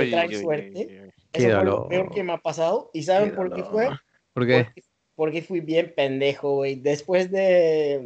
traen 0.10 0.30
uy, 0.30 0.36
uy, 0.36 0.42
suerte. 0.42 1.12
Qué 1.32 1.48
Eso 1.48 1.56
fue 1.56 1.64
lo 1.64 1.88
peor 1.88 2.12
que 2.12 2.24
me 2.24 2.34
ha 2.34 2.38
pasado. 2.38 2.92
¿Y 2.94 3.04
saben 3.04 3.30
Qué 3.30 3.36
por 3.38 3.54
qué 3.54 3.64
fue? 3.64 3.88
¿Por 4.34 4.46
qué? 4.46 4.66
Porque, 4.66 4.84
porque 5.16 5.42
fui 5.42 5.62
bien 5.62 5.94
pendejo, 5.96 6.56
güey. 6.56 6.76
Después 6.76 7.32
de 7.32 8.02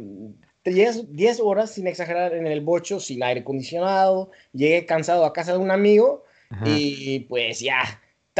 10, 0.64 1.12
10 1.12 1.40
horas, 1.40 1.72
sin 1.72 1.88
exagerar, 1.88 2.32
en 2.32 2.46
el 2.46 2.60
bocho, 2.60 3.00
sin 3.00 3.24
aire 3.24 3.40
acondicionado, 3.40 4.30
llegué 4.52 4.86
cansado 4.86 5.24
a 5.24 5.32
casa 5.32 5.50
de 5.50 5.58
un 5.58 5.72
amigo 5.72 6.22
Ajá. 6.50 6.64
y 6.64 7.26
pues 7.28 7.58
ya, 7.58 7.82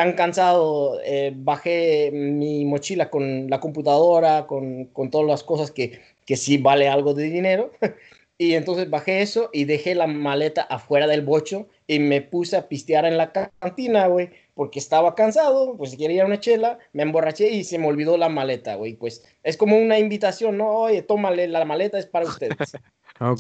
tan 0.01 0.15
cansado, 0.15 0.99
eh, 1.05 1.31
bajé 1.37 2.11
mi 2.11 2.65
mochila 2.65 3.11
con 3.11 3.51
la 3.51 3.61
computadora, 3.61 4.47
con, 4.47 4.87
con 4.87 5.11
todas 5.11 5.27
las 5.27 5.45
cosas 5.45 5.71
que, 5.71 6.01
que 6.25 6.39
sí 6.39 6.57
vale 6.57 6.89
algo 6.89 7.13
de 7.13 7.25
dinero. 7.25 7.71
Y 8.39 8.55
entonces 8.55 8.89
bajé 8.89 9.21
eso 9.21 9.51
y 9.53 9.67
dejé 9.67 9.95
la 9.95 10.07
maleta 10.07 10.63
afuera 10.63 11.07
del 11.07 11.21
bocho 11.21 11.69
y 11.87 11.99
me 11.99 12.23
puse 12.23 12.57
a 12.57 12.71
pistear 12.71 13.05
en 13.05 13.19
la 13.19 13.33
cantina, 13.33 14.07
güey, 14.07 14.31
porque 14.55 14.79
estaba 14.79 15.15
cansado, 15.15 15.77
pues 15.77 15.95
quería 15.95 16.25
una 16.25 16.41
chela, 16.41 16.79
me 16.95 17.03
emborraché 17.03 17.51
y 17.51 17.65
se 17.65 17.79
me 17.79 17.87
olvidó 17.87 18.17
la 18.17 18.31
maleta, 18.31 18.77
güey. 18.77 18.95
Pues 18.95 19.23
es 19.43 19.59
como 19.59 19.77
una 19.77 19.99
invitación, 19.99 20.57
¿no? 20.57 20.71
Oye, 20.71 21.03
tómale, 21.03 21.49
la 21.49 21.67
maleta 21.67 21.99
es 21.99 22.07
para 22.07 22.25
ustedes. 22.25 22.57
Ok, 23.23 23.39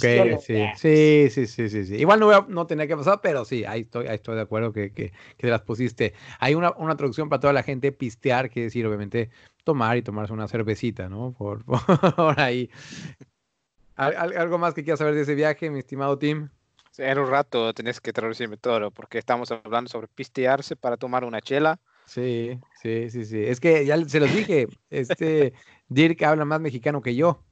¿Sí 0.77 1.31
sí, 1.31 1.47
sí, 1.47 1.69
sí, 1.71 1.85
sí. 1.87 1.95
Igual 1.97 2.21
no, 2.21 2.27
voy 2.27 2.35
a- 2.35 2.45
no 2.49 2.67
tenía 2.67 2.87
que 2.87 2.97
pasar, 2.97 3.21
pero 3.23 3.45
sí, 3.47 3.65
ahí 3.65 3.81
estoy, 3.83 4.07
ahí 4.09 4.17
estoy 4.17 4.37
de 4.37 4.43
acuerdo 4.43 4.73
que, 4.73 4.93
que, 4.93 5.11
que 5.11 5.47
te 5.47 5.49
las 5.49 5.63
pusiste. 5.63 6.13
Hay 6.39 6.55
una, 6.55 6.73
una 6.77 6.97
traducción 6.97 7.29
para 7.31 7.41
toda 7.41 7.53
la 7.55 7.63
gente, 7.63 7.91
pistear, 7.91 8.51
quiere 8.51 8.65
decir, 8.67 8.87
obviamente, 8.87 9.31
tomar 9.65 9.97
y 9.97 10.03
tomarse 10.03 10.35
una 10.35 10.49
cervecita, 10.49 11.09
¿no? 11.09 11.33
Por, 11.33 11.65
por 12.17 12.39
ahí. 12.41 12.71
¿Al- 13.97 14.17
al- 14.17 14.37
¿Algo 14.37 14.59
más 14.59 14.75
que 14.75 14.83
quieras 14.85 14.99
saber 14.99 15.15
de 15.15 15.23
ese 15.23 15.35
viaje, 15.35 15.71
mi 15.71 15.79
estimado 15.79 16.19
Tim? 16.19 16.49
En 16.99 17.19
un 17.19 17.31
rato 17.31 17.73
tenés 17.73 18.01
que 18.01 18.13
traducirme 18.13 18.59
todo, 18.59 18.91
porque 18.91 19.17
estamos 19.19 19.51
hablando 19.51 19.89
sobre 19.89 20.09
pistearse 20.09 20.77
para 20.77 20.99
tomar 20.99 21.25
una 21.25 21.41
chela. 21.41 21.79
Sí, 22.05 22.59
sí, 22.83 23.09
sí, 23.09 23.25
sí. 23.25 23.45
Es 23.45 23.61
que 23.61 23.87
ya 23.87 23.97
se 24.05 24.21
los 24.21 24.35
dije, 24.35 24.67
este 24.91 25.53
Dirk 25.89 26.23
habla 26.25 26.45
más 26.45 26.61
mexicano 26.61 27.01
que 27.01 27.15
yo. 27.15 27.43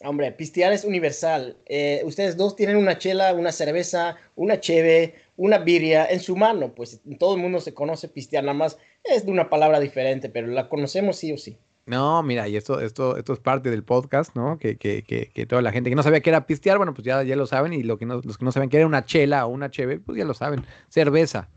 Hombre, 0.00 0.32
pistear 0.32 0.72
es 0.72 0.84
universal. 0.84 1.56
Eh, 1.66 2.02
ustedes 2.04 2.36
dos 2.36 2.54
tienen 2.56 2.76
una 2.76 2.98
chela, 2.98 3.32
una 3.34 3.52
cerveza, 3.52 4.16
una 4.34 4.60
cheve, 4.60 5.14
una 5.36 5.58
birria 5.58 6.06
en 6.06 6.20
su 6.20 6.36
mano. 6.36 6.74
Pues 6.74 7.00
todo 7.18 7.34
el 7.36 7.40
mundo 7.40 7.60
se 7.60 7.72
conoce 7.74 8.08
pistear, 8.08 8.44
nada 8.44 8.58
más 8.58 8.78
es 9.04 9.24
de 9.24 9.32
una 9.32 9.48
palabra 9.48 9.80
diferente, 9.80 10.28
pero 10.28 10.48
la 10.48 10.68
conocemos 10.68 11.16
sí 11.16 11.32
o 11.32 11.38
sí. 11.38 11.56
No, 11.86 12.20
mira, 12.24 12.48
y 12.48 12.56
esto, 12.56 12.80
esto, 12.80 13.16
esto 13.16 13.32
es 13.32 13.38
parte 13.38 13.70
del 13.70 13.84
podcast, 13.84 14.34
¿no? 14.34 14.58
Que, 14.58 14.76
que, 14.76 15.02
que, 15.04 15.30
que 15.32 15.46
toda 15.46 15.62
la 15.62 15.70
gente 15.70 15.88
que 15.88 15.94
no 15.94 16.02
sabía 16.02 16.20
que 16.20 16.30
era 16.30 16.44
pistear, 16.44 16.78
bueno, 16.78 16.92
pues 16.92 17.04
ya, 17.04 17.22
ya 17.22 17.36
lo 17.36 17.46
saben, 17.46 17.72
y 17.72 17.84
lo 17.84 17.96
que 17.96 18.06
no, 18.06 18.20
los 18.24 18.36
que 18.36 18.44
no 18.44 18.50
saben 18.50 18.68
que 18.68 18.78
era 18.78 18.86
una 18.88 19.04
chela 19.04 19.46
o 19.46 19.50
una 19.50 19.70
cheve, 19.70 20.00
pues 20.00 20.18
ya 20.18 20.24
lo 20.24 20.34
saben. 20.34 20.64
Cerveza. 20.88 21.48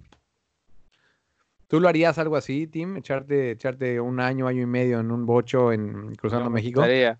¿Tú 1.67 1.79
lo 1.79 1.87
harías 1.87 2.17
algo 2.19 2.35
así, 2.35 2.67
Tim? 2.67 2.97
Echarte, 2.97 3.51
echarte 3.51 3.99
un 3.99 4.19
año, 4.19 4.47
año 4.47 4.61
y 4.61 4.65
medio 4.67 4.99
en 4.99 5.11
un 5.11 5.25
bocho 5.25 5.71
en 5.71 6.15
cruzando 6.15 6.49
me 6.49 6.55
México. 6.55 6.81
gustaría. 6.81 7.19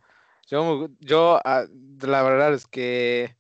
Yo, 0.50 0.88
yo 1.00 1.40
ah, 1.46 1.66
la 2.02 2.24
verdad 2.24 2.54
es 2.54 2.66
que 2.68 3.36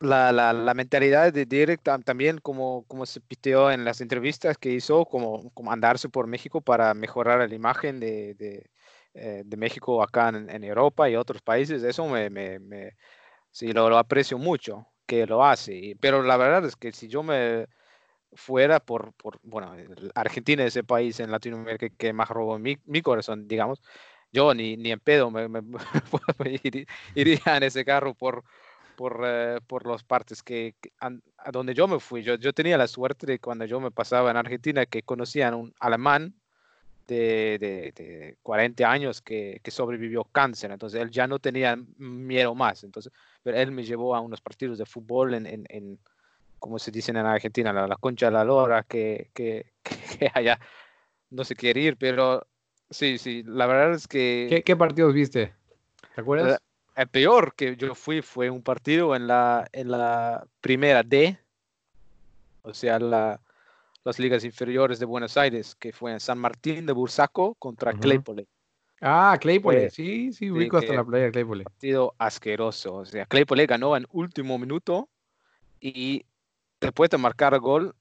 la, 0.00 0.32
la, 0.32 0.52
la 0.52 0.74
mentalidad 0.74 1.32
de 1.32 1.46
Derek 1.46 1.80
tam- 1.82 2.02
también 2.04 2.38
como, 2.38 2.84
como 2.86 3.06
se 3.06 3.20
piteó 3.20 3.70
en 3.70 3.84
las 3.84 4.00
entrevistas 4.00 4.58
que 4.58 4.70
hizo, 4.70 5.04
como, 5.06 5.50
como 5.52 5.70
andarse 5.72 6.08
por 6.08 6.26
México 6.26 6.60
para 6.60 6.92
mejorar 6.94 7.48
la 7.48 7.54
imagen 7.54 8.00
de, 8.00 8.34
de, 8.34 8.70
eh, 9.14 9.42
de 9.44 9.56
México 9.56 10.02
acá 10.02 10.30
en, 10.30 10.50
en 10.50 10.64
Europa 10.64 11.08
y 11.08 11.14
otros 11.16 11.40
países, 11.42 11.82
eso 11.84 12.06
me, 12.08 12.30
me, 12.30 12.58
me- 12.58 12.96
sí, 13.50 13.72
lo, 13.72 13.90
lo 13.90 13.98
aprecio 13.98 14.38
mucho 14.38 14.86
que 15.06 15.26
lo 15.26 15.44
hace. 15.44 15.96
Pero 16.00 16.22
la 16.22 16.36
verdad 16.38 16.64
es 16.66 16.76
que 16.76 16.92
si 16.92 17.08
yo 17.08 17.22
me 17.24 17.66
fuera 18.34 18.80
por, 18.80 19.12
por 19.14 19.38
bueno, 19.42 19.74
el- 19.74 20.10
Argentina 20.14 20.62
es 20.64 20.68
ese 20.68 20.84
país 20.84 21.20
en 21.20 21.30
Latinoamérica 21.30 21.88
que 21.96 22.12
más 22.12 22.28
robó 22.30 22.58
mi, 22.58 22.78
mi 22.86 23.02
corazón, 23.02 23.46
digamos, 23.48 23.82
yo 24.32 24.54
ni, 24.54 24.76
ni 24.76 24.92
en 24.92 25.00
pedo 25.00 25.30
me, 25.30 25.48
me- 25.48 25.60
iri- 26.64 26.86
iría 27.14 27.56
en 27.56 27.62
ese 27.64 27.84
carro 27.84 28.14
por, 28.14 28.44
por, 28.94 29.22
eh, 29.24 29.60
por 29.66 29.86
las 29.86 30.04
partes 30.04 30.42
que, 30.42 30.76
que 30.80 30.90
an- 31.00 31.22
a 31.38 31.50
donde 31.52 31.74
yo 31.74 31.88
me 31.88 32.00
fui. 32.00 32.22
Yo, 32.22 32.36
yo 32.36 32.52
tenía 32.52 32.78
la 32.78 32.88
suerte 32.88 33.26
de 33.26 33.38
cuando 33.40 33.64
yo 33.66 33.80
me 33.80 33.90
pasaba 33.90 34.30
en 34.30 34.36
Argentina 34.38 34.86
que 34.86 35.02
conocían 35.02 35.54
un 35.54 35.74
alemán 35.80 36.34
de, 37.06 37.58
de, 37.60 37.92
de 37.92 38.38
40 38.42 38.90
años 38.90 39.20
que, 39.22 39.60
que 39.62 39.70
sobrevivió 39.70 40.24
cáncer, 40.24 40.70
entonces 40.70 41.00
él 41.00 41.10
ya 41.10 41.26
no 41.26 41.38
tenía 41.40 41.76
miedo 41.98 42.54
más, 42.54 42.84
entonces, 42.84 43.12
pero 43.42 43.58
él 43.58 43.72
me 43.72 43.82
llevó 43.84 44.14
a 44.14 44.20
unos 44.20 44.40
partidos 44.40 44.78
de 44.78 44.86
fútbol 44.86 45.34
en, 45.34 45.46
en, 45.46 45.64
en 45.68 45.98
como 46.58 46.78
se 46.78 46.90
dicen 46.92 47.16
en 47.16 47.26
Argentina, 47.26 47.72
la, 47.72 47.86
la 47.88 47.96
concha 47.96 48.26
de 48.26 48.32
la 48.32 48.44
lora, 48.44 48.84
que, 48.84 49.30
que, 49.34 49.72
que 50.18 50.30
allá 50.34 50.58
no 51.30 51.44
se 51.44 51.56
quiere 51.56 51.80
ir, 51.80 51.96
pero 51.98 52.46
sí, 52.92 53.18
sí, 53.18 53.42
la 53.46 53.66
verdad 53.66 53.92
es 53.94 54.06
que... 54.06 54.46
¿Qué, 54.48 54.62
qué 54.62 54.76
partidos 54.76 55.14
viste? 55.14 55.54
¿Te 56.14 56.20
acuerdas? 56.20 56.60
El 56.94 57.08
peor 57.08 57.54
que 57.54 57.76
yo 57.76 57.94
fui 57.94 58.20
fue 58.22 58.50
un 58.50 58.62
partido 58.62 59.16
en 59.16 59.26
la, 59.26 59.66
en 59.72 59.90
la 59.90 60.46
primera 60.60 61.02
D, 61.02 61.38
o 62.62 62.74
sea, 62.74 62.98
la, 62.98 63.40
las 64.04 64.18
ligas 64.18 64.44
inferiores 64.44 64.98
de 64.98 65.06
Buenos 65.06 65.36
Aires, 65.36 65.74
que 65.74 65.92
fue 65.92 66.12
en 66.12 66.20
San 66.20 66.38
Martín 66.38 66.84
de 66.86 66.92
Bursaco 66.92 67.54
contra 67.54 67.92
Ujú. 67.92 68.00
Claypole. 68.00 68.46
Ah, 69.00 69.36
Claypole. 69.40 69.80
fue- 69.80 69.90
Sí, 69.90 70.32
sí, 70.32 70.50
ubico 70.50 70.76
hasta 70.76 70.92
la 70.92 71.04
playa 71.04 71.24
de 71.26 71.32
Claypole. 71.32 71.64
Partido 71.64 72.14
asqueroso. 72.18 72.94
O 72.94 73.04
sea, 73.04 73.26
Claypole 73.26 73.66
ganó 73.66 73.96
en 73.96 74.06
último 74.12 74.58
minuto 74.58 75.08
y 75.80 76.24
después 76.80 77.10
de 77.10 77.18
marcar 77.18 77.58
gol, 77.58 77.94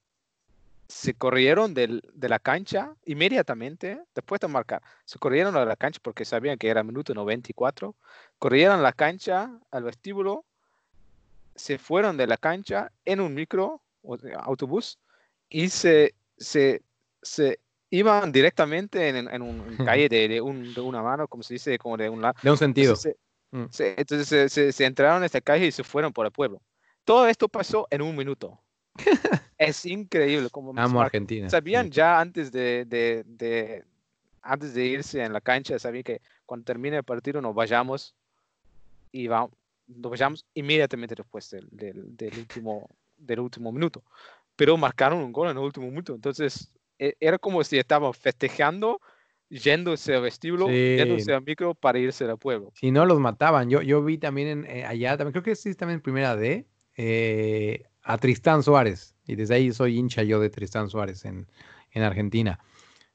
se 0.91 1.13
corrieron 1.13 1.73
del- 1.73 2.01
de 2.13 2.27
la 2.29 2.37
cancha 2.39 2.93
inmediatamente, 3.05 4.03
después 4.13 4.41
de 4.41 4.47
marcar, 4.49 4.81
se 5.05 5.17
corrieron 5.19 5.55
a 5.55 5.63
la 5.65 5.75
cancha 5.75 5.99
porque 6.03 6.25
sabían 6.25 6.57
que 6.57 6.67
era 6.67 6.83
minuto 6.83 7.13
94, 7.13 7.95
corrieron 8.37 8.79
a 8.79 8.81
la 8.81 8.91
cancha, 8.91 9.57
al 9.71 9.83
vestíbulo, 9.83 10.45
se 11.55 11.77
fueron 11.77 12.17
de 12.17 12.27
la 12.27 12.37
cancha 12.37 12.91
en 13.05 13.21
un 13.21 13.33
micro, 13.33 13.81
o 14.03 14.17
autobús, 14.43 14.99
y 15.49 15.69
se, 15.69 16.13
se, 16.37 16.81
se 17.21 17.59
iban 17.89 18.31
directamente 18.31 19.09
en, 19.09 19.27
en 19.29 19.41
un 19.41 19.67
en 19.69 19.77
calle 19.85 20.09
de, 20.09 20.27
de 20.27 20.41
un- 20.41 20.73
de 20.73 20.81
una 20.81 21.01
mano, 21.01 21.27
como 21.27 21.43
se 21.43 21.53
dice, 21.55 21.77
como 21.77 21.97
de 21.97 22.09
un 22.09 22.21
lado. 22.21 22.35
De 22.41 22.51
un 22.51 22.57
sentido. 22.57 22.91
Entonces, 22.93 23.15
se, 23.15 23.31
Mm. 23.53 23.67
se- 23.69 23.95
entonces 23.99 24.51
se- 24.53 24.71
se 24.71 24.85
entraron 24.85 25.17
en 25.17 25.23
esta 25.25 25.41
calle 25.41 25.67
y 25.67 25.71
se 25.73 25.83
fueron 25.83 26.13
por 26.13 26.25
el 26.25 26.31
pueblo. 26.31 26.61
Todo 27.03 27.27
esto 27.27 27.49
pasó 27.49 27.85
en 27.89 28.01
un 28.01 28.15
minuto. 28.15 28.57
es 29.57 29.85
increíble. 29.85 30.49
Como 30.49 30.73
Amo 30.75 31.01
Argentina. 31.01 31.49
Sabían 31.49 31.85
sí. 31.85 31.91
ya 31.91 32.19
antes 32.19 32.51
de, 32.51 32.85
de- 32.85 33.23
de- 33.25 33.83
antes 34.41 34.73
de 34.73 34.85
irse 34.85 35.23
en 35.23 35.33
la 35.33 35.41
cancha, 35.41 35.77
sabían 35.79 36.03
que 36.03 36.21
cuando 36.45 36.65
termine 36.65 36.97
el 36.97 37.03
partido 37.03 37.41
nos 37.41 37.53
vayamos 37.53 38.15
y 39.11 39.27
vamos, 39.27 39.51
nos 39.87 40.09
vayamos 40.11 40.45
inmediatamente 40.53 41.15
después 41.15 41.49
del, 41.51 41.67
del- 41.71 42.15
del 42.17 42.37
último, 42.39 42.89
del 43.17 43.39
último 43.39 43.71
minuto. 43.71 44.03
Pero 44.55 44.77
marcaron 44.77 45.19
un 45.19 45.31
gol 45.31 45.49
en 45.49 45.57
el 45.57 45.63
último 45.63 45.87
minuto. 45.87 46.13
Entonces 46.15 46.71
e- 46.97 47.15
era 47.19 47.37
como 47.37 47.63
si 47.63 47.77
estaban 47.77 48.13
festejando, 48.13 48.99
yéndose 49.49 50.15
al 50.15 50.21
vestíbulo, 50.21 50.67
Sí. 50.67 50.95
yéndose 50.97 51.33
al 51.33 51.43
micro 51.43 51.73
para 51.75 51.99
irse 51.99 52.23
al 52.25 52.37
pueblo. 52.37 52.71
Si 52.75 52.89
no, 52.91 53.05
los 53.05 53.19
mataban. 53.19 53.69
Yo, 53.69 53.81
yo 53.81 54.03
vi 54.03 54.17
también 54.17 54.47
en, 54.47 54.65
eh, 54.65 54.85
allá, 54.85 55.17
también 55.17 55.33
creo 55.33 55.43
que 55.43 55.55
sí, 55.55 55.75
también 55.75 55.97
en 55.97 56.01
primera 56.03 56.35
D, 56.35 56.65
eh, 56.95 57.83
a 58.03 58.17
Tristán 58.17 58.63
Suárez. 58.63 59.15
Y 59.27 59.35
desde 59.35 59.55
ahí 59.55 59.71
soy 59.71 59.97
hincha 59.97 60.23
yo 60.23 60.39
de 60.39 60.49
Tristán 60.49 60.89
Suárez 60.89 61.25
en, 61.25 61.47
en 61.91 62.03
Argentina. 62.03 62.59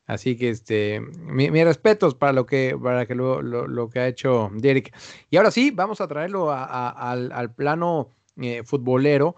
Así 0.06 0.36
que 0.36 0.50
este, 0.50 1.00
mi- 1.00 1.50
mis 1.50 1.64
respetos 1.64 2.14
para 2.14 2.32
lo 2.32 2.46
que, 2.46 2.78
para 2.80 3.06
que 3.06 3.14
lo, 3.14 3.42
lo- 3.42 3.66
lo 3.66 3.90
que 3.90 3.98
ha 4.00 4.08
hecho 4.08 4.50
Derek. 4.54 4.94
Y 5.30 5.36
ahora 5.36 5.50
sí, 5.50 5.70
vamos 5.72 6.00
a 6.00 6.06
traerlo 6.08 6.52
al, 6.52 7.32
al 7.32 7.54
plano 7.54 8.12
eh, 8.40 8.62
futbolero. 8.64 9.34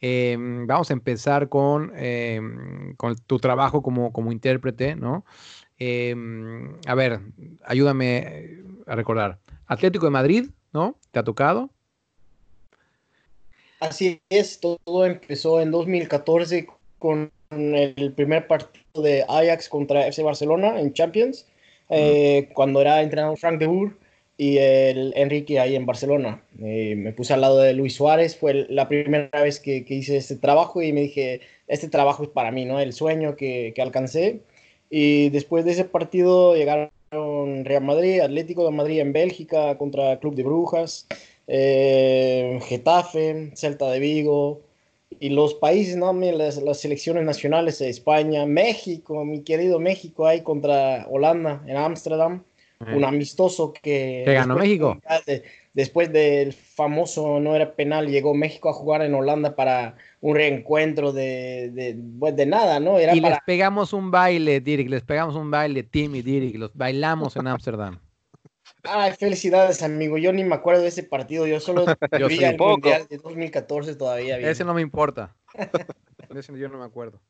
Eh, 0.00 0.36
vamos 0.66 0.90
a 0.90 0.92
empezar 0.92 1.48
con, 1.48 1.92
eh, 1.96 2.40
con 2.96 3.16
tu 3.16 3.38
trabajo 3.38 3.82
como, 3.82 4.12
como 4.12 4.32
intérprete, 4.32 4.94
¿no? 4.96 5.24
Eh, 5.78 6.14
a 6.86 6.94
ver, 6.94 7.20
ayúdame 7.64 8.62
a 8.86 8.94
recordar. 8.96 9.38
Atlético 9.66 10.06
de 10.06 10.10
Madrid, 10.10 10.50
¿no? 10.72 10.98
¿Te 11.12 11.18
ha 11.20 11.24
tocado? 11.24 11.70
Así 13.80 14.20
es, 14.28 14.58
todo 14.60 15.06
empezó 15.06 15.60
en 15.60 15.70
2014 15.70 16.66
con 16.98 17.30
el 17.50 18.12
primer 18.14 18.46
partido 18.46 19.02
de 19.02 19.24
Ajax 19.28 19.68
contra 19.68 20.06
FC 20.06 20.22
Barcelona 20.22 20.80
en 20.80 20.92
Champions, 20.92 21.46
eh, 21.88 22.48
cuando 22.54 22.80
era 22.80 23.02
entrenador 23.02 23.38
Frank 23.38 23.58
de 23.58 23.66
Boer 23.66 23.92
y 24.36 24.58
el 24.58 25.12
Enrique 25.16 25.58
ahí 25.58 25.74
en 25.74 25.86
Barcelona. 25.86 26.42
Eh, 26.62 26.94
me 26.96 27.12
puse 27.12 27.34
al 27.34 27.40
lado 27.40 27.58
de 27.58 27.72
Luis 27.72 27.94
Suárez, 27.94 28.36
fue 28.36 28.66
la 28.68 28.88
primera 28.88 29.42
vez 29.42 29.60
que, 29.60 29.84
que 29.84 29.94
hice 29.94 30.16
este 30.16 30.36
trabajo 30.36 30.82
y 30.82 30.92
me 30.92 31.02
dije, 31.02 31.40
este 31.66 31.88
trabajo 31.88 32.24
es 32.24 32.28
para 32.28 32.50
mí, 32.50 32.64
¿no? 32.64 32.80
El 32.80 32.92
sueño 32.92 33.36
que, 33.36 33.72
que 33.74 33.82
alcancé. 33.82 34.40
Y 34.90 35.30
después 35.30 35.64
de 35.64 35.72
ese 35.72 35.84
partido 35.84 36.54
llegaron 36.56 36.90
Real 37.64 37.84
Madrid, 37.84 38.20
Atlético 38.20 38.64
de 38.64 38.70
Madrid 38.70 39.00
en 39.00 39.12
Bélgica 39.12 39.76
contra 39.78 40.18
Club 40.18 40.34
de 40.34 40.42
Brujas, 40.42 41.06
eh, 41.48 42.58
Getafe, 42.62 43.50
Celta 43.54 43.90
de 43.90 43.98
Vigo 43.98 44.60
y 45.18 45.30
los 45.30 45.54
países, 45.54 45.96
¿no? 45.96 46.12
Las, 46.12 46.62
las 46.62 46.78
selecciones 46.80 47.24
nacionales 47.24 47.78
de 47.78 47.88
España, 47.88 48.46
México, 48.46 49.24
mi 49.24 49.40
querido 49.42 49.80
México 49.80 50.26
ahí 50.26 50.42
contra 50.42 51.06
Holanda 51.10 51.62
en 51.66 51.76
Ámsterdam, 51.76 52.42
un 52.94 53.04
amistoso 53.04 53.72
que... 53.72 54.22
¿Que 54.24 54.34
ganó 54.34 54.54
después- 54.54 54.68
México? 54.68 54.98
de- 55.26 55.42
después 55.74 56.12
del 56.12 56.52
famoso 56.52 57.40
no 57.40 57.56
era 57.56 57.74
penal, 57.74 58.06
llegó 58.08 58.34
México 58.34 58.68
a 58.68 58.72
jugar 58.72 59.02
en 59.02 59.14
Holanda 59.14 59.56
para 59.56 59.96
un 60.20 60.36
reencuentro 60.36 61.12
de, 61.12 61.70
de, 61.72 61.96
pues, 62.20 62.36
de 62.36 62.46
nada, 62.46 62.78
¿no? 62.78 62.98
Era 62.98 63.16
Y 63.16 63.20
les 63.20 63.38
pegamos 63.46 63.92
un 63.92 64.10
baile, 64.12 64.60
Dirk, 64.60 64.88
les 64.88 65.02
pegamos 65.02 65.34
un 65.34 65.50
baile, 65.50 65.82
Tim 65.82 66.14
y 66.14 66.22
Dirk, 66.22 66.54
los 66.56 66.70
bailamos 66.74 67.34
en 67.36 67.48
Ámsterdam. 67.48 67.98
Ay, 68.84 69.12
felicidades, 69.12 69.82
amigo. 69.82 70.18
Yo 70.18 70.32
ni 70.32 70.44
me 70.44 70.54
acuerdo 70.54 70.82
de 70.82 70.88
ese 70.88 71.02
partido. 71.02 71.46
Yo 71.46 71.60
solo 71.60 71.84
Yo 72.18 72.28
vi 72.28 72.42
el 72.44 72.56
Poco. 72.56 72.72
Mundial 72.72 73.06
de 73.08 73.18
2014 73.18 73.94
todavía. 73.96 74.36
bien. 74.36 74.50
Ese 74.50 74.64
no 74.64 74.74
me 74.74 74.82
importa. 74.82 75.34
Ese 76.34 76.56
yo 76.58 76.68
no 76.68 76.78
me 76.78 76.84
acuerdo. 76.84 77.20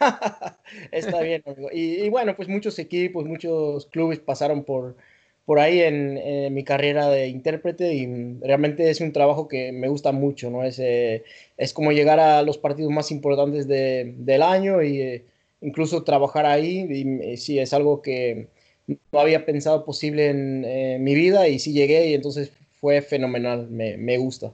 Está 0.90 1.20
bien, 1.22 1.42
amigo. 1.46 1.68
Y, 1.72 2.02
y 2.02 2.08
bueno, 2.08 2.34
pues 2.36 2.48
muchos 2.48 2.78
equipos, 2.78 3.24
muchos 3.24 3.86
clubes 3.86 4.18
pasaron 4.18 4.64
por, 4.64 4.96
por 5.44 5.60
ahí 5.60 5.80
en, 5.80 6.18
en 6.18 6.52
mi 6.52 6.64
carrera 6.64 7.08
de 7.08 7.28
intérprete 7.28 7.94
y 7.94 8.38
realmente 8.40 8.90
es 8.90 9.00
un 9.00 9.12
trabajo 9.12 9.46
que 9.46 9.70
me 9.72 9.88
gusta 9.88 10.10
mucho, 10.12 10.50
¿no? 10.50 10.64
Es, 10.64 10.78
eh, 10.80 11.22
es 11.56 11.72
como 11.72 11.92
llegar 11.92 12.18
a 12.18 12.42
los 12.42 12.58
partidos 12.58 12.90
más 12.90 13.10
importantes 13.12 13.68
de- 13.68 14.12
del 14.18 14.42
año 14.42 14.82
y 14.82 15.00
eh, 15.00 15.24
incluso 15.60 16.02
trabajar 16.02 16.46
ahí. 16.46 16.80
Y, 16.90 17.36
sí, 17.36 17.58
es 17.60 17.72
algo 17.72 18.02
que 18.02 18.48
no 18.86 19.20
había 19.20 19.44
pensado 19.46 19.84
posible 19.84 20.28
en 20.28 20.64
eh, 20.64 20.98
mi 21.00 21.14
vida 21.14 21.48
y 21.48 21.58
sí 21.58 21.72
llegué 21.72 22.08
y 22.08 22.14
entonces 22.14 22.50
fue 22.80 23.00
fenomenal. 23.02 23.68
Me, 23.70 23.96
me 23.96 24.18
gusta. 24.18 24.52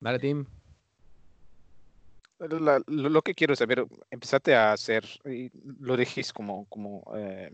Dale, 0.00 0.18
Tim. 0.18 0.46
La- 2.38 2.82
lo, 2.88 3.08
lo 3.08 3.22
que 3.22 3.34
quiero 3.34 3.54
saber, 3.54 3.86
empezaste 4.10 4.54
a 4.56 4.72
hacer, 4.72 5.04
y 5.24 5.48
lo 5.78 5.96
dijiste 5.96 6.32
como, 6.32 6.66
como 6.68 7.04
eh, 7.16 7.52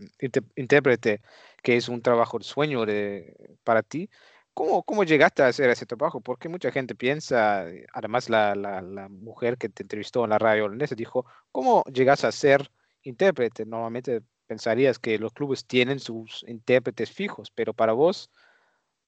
intérprete, 0.55 1.21
que 1.61 1.77
es 1.77 1.87
un 1.89 2.01
trabajo 2.01 2.39
de 2.39 2.43
sueño 2.45 2.85
de, 2.87 3.35
para 3.63 3.83
ti. 3.83 4.09
¿Cómo, 4.55 4.81
¿Cómo 4.83 5.03
llegaste 5.03 5.43
a 5.43 5.47
hacer 5.47 5.69
ese 5.69 5.85
trabajo? 5.85 6.21
Porque 6.21 6.49
mucha 6.49 6.71
gente 6.71 6.95
piensa, 6.95 7.65
además 7.93 8.29
la, 8.29 8.55
la, 8.55 8.81
la 8.81 9.09
mujer 9.09 9.57
que 9.59 9.69
te 9.69 9.83
entrevistó 9.83 10.23
en 10.23 10.31
la 10.31 10.39
radio 10.39 10.65
holandesa 10.65 10.95
dijo, 10.95 11.23
¿cómo 11.51 11.83
llegas 11.93 12.23
a 12.23 12.31
ser 12.31 12.71
intérprete? 13.03 13.65
Normalmente 13.65 14.21
pensarías 14.47 14.97
que 14.97 15.19
los 15.19 15.31
clubes 15.31 15.65
tienen 15.65 15.99
sus 15.99 16.43
intérpretes 16.47 17.11
fijos, 17.11 17.51
pero 17.51 17.73
para 17.73 17.93
vos 17.93 18.31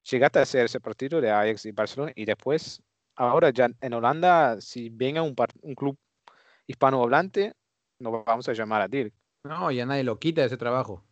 llegaste 0.10 0.40
a 0.40 0.44
hacer 0.44 0.66
ese 0.66 0.80
partido 0.80 1.20
de 1.20 1.32
Ajax 1.32 1.66
y 1.66 1.72
Barcelona 1.72 2.12
y 2.16 2.26
después 2.26 2.82
ahora 3.16 3.50
ya 3.50 3.70
en 3.82 3.94
Holanda, 3.94 4.62
si 4.62 4.90
venga 4.90 5.22
un, 5.22 5.36
un 5.62 5.76
club 5.76 5.98
hispanohablante, 6.68 7.54
nos 8.00 8.24
vamos 8.26 8.48
a 8.48 8.54
llamar 8.54 8.82
a 8.82 8.88
Dirk. 8.88 9.14
No, 9.44 9.72
ya 9.72 9.86
nadie 9.86 10.04
lo 10.04 10.20
quita 10.20 10.46
ese 10.46 10.58
trabajo. 10.58 11.04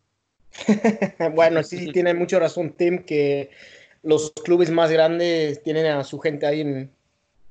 Bueno, 1.36 1.64
sí, 1.64 1.92
tiene 1.92 2.14
mucha 2.14 2.40
razón 2.40 2.74
Tim 2.74 3.04
que 3.04 3.52
los 4.04 4.32
clubes 4.32 4.72
más 4.72 4.92
grandes 4.92 5.62
tienen 5.64 5.86
a 5.88 6.04
su 6.04 6.20
gente 6.20 6.46
ahí 6.46 6.62
en, 6.62 6.92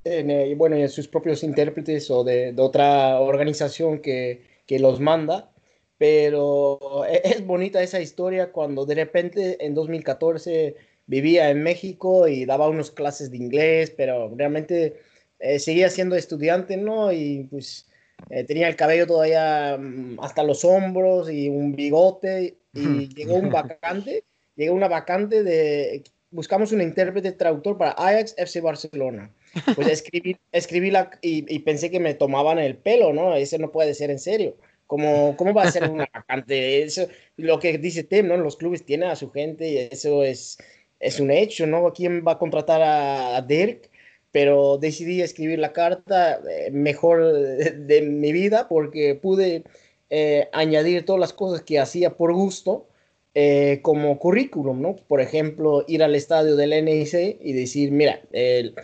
en, 0.03 0.31
eh, 0.31 0.55
bueno, 0.55 0.75
en 0.75 0.89
sus 0.89 1.07
propios 1.07 1.43
intérpretes 1.43 2.09
o 2.09 2.23
de, 2.23 2.53
de 2.53 2.61
otra 2.61 3.19
organización 3.19 3.99
que, 3.99 4.58
que 4.69 4.77
los 4.77 4.99
manda. 4.99 5.49
Pero 5.97 7.03
e- 7.05 7.21
es 7.25 7.45
bonita 7.45 7.81
esa 7.81 7.99
historia 7.99 8.51
cuando 8.51 8.85
de 8.85 8.95
repente 8.95 9.65
en 9.65 9.73
2014 9.73 10.75
vivía 11.07 11.49
en 11.49 11.63
México 11.63 12.27
y 12.27 12.45
daba 12.45 12.69
unas 12.69 12.91
clases 12.91 13.31
de 13.31 13.37
inglés, 13.37 13.91
pero 13.97 14.31
realmente 14.35 15.01
eh, 15.39 15.57
seguía 15.57 15.89
siendo 15.89 16.15
estudiante, 16.15 16.77
¿no? 16.77 17.11
Y 17.11 17.47
pues 17.49 17.87
eh, 18.29 18.43
tenía 18.43 18.67
el 18.67 18.75
cabello 18.75 19.07
todavía 19.07 19.75
mm, 19.79 20.19
hasta 20.21 20.43
los 20.43 20.63
hombros 20.63 21.31
y 21.31 21.49
un 21.49 21.75
bigote 21.75 22.59
y 22.71 23.07
llegó 23.15 23.35
un 23.35 23.49
vacante, 23.49 24.23
llegó 24.55 24.75
una 24.75 24.87
vacante 24.87 25.41
de, 25.41 26.03
buscamos 26.29 26.71
un 26.71 26.81
intérprete 26.81 27.31
traductor 27.31 27.75
para 27.75 27.91
Ajax 27.93 28.35
FC 28.37 28.61
Barcelona. 28.61 29.31
Pues 29.73 29.87
escribí, 29.87 30.37
escribí 30.51 30.91
la, 30.91 31.11
y, 31.21 31.45
y 31.53 31.59
pensé 31.59 31.89
que 31.91 31.99
me 31.99 32.13
tomaban 32.13 32.59
el 32.59 32.77
pelo, 32.77 33.13
¿no? 33.13 33.35
Ese 33.35 33.59
no 33.59 33.71
puede 33.71 33.93
ser 33.93 34.11
en 34.11 34.19
serio. 34.19 34.57
¿Cómo, 34.87 35.35
cómo 35.37 35.53
va 35.53 35.63
a 35.63 35.67
ser 35.67 35.85
una 35.85 36.07
vacante? 36.13 36.81
Eso, 36.83 37.07
lo 37.37 37.59
que 37.59 37.77
dice 37.77 38.03
Tim, 38.03 38.27
¿no? 38.27 38.37
Los 38.37 38.57
clubes 38.57 38.85
tienen 38.85 39.09
a 39.09 39.15
su 39.15 39.31
gente 39.31 39.69
y 39.69 39.77
eso 39.77 40.23
es, 40.23 40.57
es 40.99 41.19
un 41.19 41.31
hecho, 41.31 41.67
¿no? 41.67 41.93
¿Quién 41.93 42.23
va 42.27 42.33
a 42.33 42.37
contratar 42.39 42.81
a, 42.81 43.37
a 43.37 43.41
Dirk? 43.41 43.89
Pero 44.31 44.77
decidí 44.77 45.21
escribir 45.21 45.59
la 45.59 45.73
carta 45.73 46.39
eh, 46.49 46.69
mejor 46.71 47.33
de, 47.33 47.71
de 47.71 48.01
mi 48.03 48.31
vida 48.31 48.67
porque 48.67 49.15
pude 49.15 49.63
eh, 50.09 50.49
añadir 50.53 51.05
todas 51.05 51.19
las 51.19 51.33
cosas 51.33 51.61
que 51.63 51.79
hacía 51.79 52.15
por 52.17 52.33
gusto 52.33 52.87
eh, 53.33 53.79
como 53.81 54.17
currículum, 54.19 54.81
¿no? 54.81 54.95
Por 54.95 55.21
ejemplo, 55.21 55.83
ir 55.87 56.03
al 56.03 56.15
estadio 56.15 56.55
del 56.55 56.73
NIC 56.73 57.37
y 57.41 57.53
decir, 57.53 57.91
mira, 57.91 58.21
el- 58.31 58.75
eh, 58.77 58.83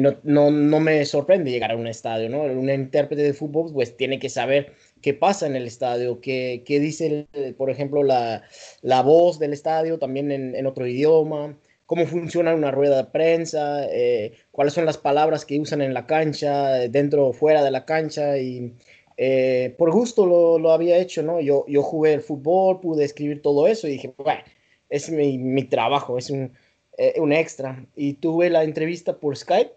no, 0.00 0.16
no, 0.24 0.50
no 0.50 0.80
me 0.80 1.04
sorprende 1.06 1.50
llegar 1.50 1.70
a 1.72 1.76
un 1.76 1.86
estadio, 1.86 2.28
¿no? 2.28 2.42
Un 2.42 2.68
intérprete 2.68 3.22
de 3.22 3.32
fútbol 3.32 3.72
pues 3.72 3.96
tiene 3.96 4.18
que 4.18 4.28
saber 4.28 4.74
qué 5.00 5.14
pasa 5.14 5.46
en 5.46 5.56
el 5.56 5.66
estadio, 5.66 6.20
qué, 6.20 6.62
qué 6.66 6.80
dice, 6.80 7.26
por 7.56 7.70
ejemplo, 7.70 8.02
la, 8.02 8.42
la 8.82 9.02
voz 9.02 9.38
del 9.38 9.52
estadio 9.54 9.98
también 9.98 10.32
en, 10.32 10.54
en 10.54 10.66
otro 10.66 10.86
idioma, 10.86 11.56
cómo 11.86 12.06
funciona 12.06 12.54
una 12.54 12.70
rueda 12.70 12.98
de 12.98 13.10
prensa, 13.10 13.86
eh, 13.90 14.34
cuáles 14.52 14.74
son 14.74 14.84
las 14.84 14.98
palabras 14.98 15.44
que 15.44 15.58
usan 15.58 15.82
en 15.82 15.94
la 15.94 16.06
cancha, 16.06 16.88
dentro 16.88 17.28
o 17.28 17.32
fuera 17.32 17.64
de 17.64 17.70
la 17.70 17.84
cancha 17.84 18.38
y 18.38 18.74
eh, 19.16 19.74
por 19.76 19.90
gusto 19.90 20.26
lo, 20.26 20.58
lo 20.58 20.72
había 20.72 20.98
hecho, 20.98 21.22
¿no? 21.22 21.40
Yo, 21.40 21.64
yo 21.68 21.82
jugué 21.82 22.12
el 22.12 22.20
fútbol, 22.20 22.80
pude 22.80 23.04
escribir 23.04 23.42
todo 23.42 23.66
eso 23.66 23.88
y 23.88 23.92
dije, 23.92 24.14
bueno, 24.16 24.42
es 24.88 25.10
mi, 25.10 25.38
mi 25.38 25.64
trabajo, 25.64 26.16
es 26.16 26.30
un, 26.30 26.52
eh, 26.98 27.14
un 27.20 27.32
extra. 27.32 27.84
Y 27.96 28.14
tuve 28.14 28.50
la 28.50 28.64
entrevista 28.64 29.16
por 29.18 29.36
Skype, 29.36 29.72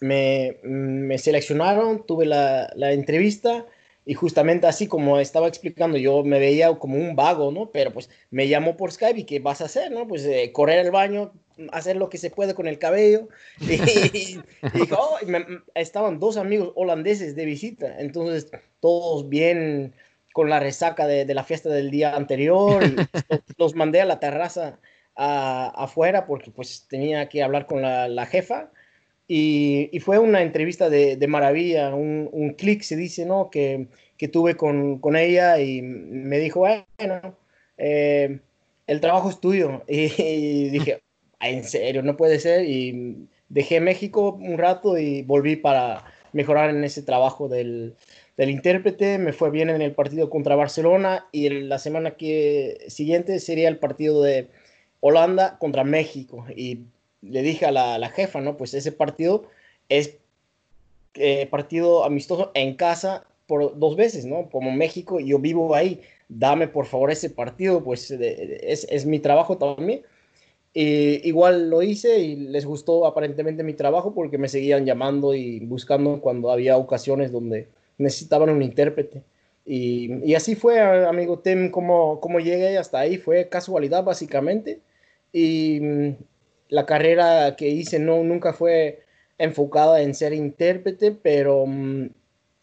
me, 0.00 0.58
me 0.62 1.18
seleccionaron, 1.18 2.06
tuve 2.06 2.26
la, 2.26 2.70
la 2.76 2.92
entrevista 2.92 3.66
y 4.04 4.14
justamente 4.14 4.66
así 4.66 4.86
como 4.86 5.18
estaba 5.18 5.48
explicando, 5.48 5.98
yo 5.98 6.22
me 6.22 6.38
veía 6.38 6.72
como 6.78 6.96
un 6.96 7.16
vago, 7.16 7.50
¿no? 7.50 7.70
Pero 7.70 7.92
pues 7.92 8.08
me 8.30 8.46
llamó 8.46 8.76
por 8.76 8.92
Skype 8.92 9.20
y 9.20 9.24
¿qué 9.24 9.40
vas 9.40 9.60
a 9.60 9.64
hacer, 9.64 9.90
no? 9.90 10.06
Pues 10.06 10.24
eh, 10.24 10.52
correr 10.52 10.78
al 10.80 10.90
baño, 10.92 11.32
hacer 11.72 11.96
lo 11.96 12.08
que 12.08 12.18
se 12.18 12.30
puede 12.30 12.54
con 12.54 12.68
el 12.68 12.78
cabello. 12.78 13.28
Y, 13.68 14.38
y 14.74 14.78
dijo, 14.78 14.96
oh, 14.98 15.16
y 15.22 15.26
me- 15.26 15.44
estaban 15.74 16.18
dos 16.20 16.36
amigos 16.36 16.72
holandeses 16.76 17.34
de 17.34 17.44
visita, 17.46 17.98
entonces 18.00 18.48
todos 18.80 19.28
bien 19.28 19.94
con 20.32 20.50
la 20.50 20.60
resaca 20.60 21.06
de, 21.06 21.24
de 21.24 21.34
la 21.34 21.42
fiesta 21.44 21.70
del 21.70 21.90
día 21.90 22.14
anterior 22.14 22.84
y 22.84 22.96
los, 23.30 23.40
los 23.56 23.74
mandé 23.74 24.02
a 24.02 24.04
la 24.04 24.20
terraza 24.20 24.78
afuera 25.16 26.26
porque 26.26 26.50
pues 26.50 26.86
tenía 26.88 27.28
que 27.28 27.42
hablar 27.42 27.66
con 27.66 27.82
la, 27.82 28.08
la 28.08 28.26
jefa 28.26 28.70
y, 29.28 29.88
y 29.92 30.00
fue 30.00 30.18
una 30.18 30.42
entrevista 30.42 30.88
de, 30.88 31.16
de 31.16 31.26
maravilla, 31.28 31.94
un, 31.94 32.28
un 32.32 32.50
clic 32.54 32.82
se 32.82 32.96
dice, 32.96 33.26
¿no? 33.26 33.50
Que, 33.50 33.88
que 34.16 34.28
tuve 34.28 34.56
con, 34.56 34.98
con 35.00 35.16
ella 35.16 35.58
y 35.60 35.82
me 35.82 36.38
dijo, 36.38 36.60
bueno, 36.60 37.36
eh, 37.76 38.40
el 38.86 39.00
trabajo 39.00 39.30
es 39.30 39.40
tuyo. 39.40 39.82
Y, 39.88 40.04
y 40.22 40.68
dije, 40.70 41.02
"Ah, 41.40 41.48
en 41.48 41.64
serio, 41.64 42.02
no 42.02 42.16
puede 42.16 42.38
ser. 42.38 42.64
Y 42.66 43.28
dejé 43.48 43.80
México 43.80 44.32
un 44.40 44.58
rato 44.58 44.96
y 44.98 45.22
volví 45.22 45.56
para 45.56 46.04
mejorar 46.32 46.70
en 46.70 46.84
ese 46.84 47.02
trabajo 47.02 47.48
del, 47.48 47.96
del 48.36 48.50
intérprete. 48.50 49.18
Me 49.18 49.32
fue 49.32 49.50
bien 49.50 49.70
en 49.70 49.82
el 49.82 49.92
partido 49.94 50.30
contra 50.30 50.54
Barcelona 50.56 51.26
y 51.32 51.46
en 51.46 51.68
la 51.68 51.78
semana 51.78 52.12
que, 52.16 52.78
siguiente 52.88 53.40
sería 53.40 53.68
el 53.68 53.78
partido 53.78 54.22
de 54.22 54.48
Holanda 55.00 55.58
contra 55.58 55.84
México. 55.84 56.44
Y 56.54 56.80
le 57.22 57.42
dije 57.42 57.66
a 57.66 57.72
la, 57.72 57.98
la 57.98 58.10
jefa, 58.10 58.40
¿no? 58.40 58.56
Pues 58.56 58.74
ese 58.74 58.92
partido 58.92 59.44
es 59.88 60.18
eh, 61.14 61.46
partido 61.46 62.04
amistoso 62.04 62.50
en 62.54 62.74
casa 62.76 63.24
por 63.46 63.78
dos 63.78 63.96
veces, 63.96 64.26
¿no? 64.26 64.48
Como 64.50 64.72
México, 64.72 65.20
yo 65.20 65.38
vivo 65.38 65.74
ahí, 65.74 66.00
dame 66.28 66.68
por 66.68 66.86
favor 66.86 67.10
ese 67.10 67.30
partido, 67.30 67.82
pues 67.82 68.08
de- 68.08 68.60
es, 68.62 68.86
es 68.90 69.06
mi 69.06 69.18
trabajo 69.20 69.56
también. 69.56 70.02
Y 70.74 71.26
igual 71.26 71.70
lo 71.70 71.82
hice 71.82 72.18
y 72.18 72.36
les 72.36 72.66
gustó 72.66 73.06
aparentemente 73.06 73.62
mi 73.62 73.72
trabajo 73.74 74.12
porque 74.14 74.36
me 74.38 74.48
seguían 74.48 74.84
llamando 74.84 75.34
y 75.34 75.60
buscando 75.60 76.20
cuando 76.20 76.50
había 76.50 76.76
ocasiones 76.76 77.32
donde 77.32 77.68
necesitaban 77.98 78.50
un 78.50 78.62
intérprete. 78.62 79.22
Y, 79.64 80.12
y 80.24 80.34
así 80.34 80.54
fue, 80.54 80.80
amigo 80.80 81.38
Tim, 81.38 81.70
como, 81.70 82.20
como 82.20 82.40
llegué 82.40 82.76
hasta 82.78 82.98
ahí, 83.00 83.16
fue 83.16 83.48
casualidad 83.48 84.04
básicamente. 84.04 84.80
Y 85.32 85.80
mm, 85.80 86.16
la 86.68 86.86
carrera 86.86 87.56
que 87.56 87.68
hice 87.68 87.98
no, 87.98 88.22
nunca 88.22 88.52
fue 88.52 89.02
enfocada 89.38 90.00
en 90.02 90.14
ser 90.14 90.32
intérprete, 90.32 91.12
pero 91.12 91.66
mm, 91.66 92.08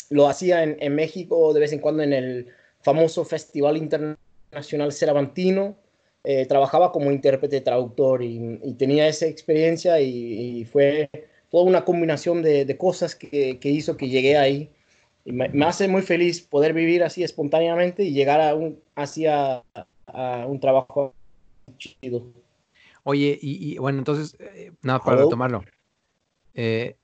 lo 0.09 0.28
hacía 0.28 0.64
en, 0.64 0.78
en 0.80 0.95
México 0.95 1.53
de 1.53 1.59
vez 1.59 1.74
en 1.74 1.80
cuando 1.80 2.03
en 2.03 2.14
el 2.14 2.47
famoso 2.82 3.26
Festival 3.26 3.78
Internacional 3.78 4.91
Cervantino. 4.91 5.76
Eh, 6.26 6.45
trabajaba 6.45 6.93
como 6.93 7.11
intérprete 7.11 7.59
traductor 7.59 8.24
y, 8.24 8.59
y 8.64 8.74
tenía 8.76 9.09
esa 9.09 9.26
experiencia 9.28 9.99
y, 9.99 10.61
y 10.61 10.66
fue 10.66 11.09
toda 11.51 11.66
una 11.66 11.84
combinación 11.84 12.41
de, 12.41 12.64
de 12.64 12.78
cosas 12.78 13.14
que, 13.14 13.59
que 13.59 13.70
hizo 13.70 13.97
que 13.97 14.07
llegué 14.07 14.38
ahí. 14.38 14.70
Y 15.26 15.34
me, 15.34 15.49
me 15.49 15.66
hace 15.66 15.88
muy 15.88 16.01
feliz 16.01 16.41
poder 16.41 16.74
vivir 16.74 17.03
así 17.03 17.24
espontáneamente 17.24 18.03
y 18.03 18.14
llegar 18.14 18.39
a 18.41 18.55
un, 18.55 18.80
hacia 18.95 19.64
a 20.07 20.45
un 20.47 20.59
trabajo 20.59 21.14
chido. 21.78 22.26
Oye, 23.04 23.38
y, 23.41 23.74
y, 23.74 23.78
bueno, 23.78 23.99
entonces, 23.99 24.36
eh, 24.39 24.72
nada, 24.82 24.99
para 24.99 25.18
Hello. 25.18 25.26
retomarlo. 25.26 25.64
Eh, 26.54 26.95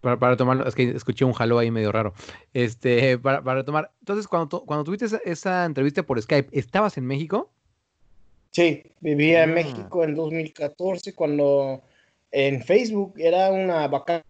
para, 0.00 0.18
para 0.18 0.32
retomarlo, 0.32 0.66
es 0.66 0.74
que 0.74 0.90
escuché 0.90 1.24
un 1.24 1.32
jaló 1.32 1.58
ahí 1.58 1.70
medio 1.70 1.92
raro. 1.92 2.14
Este, 2.52 3.18
para, 3.18 3.42
para 3.42 3.60
retomar, 3.60 3.92
entonces, 4.00 4.26
cuando, 4.28 4.64
cuando 4.64 4.84
tuviste 4.84 5.06
esa, 5.06 5.18
esa 5.24 5.64
entrevista 5.64 6.02
por 6.02 6.20
Skype, 6.20 6.48
¿estabas 6.58 6.96
en 6.98 7.06
México? 7.06 7.50
Sí, 8.50 8.82
vivía 9.00 9.42
en 9.42 9.50
Ah. 9.50 9.54
México 9.54 10.04
en 10.04 10.14
2014 10.14 11.12
cuando 11.14 11.82
en 12.30 12.62
Facebook 12.62 13.14
era 13.16 13.50
una 13.50 13.88
vacante 13.88 14.24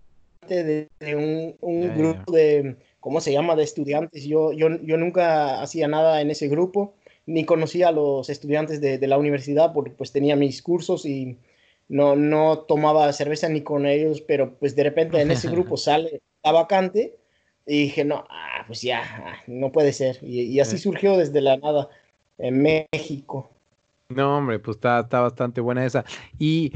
de, 0.49 0.89
de 0.99 1.17
un, 1.61 1.95
grupo 1.95 2.33
de, 2.33 2.77
¿cómo 3.01 3.21
se 3.21 3.33
llama?, 3.33 3.55
de 3.55 3.65
estudiantes. 3.65 4.25
Yo, 4.25 4.53
yo, 4.53 4.69
yo 4.83 4.97
nunca 4.97 5.61
hacía 5.61 5.89
nada 5.89 6.21
en 6.23 6.31
ese 6.31 6.49
grupo, 6.49 6.95
ni 7.27 7.45
conocía 7.45 7.89
a 7.89 7.93
los 7.93 8.29
estudiantes 8.31 8.81
de, 8.81 8.99
de 8.99 9.07
la 9.07 9.19
universidad 9.19 9.73
porque 9.73 9.91
pues 9.91 10.13
tenía 10.13 10.37
mis 10.37 10.63
cursos 10.63 11.07
y 11.07 11.39
no, 11.89 12.17
no 12.17 12.59
tomaba 12.59 13.13
cerveza 13.13 13.49
ni 13.49 13.63
con 13.63 13.87
ellos, 13.87 14.21
pero 14.21 14.55
pues 14.55 14.75
de 14.77 14.85
repente 14.85 15.21
en 15.21 15.31
ese 15.31 15.49
grupo 15.49 15.77
sale 15.77 16.21
la 16.43 16.53
vacante 16.53 17.17
y 17.67 17.85
dije, 17.85 18.05
no, 18.05 18.25
ah, 18.29 18.65
pues 18.67 18.83
ya, 18.83 19.03
ah, 19.03 19.37
no 19.47 19.73
puede 19.73 19.93
ser. 19.93 20.19
Y, 20.23 20.43
y 20.43 20.61
así 20.61 20.77
Eh. 20.77 20.79
surgió 20.79 21.17
desde 21.17 21.41
la 21.41 21.57
nada 21.57 21.89
en 22.39 22.63
México. 22.63 23.51
No, 24.11 24.37
hombre, 24.39 24.59
pues 24.59 24.77
está, 24.77 25.01
está 25.01 25.21
bastante 25.21 25.61
buena 25.63 25.85
esa. 25.87 26.05
Y 26.39 26.73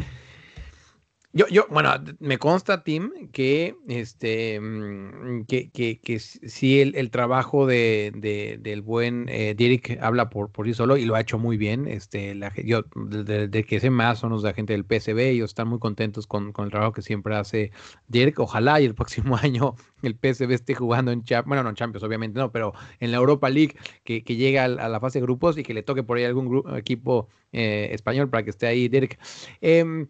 yo, 1.32 1.46
yo, 1.48 1.66
bueno, 1.70 1.90
me 2.20 2.38
consta, 2.38 2.82
Tim, 2.82 3.12
que 3.32 3.76
este 3.86 4.58
mm, 4.60 5.44
que, 5.46 5.70
que, 5.70 6.00
que 6.00 6.18
sí 6.18 6.80
el, 6.80 6.96
el 6.96 7.10
trabajo 7.10 7.66
de, 7.66 8.12
de- 8.16 8.58
del 8.60 8.80
buen 8.82 9.28
eh, 9.28 9.54
Dirk 9.54 9.98
habla 10.00 10.30
por, 10.30 10.50
por 10.50 10.66
sí 10.66 10.74
solo 10.74 10.96
y 10.96 11.04
lo 11.04 11.14
ha 11.14 11.20
hecho 11.20 11.38
muy 11.38 11.56
bien. 11.58 11.86
Este, 11.86 12.34
la, 12.34 12.52
yo, 12.64 12.84
de, 12.96 13.64
que 13.64 13.78
sé 13.78 13.90
más 13.90 14.18
son 14.20 14.30
los 14.30 14.42
de 14.42 14.48
la 14.50 14.54
gente 14.54 14.72
del 14.72 14.84
PSV, 14.86 15.28
ellos 15.30 15.50
están 15.50 15.68
muy 15.68 15.78
contentos 15.78 16.26
con, 16.26 16.52
con 16.52 16.64
el 16.64 16.70
trabajo 16.70 16.92
que 16.92 17.02
siempre 17.02 17.36
hace 17.36 17.72
Dirk. 18.08 18.38
Ojalá 18.40 18.80
y 18.80 18.86
el 18.86 18.94
próximo 18.96 19.36
año 19.36 19.74
el 20.02 20.16
PSV 20.16 20.54
esté 20.54 20.74
jugando 20.74 21.12
en 21.12 21.22
Champions, 21.24 21.48
bueno, 21.48 21.62
no 21.62 21.68
en 21.70 21.76
Champions, 21.76 22.04
obviamente 22.04 22.38
no, 22.40 22.50
pero 22.52 22.72
en 23.00 23.10
la 23.12 23.18
Europa 23.18 23.50
League, 23.50 23.76
que, 24.04 24.24
que 24.24 24.36
llegue 24.36 24.58
al- 24.58 24.78
a, 24.80 24.88
la 24.88 24.98
fase 25.00 25.18
de 25.18 25.24
grupos 25.24 25.58
y 25.58 25.62
que 25.62 25.74
le 25.74 25.82
toque 25.82 26.02
por 26.02 26.16
ahí 26.16 26.24
algún 26.24 26.48
gru- 26.48 26.76
equipo 26.78 27.28
eh, 27.52 27.88
español 27.92 28.28
para 28.30 28.42
que 28.44 28.50
esté 28.50 28.66
ahí 28.66 28.88
Dirk. 28.88 29.18
Em, 29.60 30.08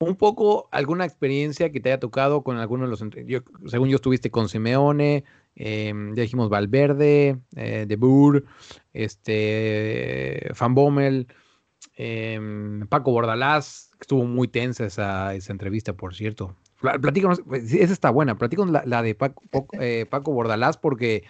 un 0.00 0.16
poco 0.16 0.68
alguna 0.70 1.04
experiencia 1.04 1.70
que 1.72 1.80
te 1.80 1.90
haya 1.90 2.00
tocado 2.00 2.42
con 2.42 2.58
alguno 2.58 2.84
de 2.84 2.90
los, 2.90 3.04
yo, 3.26 3.40
según 3.66 3.88
yo 3.88 3.96
estuviste 3.96 4.30
con 4.30 4.48
Simeone, 4.48 5.24
em, 5.56 6.14
ya 6.14 6.22
dijimos 6.22 6.48
Valverde, 6.48 7.38
eh, 7.56 7.84
De 7.88 7.96
Boer, 7.96 8.44
este, 8.92 10.50
Van 10.58 10.74
Bommel, 10.74 11.26
em, 11.96 12.86
Paco 12.88 13.10
Bordalás, 13.12 13.90
que 13.92 14.02
estuvo 14.02 14.24
muy 14.24 14.48
tensa 14.48 14.86
esa, 14.86 15.34
esa 15.34 15.52
entrevista, 15.52 15.92
por 15.92 16.14
cierto. 16.14 16.54
Pla- 16.80 16.98
Platícanos, 16.98 17.42
pues, 17.44 17.72
esa 17.72 17.92
está 17.92 18.10
buena, 18.10 18.38
platícanos 18.38 18.70
la, 18.70 18.84
la 18.86 19.02
de 19.02 19.16
Paco, 19.16 19.42
eh, 19.80 20.06
Paco 20.08 20.32
Bordalás 20.32 20.76
porque 20.76 21.24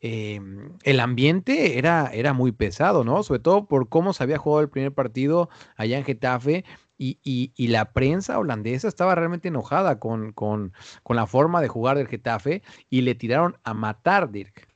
em, 0.00 0.70
el 0.82 1.00
ambiente 1.00 1.78
era, 1.78 2.10
era 2.12 2.32
muy 2.32 2.52
pesado, 2.52 3.04
¿no? 3.04 3.22
Sobre 3.22 3.40
todo 3.40 3.66
por 3.66 3.88
cómo 3.90 4.14
se 4.14 4.22
había 4.22 4.38
jugado 4.38 4.62
el 4.62 4.70
primer 4.70 4.92
partido 4.92 5.50
allá 5.76 5.98
en 5.98 6.04
Getafe 6.04 6.64
y, 6.98 7.18
y- 7.24 7.52
y 7.56 7.68
la 7.68 7.92
prensa 7.92 8.38
holandesa 8.38 8.88
estaba 8.88 9.14
realmente 9.14 9.48
enojada 9.48 9.98
con, 9.98 10.32
con, 10.32 10.72
con 11.02 11.16
la 11.16 11.26
forma 11.26 11.60
de 11.60 11.68
jugar 11.68 11.96
del 11.96 12.08
Getafe 12.08 12.62
y 12.90 13.02
le 13.02 13.14
tiraron 13.14 13.56
a 13.64 13.74
matar, 13.74 14.30
Dirk. 14.30 14.68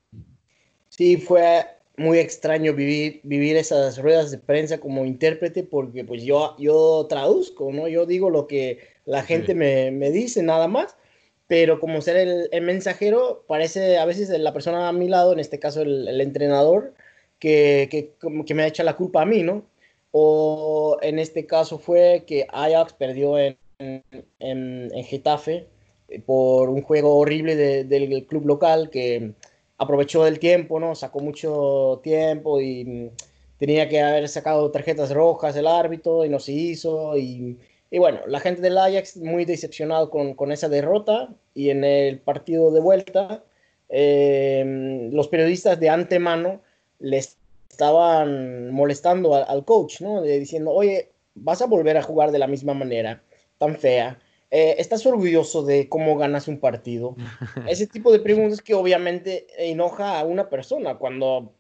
Sí, 0.89 1.17
fue 1.17 1.65
muy 1.97 2.19
extraño 2.19 2.75
vivir, 2.75 3.21
vivir 3.25 3.57
esas 3.57 3.99
ruedas 4.01 4.31
de 4.31 4.39
prensa 4.39 4.79
como 4.79 5.05
intérprete 5.05 5.65
porque 5.65 6.05
pues 6.05 6.23
yo, 6.23 6.57
yo 6.59 7.07
traduzco, 7.09 7.73
¿no? 7.73 7.89
Yo 7.89 8.07
digo 8.07 8.31
lo 8.31 8.47
que 8.47 8.81
la 9.05 9.23
gente 9.23 9.55
me, 9.55 9.91
me 9.91 10.11
dice 10.11 10.43
nada 10.43 10.69
más, 10.69 10.97
pero 11.47 11.81
como 11.81 12.01
ser 12.01 12.17
el, 12.17 12.49
el 12.53 12.63
mensajero, 12.63 13.45
parece 13.49 13.99
a 13.99 14.05
veces 14.05 14.29
la 14.31 14.53
persona 14.53 14.89
a 14.89 14.93
mi 14.93 15.09
lado, 15.09 15.33
en 15.33 15.41
este 15.41 15.59
caso 15.59 15.83
el, 15.83 16.07
el 16.09 16.21
entrenador, 16.21 16.95
que, 17.39 17.89
que, 17.91 18.13
como 18.21 18.45
que 18.45 18.55
me 18.55 18.67
echa 18.67 18.85
la 18.85 18.97
culpa 18.97 19.23
a 19.23 19.27
mí, 19.27 19.43
¿no? 19.43 19.65
O 20.11 20.97
en 21.03 21.19
este 21.19 21.47
caso 21.47 21.79
fue 21.79 22.25
que 22.27 22.47
Ajax 22.51 22.93
perdió 22.95 23.39
en, 23.39 23.57
en, 23.79 24.03
en 24.41 25.05
Getafe 25.05 25.67
eh, 26.09 26.21
por 26.21 26.71
un 26.71 26.83
juego 26.83 27.17
horrible 27.17 27.57
de- 27.57 27.85
del 27.85 28.27
club 28.27 28.47
local 28.47 28.91
que 28.91 29.33
aprovechó 29.77 30.27
el 30.27 30.39
tiempo, 30.39 30.81
¿no? 30.81 30.95
Sacó 30.95 31.21
mucho 31.21 32.01
tiempo 32.03 32.61
y 32.61 32.85
mm, 32.85 33.09
tenía 33.59 33.89
que 33.89 34.01
haber 34.01 34.29
sacado 34.29 34.71
tarjetas 34.71 35.13
rojas 35.13 35.55
el 35.57 35.67
árbitro 35.67 36.25
y 36.25 36.29
no 36.31 36.41
se 36.41 36.53
hizo. 36.53 37.17
Y, 37.17 37.59
y 37.91 37.99
bueno, 37.99 38.21
la 38.27 38.41
gente 38.41 38.61
del 38.63 38.79
Ajax 38.79 39.19
muy 39.19 39.45
decepcionado 39.45 40.11
con, 40.11 40.35
con 40.35 40.53
esa 40.53 40.69
derrota 40.69 41.29
y 41.55 41.71
en 41.71 41.85
el 41.85 42.19
partido 42.19 42.71
de 42.71 42.81
vuelta, 42.81 43.45
eh, 43.91 45.09
los 45.13 45.29
periodistas 45.29 45.79
de 45.79 45.91
antemano 45.91 46.61
les 46.99 47.37
estaban 47.71 48.71
molestando 48.71 49.35
al, 49.35 49.45
al 49.49 49.65
coach, 49.65 50.01
¿no? 50.01 50.21
De- 50.23 50.39
diciendo, 50.39 50.73
oye, 50.73 51.11
vas 51.35 51.63
a 51.63 51.67
volver 51.67 51.97
a 51.97 52.03
jugar 52.03 52.31
de 52.33 52.39
la 52.39 52.47
misma 52.47 52.75
manera, 52.75 53.23
tan 53.59 53.77
fea. 53.77 54.19
Eh, 54.51 54.77
¿Estás 54.79 55.05
orgulloso 55.05 55.63
de 55.63 55.89
cómo 55.89 56.17
ganas 56.17 56.49
un 56.49 56.59
partido? 56.59 57.17
Ese 57.69 57.87
tipo 57.87 58.11
de 58.13 58.21
preguntas 58.21 58.63
que 58.63 58.75
obviamente 58.75 59.47
enoja 59.59 60.19
a 60.19 60.25
una 60.25 60.49
persona 60.49 60.97
cuando 60.97 61.53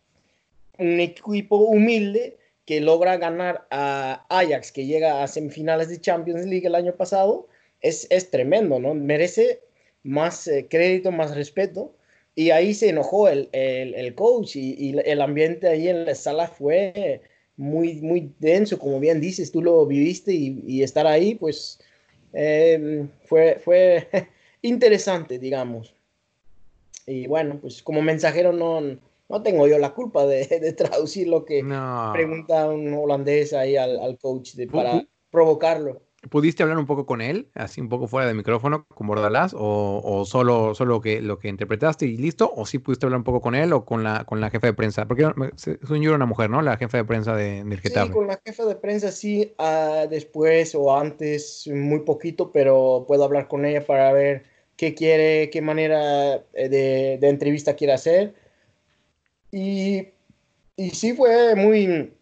un 0.79 1.01
equipo 1.01 1.57
humilde 1.57 2.39
que 2.65 2.81
logra 2.81 3.17
ganar 3.17 3.67
a 3.71 4.27
Ajax, 4.29 4.73
que 4.73 4.87
llega 4.87 5.23
a 5.23 5.29
semifinales 5.29 5.89
de 5.89 6.01
Champions 6.01 6.47
League 6.47 6.67
el 6.67 6.75
año 6.75 6.95
pasado, 6.95 7.49
es, 7.81 8.07
es 8.11 8.31
tremendo, 8.31 8.79
¿no? 8.79 8.95
Merece 8.95 9.61
más 10.03 10.47
eh, 10.49 10.67
crédito, 10.69 11.11
más 11.11 11.35
respeto. 11.35 11.95
Y 12.39 12.53
ahí 12.53 12.73
se 12.73 12.91
enojó 12.91 13.27
el, 13.29 13.49
el, 13.51 13.97
el 13.97 14.15
coach 14.15 14.55
y, 14.55 14.75
y 14.79 14.95
el 15.05 15.21
ambiente 15.21 15.67
ahí 15.67 15.89
en 15.89 16.05
la 16.05 16.15
sala 16.15 16.47
fue 16.47 17.21
muy, 17.57 17.95
muy 18.01 18.33
denso, 18.39 18.79
como 18.79 19.01
bien 19.01 19.21
dices, 19.21 19.51
tú 19.51 19.61
lo 19.61 19.85
viviste 19.87 20.33
y, 20.33 20.63
y 20.65 20.85
estar 20.85 21.05
ahí, 21.09 21.35
pues 21.35 21.81
eh, 22.33 23.09
fue, 23.25 23.59
fue 23.59 24.07
interesante, 24.63 25.41
digamos. 25.41 25.93
Y 27.09 27.27
bueno, 27.27 27.59
pues 27.61 27.83
como 27.83 28.03
mensajero 28.03 28.53
no, 28.53 28.83
no 28.83 29.43
tengo 29.43 29.67
yo 29.67 29.77
la 29.79 29.93
culpa 29.93 30.25
de, 30.25 30.47
de 30.63 30.73
traducir 30.75 31.27
lo 31.27 31.45
que 31.45 31.65
No. 31.65 32.13
pregunta 32.13 32.69
un 32.71 32.95
holandés 32.95 33.53
ahí 33.53 33.75
al, 33.75 33.99
al 33.99 34.17
coach 34.17 34.53
de, 34.55 34.69
para 34.69 35.05
provocarlo. 35.33 36.03
¿Pudiste 36.31 36.63
hablar 36.65 36.79
un 36.79 36.87
poco 36.87 37.07
con 37.07 37.21
él, 37.21 37.49
así 37.55 37.81
un 37.81 37.89
poco 37.89 38.09
fuera 38.09 38.27
de 38.27 38.35
micrófono, 38.35 38.85
con 38.89 39.07
Bordalás, 39.07 39.55
o, 39.57 40.01
o 40.05 40.25
solo, 40.25 40.75
solo 40.75 41.01
que, 41.01 41.21
lo 41.23 41.39
que 41.39 41.49
interpretaste 41.49 42.07
y 42.07 42.17
listo? 42.17 42.53
¿O 42.55 42.67
sí 42.67 42.79
pudiste 42.81 43.07
hablar 43.07 43.19
un 43.19 43.25
poco 43.25 43.41
con 43.41 43.55
él 43.55 43.73
o 43.73 43.85
con 43.85 44.03
la, 44.03 44.25
con 44.25 44.41
la 44.41 44.51
jefa 44.51 44.67
de 44.67 44.75
prensa? 44.75 45.07
Porque 45.07 45.31
según 45.57 46.03
yo 46.03 46.15
una 46.15 46.27
mujer, 46.27 46.51
¿no? 46.51 46.61
La 46.61 46.77
jefa 46.77 46.99
de 46.99 47.05
prensa 47.05 47.37
de, 47.37 47.63
del 47.65 47.81
Sí, 47.81 47.81
Getafe. 47.81 48.11
con 48.11 48.27
la 48.27 48.41
jefa 48.45 48.65
de 48.67 48.77
prensa 48.77 49.11
sí, 49.13 49.55
ah, 49.59 50.07
después 50.11 50.75
o 50.75 50.95
antes, 50.97 51.67
muy 51.73 52.01
poquito, 52.01 52.53
pero 52.53 53.05
puedo 53.07 53.25
hablar 53.25 53.49
con 53.49 53.65
ella 53.65 53.87
para 53.87 54.13
ver 54.13 54.45
qué 54.77 54.95
quiere, 54.95 55.49
qué 55.51 55.63
manera 55.63 56.35
eh, 56.53 56.69
de, 56.69 57.19
de 57.21 57.29
entrevista 57.29 57.75
quiere 57.77 57.93
hacer. 57.95 58.35
Y, 59.51 60.09
y 60.77 60.91
sí 60.91 61.15
fue 61.15 61.55
muy 61.57 62.13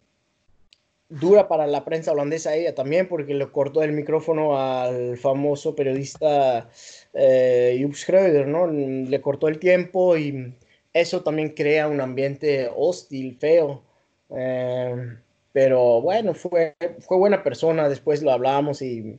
dura 1.09 1.47
para 1.47 1.67
la 1.67 1.85
prensa 1.85 2.11
holandesa 2.11 2.55
ella 2.55 2.75
también, 2.75 3.07
porque 3.07 3.33
le 3.33 3.49
cortó 3.51 3.83
el 3.83 3.93
micrófono 3.93 4.59
al 4.59 5.17
famoso 5.17 5.75
periodista 5.75 6.69
eh, 7.13 7.77
Joep 7.81 7.93
Schreuder, 7.93 8.47
¿no? 8.47 8.67
Le 8.67 9.21
cortó 9.21 9.47
el 9.47 9.59
tiempo 9.59 10.17
y 10.17 10.53
eso 10.93 11.23
también 11.23 11.49
crea 11.49 11.87
un 11.87 12.01
ambiente 12.01 12.69
hostil, 12.75 13.37
feo. 13.39 13.83
Eh, 14.29 15.17
pero 15.53 16.01
bueno, 16.01 16.33
fue, 16.33 16.75
fue 16.99 17.17
buena 17.17 17.43
persona, 17.43 17.89
después 17.89 18.21
lo 18.21 18.31
hablamos 18.31 18.81
y 18.81 19.17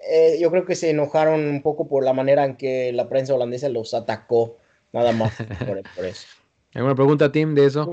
eh, 0.00 0.38
yo 0.40 0.50
creo 0.50 0.64
que 0.64 0.76
se 0.76 0.90
enojaron 0.90 1.46
un 1.46 1.62
poco 1.62 1.88
por 1.88 2.04
la 2.04 2.12
manera 2.12 2.44
en 2.44 2.56
que 2.56 2.92
la 2.92 3.08
prensa 3.08 3.34
holandesa 3.34 3.68
los 3.68 3.92
atacó, 3.94 4.56
nada 4.92 5.12
más 5.12 5.34
por, 5.66 5.82
por 5.94 6.04
eso. 6.04 6.26
¿Alguna 6.74 6.94
pregunta, 6.94 7.32
Tim, 7.32 7.54
de 7.54 7.66
eso? 7.66 7.90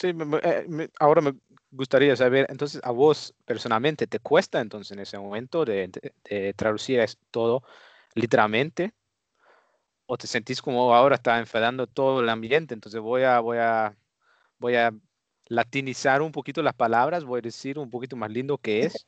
Sí, 0.00 0.12
me- 0.14 0.38
eh, 0.42 0.64
me- 0.68 0.90
ahora 0.98 1.20
me 1.20 1.34
gustaría 1.70 2.16
saber, 2.16 2.46
entonces, 2.50 2.80
a 2.84 2.90
vos 2.92 3.34
personalmente, 3.44 4.06
¿te 4.06 4.18
cuesta 4.20 4.60
entonces 4.60 4.92
en 4.92 5.00
ese 5.00 5.18
momento 5.18 5.64
de, 5.64 5.88
de- 5.88 6.14
de 6.24 6.54
traducir 6.54 7.04
todo 7.30 7.62
literalmente? 8.14 8.94
¿O 10.06 10.16
te 10.18 10.26
sentís 10.26 10.60
como 10.60 10.94
ahora 10.94 11.14
está 11.16 11.38
enfadando 11.38 11.86
todo 11.86 12.20
el 12.20 12.28
ambiente? 12.28 12.74
Entonces 12.74 13.00
voy 13.00 13.22
a, 13.22 13.40
voy 13.40 13.58
a, 13.58 13.96
voy 14.58 14.76
a 14.76 14.92
latinizar 15.48 16.22
un 16.22 16.32
poquito 16.32 16.62
las 16.62 16.74
palabras, 16.74 17.24
voy 17.24 17.38
a 17.38 17.42
decir 17.42 17.78
un 17.78 17.90
poquito 17.90 18.16
más 18.16 18.30
lindo 18.30 18.58
que 18.58 18.84
es. 18.84 19.06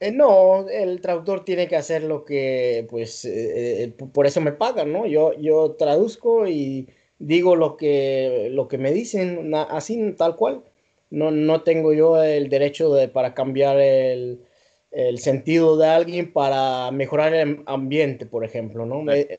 Eh, 0.00 0.12
no, 0.12 0.66
el 0.68 1.00
traductor 1.00 1.44
tiene 1.44 1.68
que 1.68 1.76
hacer 1.76 2.02
lo 2.04 2.24
que, 2.24 2.86
pues, 2.90 3.24
eh, 3.26 3.84
eh, 3.84 3.88
por 4.12 4.26
eso 4.26 4.40
me 4.40 4.52
pagan, 4.52 4.92
¿no? 4.92 5.06
Yo, 5.06 5.34
yo 5.34 5.76
traduzco 5.76 6.46
y 6.48 6.88
digo 7.20 7.54
lo 7.54 7.76
que, 7.76 8.48
lo 8.50 8.66
que 8.66 8.78
me 8.78 8.92
dicen, 8.92 9.54
así, 9.54 10.12
tal 10.18 10.34
cual. 10.34 10.62
No, 11.10 11.30
no 11.30 11.62
tengo 11.62 11.92
yo 11.92 12.22
el 12.22 12.48
derecho 12.48 12.92
de, 12.94 13.08
para 13.08 13.34
cambiar 13.34 13.78
el, 13.80 14.40
el 14.90 15.18
sentido 15.20 15.76
de 15.76 15.86
alguien 15.88 16.32
para 16.32 16.90
mejorar 16.90 17.34
el 17.34 17.62
ambiente, 17.66 18.26
por 18.26 18.44
ejemplo, 18.44 18.86
¿no? 18.86 19.00
Sí. 19.12 19.18
Eh, 19.20 19.38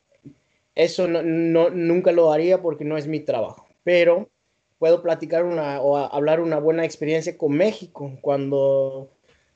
Eso 0.74 1.08
no, 1.08 1.22
no- 1.22 1.70
nunca 1.70 2.12
lo 2.12 2.32
haría 2.32 2.62
porque 2.62 2.84
no 2.84 2.96
es 2.96 3.06
mi 3.06 3.20
trabajo. 3.20 3.66
Pero 3.84 4.28
puedo 4.78 5.02
platicar 5.02 5.44
una 5.44 5.80
o 5.82 5.96
hablar 5.98 6.40
una 6.40 6.58
buena 6.58 6.84
experiencia 6.84 7.36
con 7.36 7.52
México 7.52 8.18
cuando 8.22 9.10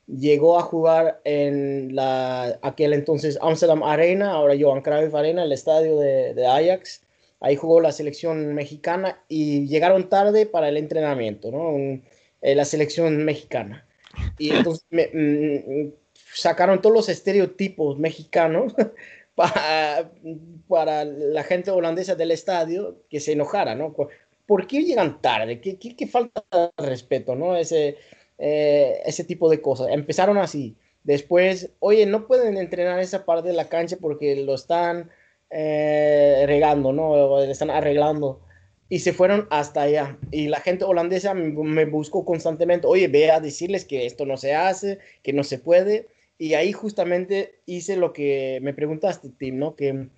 llegó 0.07 0.59
a 0.59 0.62
jugar 0.62 1.20
en 1.24 1.95
la 1.97 2.59
aquel 2.62 2.93
entonces 2.93 3.39
Amsterdam 3.41 3.83
Arena, 3.83 4.33
ahora 4.33 4.55
Johan 4.61 4.83
Cruyff 4.83 5.14
Arena, 5.14 5.45
el 5.45 5.53
estadio 5.53 5.99
de, 5.99 6.35
de 6.35 6.47
Ajax. 6.47 7.03
Ahí 7.41 7.57
jugó 7.57 7.80
la 7.80 7.93
selección 7.93 8.55
mexicana 8.55 9.22
y 9.28 9.66
llegaron 9.66 10.09
tarde 10.09 10.47
para 10.47 10.68
el 10.68 10.76
entrenamiento, 10.76 11.51
¿no? 11.51 11.70
Un- 11.70 12.05
eh, 12.43 12.55
la 12.55 12.64
selección 12.64 13.24
mexicana. 13.24 13.87
Y 14.39 14.51
entonces 14.74 14.87
me- 14.91 15.11
mm, 15.12 15.93
sacaron 16.34 16.80
todos 16.80 16.95
los 16.95 17.09
estereotipos 17.09 17.99
mexicanos 17.99 18.74
para, 19.34 20.11
para 20.68 21.05
la 21.05 21.43
gente 21.45 21.70
holandesa 21.70 22.14
del 22.14 22.30
estadio 22.30 23.03
que 23.11 23.20
se 23.20 23.32
enojara, 23.32 23.74
¿no? 23.74 23.95
¿Por 24.47 24.66
qué 24.66 24.82
llegan 24.82 25.20
tarde? 25.20 25.61
¿Qué, 25.61 25.76
qué- 25.78 25.95
qué 25.97 26.07
falta 26.07 26.45
de 26.53 26.87
respeto, 26.87 27.34
¿no? 27.34 27.57
Ese, 27.57 27.97
eh, 28.39 29.01
ese 29.05 29.24
tipo 29.24 29.51
de 29.51 29.61
cosas. 29.61 29.89
Empezaron 29.91 30.39
así. 30.39 30.76
Después, 31.05 31.70
oye, 31.80 32.07
no 32.07 32.26
pueden 32.26 32.57
entrenar 32.57 32.99
esa 33.01 33.24
parte 33.24 33.49
de 33.49 33.55
la 33.55 33.68
cancha 33.68 33.97
porque 34.01 34.37
lo 34.37 34.55
están 34.55 35.11
eh, 35.51 36.45
regando, 36.47 36.93
¿no? 36.93 37.11
O 37.11 37.43
están 37.43 37.71
arreglando. 37.71 38.41
Y 38.89 39.01
se 39.01 39.13
fueron 39.13 39.49
hasta 39.51 39.83
allá. 39.83 40.19
Y 40.31 40.49
la 40.49 40.61
gente 40.61 40.85
holandesa 40.85 41.35
me, 41.35 41.51
me 41.51 41.85
buscó 41.87 42.25
constantemente, 42.25 42.87
oye, 42.87 43.09
ve 43.09 43.31
a 43.31 43.41
decirles 43.41 43.85
que 43.85 44.07
esto 44.07 44.27
no 44.27 44.37
se 44.37 44.55
hace, 44.55 44.99
que 45.23 45.33
no 45.33 45.45
se 45.45 45.59
puede. 45.59 46.07
Y 46.39 46.55
ahí 46.55 46.73
justamente 46.73 47.61
hice 47.67 47.97
lo 47.97 48.13
que 48.13 48.59
me 48.63 48.75
preguntaste, 48.75 49.31
Tim, 49.39 49.59
¿no? 49.59 49.75
Que, 49.75 50.09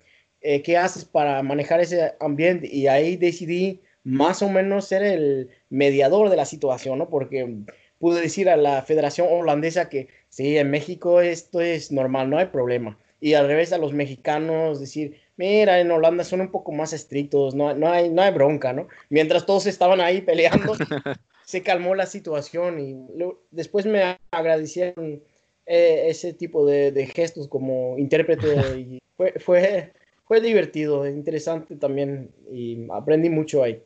eh, 0.41 0.61
¿Qué 0.61 0.77
haces 0.77 1.05
para 1.05 1.41
manejar 1.43 1.81
ese 1.81 2.13
ambiente? 2.19 2.67
Y 2.71 2.87
ahí 2.87 3.17
decidí 3.17 3.81
más 4.03 4.41
o 4.41 4.49
menos 4.49 4.87
ser 4.87 5.03
el 5.03 5.49
mediador 5.69 6.29
de 6.29 6.37
la 6.37 6.45
situación, 6.45 6.99
¿no? 6.99 7.09
Porque 7.09 7.63
pude 7.99 8.21
decir 8.21 8.49
a 8.49 8.57
la 8.57 8.81
Federación 8.83 9.27
Holandesa 9.29 9.89
que 9.89 10.07
sí, 10.29 10.57
en 10.57 10.71
México 10.71 11.21
esto 11.21 11.61
es 11.61 11.91
normal, 11.91 12.29
no 12.29 12.37
hay 12.37 12.47
problema. 12.47 12.97
Y 13.21 13.33
al 13.33 13.47
revés 13.47 13.73
a 13.73 13.77
los 13.77 13.93
mexicanos 13.93 14.79
decir, 14.79 15.17
mira, 15.37 15.79
en 15.79 15.91
Holanda 15.91 16.23
son 16.23 16.41
un 16.41 16.51
poco 16.51 16.71
más 16.71 16.93
estrictos, 16.93 17.53
no, 17.55 17.73
no, 17.75 17.91
hay, 17.91 18.09
no 18.09 18.21
hay 18.21 18.31
bronca, 18.33 18.71
¿no? 18.73 18.87
Mientras 19.09 19.45
todos 19.45 19.65
estaban 19.67 19.99
ahí 20.01 20.21
peleando, 20.21 20.73
se 21.41 21.63
calmó 21.63 21.95
la 21.95 22.05
situación 22.05 22.79
y 22.79 23.17
lo- 23.17 23.41
después 23.51 23.85
me 23.85 24.17
agradecieron 24.31 25.21
eh, 25.65 26.05
ese 26.09 26.33
tipo 26.33 26.65
de, 26.65 26.91
de 26.91 27.05
gestos 27.07 27.47
como 27.47 27.97
intérprete 27.97 28.77
y 28.79 28.99
fue, 29.17 29.33
fue, 29.39 29.93
fue 30.25 30.41
divertido, 30.41 31.07
interesante 31.07 31.75
también 31.75 32.31
y 32.51 32.87
aprendí 32.91 33.29
mucho 33.29 33.63
ahí. 33.63 33.81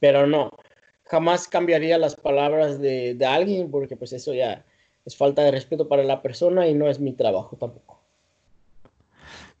Pero 0.00 0.26
no, 0.26 0.50
jamás 1.04 1.48
cambiaría 1.48 1.98
las 1.98 2.16
palabras 2.16 2.80
de, 2.80 3.14
de 3.14 3.26
alguien 3.26 3.70
porque 3.70 3.96
pues 3.96 4.12
eso 4.12 4.34
ya 4.34 4.64
es 5.04 5.16
falta 5.16 5.42
de 5.44 5.50
respeto 5.52 5.88
para 5.88 6.02
la 6.04 6.22
persona 6.22 6.66
y 6.68 6.74
no 6.74 6.88
es 6.88 7.00
mi 7.00 7.12
trabajo 7.12 7.56
tampoco. 7.56 7.93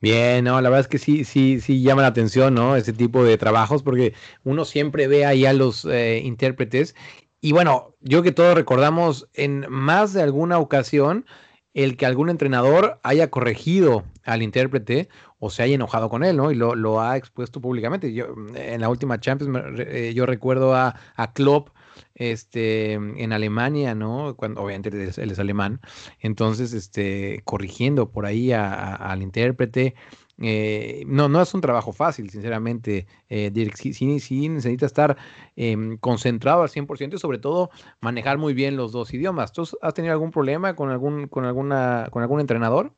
Bien, 0.04 0.44
no, 0.44 0.60
la 0.60 0.68
verdad 0.68 0.80
es 0.82 0.88
que 0.88 0.98
sí, 0.98 1.24
sí, 1.24 1.62
sí 1.62 1.80
llama 1.80 2.02
la 2.02 2.08
atención, 2.08 2.52
¿no? 2.52 2.76
Ese 2.76 2.92
tipo 2.92 3.24
de 3.24 3.38
trabajos, 3.38 3.82
porque 3.82 4.12
uno 4.42 4.66
siempre 4.66 5.06
ve 5.08 5.24
ahí 5.24 5.46
a 5.46 5.54
los 5.54 5.86
eh, 5.86 6.20
intérpretes. 6.22 6.94
Y 7.40 7.52
bueno, 7.52 7.94
yo 8.00 8.22
que 8.22 8.30
todos 8.30 8.54
recordamos 8.54 9.30
en 9.32 9.64
más 9.70 10.12
de 10.12 10.20
alguna 10.20 10.58
ocasión 10.58 11.24
el 11.72 11.96
que 11.96 12.04
algún 12.04 12.28
entrenador 12.28 13.00
haya 13.02 13.30
corregido 13.30 14.04
al 14.24 14.42
intérprete 14.42 15.08
o 15.38 15.48
se 15.48 15.62
haya 15.62 15.76
enojado 15.76 16.10
con 16.10 16.22
él, 16.22 16.36
¿no? 16.36 16.52
Y 16.52 16.54
lo, 16.54 16.74
lo 16.74 17.00
ha 17.00 17.16
expuesto 17.16 17.62
públicamente. 17.62 18.12
Yo, 18.12 18.26
en 18.56 18.82
la 18.82 18.90
última 18.90 19.20
Champions, 19.20 19.80
eh, 19.80 20.12
yo 20.14 20.26
recuerdo 20.26 20.74
a, 20.74 20.96
a 21.16 21.32
Klopp 21.32 21.70
este, 22.14 22.92
en 22.92 23.32
Alemania, 23.32 23.94
¿no? 23.94 24.34
Cuando, 24.36 24.62
obviamente 24.62 24.90
él 24.90 25.30
es, 25.30 25.38
alemán, 25.38 25.80
entonces, 26.20 26.72
este, 26.72 27.42
corrigiendo 27.44 28.10
por 28.10 28.26
ahí 28.26 28.52
al 28.52 29.22
intérprete. 29.22 29.94
Eh, 30.42 31.04
no, 31.06 31.28
no 31.28 31.40
es 31.40 31.54
un 31.54 31.60
trabajo 31.60 31.92
fácil, 31.92 32.28
sinceramente, 32.30 33.06
eh, 33.28 33.50
Dirk. 33.52 33.76
Sí, 33.76 33.92
sí, 33.92 34.18
sí 34.20 34.48
necesita 34.48 34.86
estar 34.86 35.16
em, 35.56 35.96
concentrado 35.98 36.62
al 36.62 36.68
100% 36.68 37.14
y 37.14 37.18
sobre 37.18 37.38
todo 37.38 37.70
manejar 38.00 38.38
muy 38.38 38.54
bien 38.54 38.76
los 38.76 38.92
dos 38.92 39.14
idiomas. 39.14 39.52
¿Tú 39.52 39.68
has 39.80 39.94
tenido 39.94 40.12
algún 40.12 40.30
problema 40.30 40.74
con 40.74 40.90
algún, 40.90 41.28
con 41.28 41.44
alguna, 41.44 42.08
con 42.10 42.22
algún 42.22 42.40
entrenador? 42.40 42.92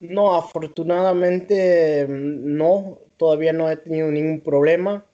No, 0.00 0.34
afortunadamente 0.34 2.06
no, 2.08 2.98
todavía 3.18 3.52
no 3.52 3.70
he 3.70 3.76
tenido 3.76 4.10
ningún 4.10 4.40
problema. 4.40 5.04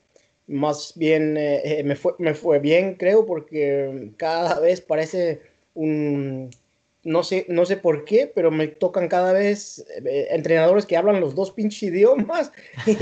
Más 0.49 0.93
bien 0.97 1.37
eh, 1.37 1.81
eh, 1.81 1.83
me 1.83 1.97
fue, 1.97 2.13
me 2.19 2.35
fue 2.35 2.59
bien, 2.61 2.95
creo, 2.95 3.27
porque 3.27 4.11
cada 4.17 4.61
vez 4.61 4.81
parece 4.81 5.41
un, 5.75 6.51
no 7.03 7.25
sé, 7.25 7.47
no 7.49 7.67
sé 7.67 7.77
por 7.77 8.05
qué, 8.05 8.31
pero 8.33 8.51
me 8.51 8.69
tocan 8.69 9.09
cada 9.09 9.33
vez 9.33 9.85
eh, 10.05 10.29
entrenadores 10.31 10.87
que 10.87 10.97
hablan 10.97 11.21
los 11.21 11.35
dos 11.35 11.51
pinches 11.51 11.83
idiomas 11.85 12.53
y, 12.87 12.93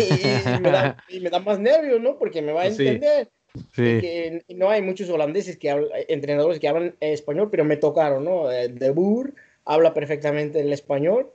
y 0.56 0.60
me 0.60 0.70
da, 0.70 0.96
y 1.08 1.20
me 1.20 1.28
da 1.30 1.38
más 1.38 1.58
nervios, 1.58 2.00
¿no? 2.00 2.18
Porque 2.18 2.40
me 2.40 2.52
va 2.52 2.62
a 2.62 2.70
Sí. 2.70 2.82
entender. 2.86 3.28
Y 3.54 3.60
Sí. 3.72 4.00
que 4.00 4.44
no 4.56 4.68
hay 4.70 4.82
muchos 4.82 5.08
holandeses 5.10 5.56
que 5.56 5.70
hablan, 5.70 5.90
entrenadores 6.08 6.58
que 6.58 6.66
hablan 6.68 6.96
español, 7.00 7.48
pero 7.50 7.64
me 7.64 7.76
tocaron, 7.76 8.24
¿no? 8.24 8.48
De 8.48 8.90
Boer 8.90 9.32
habla 9.64 9.94
perfectamente 9.94 10.60
el 10.60 10.72
español. 10.72 11.30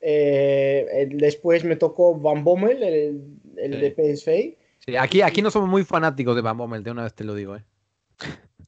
Eh, 0.00 1.08
después 1.12 1.64
me 1.64 1.76
tocó 1.76 2.14
Van 2.14 2.44
Bommel, 2.44 2.82
el, 2.82 3.20
el 3.56 3.72
Sí. 3.74 3.78
de 3.80 3.90
PSV. 3.90 4.61
Sí, 4.84 4.96
aquí, 4.96 5.22
aquí 5.22 5.42
no 5.42 5.50
somos 5.50 5.68
muy 5.68 5.84
fanáticos 5.84 6.34
de 6.34 6.42
Van 6.42 6.56
Bommel, 6.56 6.82
de 6.82 6.90
una 6.90 7.04
vez 7.04 7.14
te 7.14 7.24
lo 7.24 7.34
digo, 7.34 7.56
¿eh? 7.56 7.64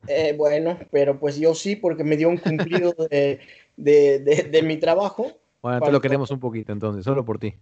Eh, 0.06 0.34
bueno, 0.36 0.78
pero 0.90 1.18
pues 1.18 1.38
yo 1.38 1.54
sí, 1.54 1.76
porque 1.76 2.04
me 2.04 2.16
dio 2.16 2.28
un 2.28 2.36
cumplido 2.36 2.92
de, 3.10 3.40
de, 3.76 4.18
de- 4.20 4.48
de 4.50 4.62
mi 4.62 4.76
trabajo. 4.76 5.32
Bueno, 5.62 5.80
te 5.82 5.90
lo 5.90 6.00
queremos 6.00 6.30
un 6.30 6.40
poquito 6.40 6.72
entonces, 6.72 7.04
solo 7.04 7.24
por 7.24 7.38
ti. 7.38 7.54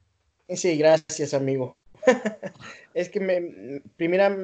Sí, 0.48 0.76
gracias, 0.76 1.34
amigo. 1.34 1.76
es 2.94 3.08
que 3.08 3.20
me, 3.20 3.80
primera, 3.96 4.36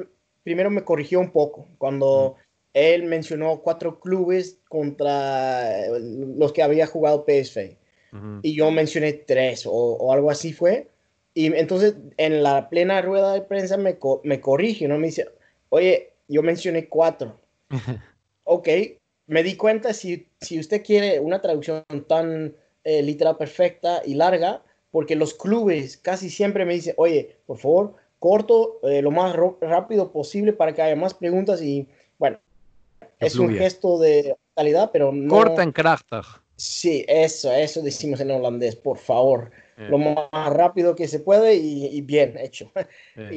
primero 0.43 0.69
me 0.69 0.83
corrigió 0.83 1.19
un 1.19 1.31
poco 1.31 1.67
cuando 1.77 2.37
él 2.73 3.03
mencionó 3.03 3.59
cuatro 3.59 3.99
clubes 3.99 4.59
contra 4.69 5.85
eh, 5.87 5.89
los 6.37 6.53
que 6.53 6.63
había 6.63 6.87
jugado 6.87 7.25
PSV. 7.25 7.77
Ujú. 8.11 8.39
y 8.41 8.55
yo 8.55 8.71
mencioné 8.71 9.13
tres 9.13 9.67
o, 9.67 9.71
o 9.71 10.11
algo 10.13 10.31
así 10.31 10.51
fue. 10.51 10.87
Y 11.33 11.53
entonces 11.55 11.95
en 12.17 12.43
la 12.43 12.69
plena 12.69 13.01
rueda 13.01 13.33
de 13.33 13.41
prensa 13.41 13.77
me, 13.77 13.97
co- 13.97 14.21
me 14.23 14.41
corrige, 14.41 14.87
¿no? 14.87 14.97
Me 14.97 15.07
dice, 15.07 15.29
oye, 15.69 16.11
yo 16.27 16.41
mencioné 16.43 16.87
cuatro. 16.87 17.39
ok, 18.43 18.67
me 19.27 19.43
di 19.43 19.55
cuenta, 19.55 19.93
si, 19.93 20.27
si 20.41 20.59
usted 20.59 20.83
quiere 20.83 21.19
una 21.19 21.39
traducción 21.41 21.83
tan 22.07 22.55
eh, 22.83 23.03
literal 23.03 23.37
perfecta 23.37 24.01
y 24.05 24.15
larga, 24.15 24.63
porque 24.91 25.15
los 25.15 25.35
clubes 25.35 25.97
casi 25.97 26.29
siempre 26.29 26.65
me 26.65 26.73
dicen, 26.73 26.95
oye, 26.97 27.37
por 27.45 27.57
favor, 27.59 27.93
corto 28.17 28.79
eh, 28.83 29.01
lo 29.01 29.11
más 29.11 29.35
rápido 29.61 30.11
posible 30.11 30.51
para 30.51 30.73
que 30.73 30.81
haya 30.81 30.95
más 30.95 31.13
preguntas 31.13 31.61
y 31.61 31.87
bueno, 32.17 32.39
es 33.19 33.35
un 33.37 33.49
gesto 33.59 33.99
de 33.99 34.35
calidad, 34.55 34.89
pero 34.91 35.11
no... 35.11 35.29
Corta 35.35 35.61
en 35.63 35.71
Krachtig. 35.71 36.25
Sí, 36.59 37.05
eso, 37.07 37.53
eso 37.53 37.81
decimos 37.81 38.19
en 38.19 38.31
holandés, 38.31 38.75
por 38.75 38.97
favor. 38.97 39.49
Eh, 39.77 39.87
Lo 39.89 39.97
más 39.97 40.53
rápido 40.53 40.93
que 40.93 41.07
se 41.07 41.19
puede 41.19 41.55
y, 41.55 41.85
y 41.85 42.01
bien 42.01 42.37
hecho. 42.37 42.69
eh. 43.15 43.29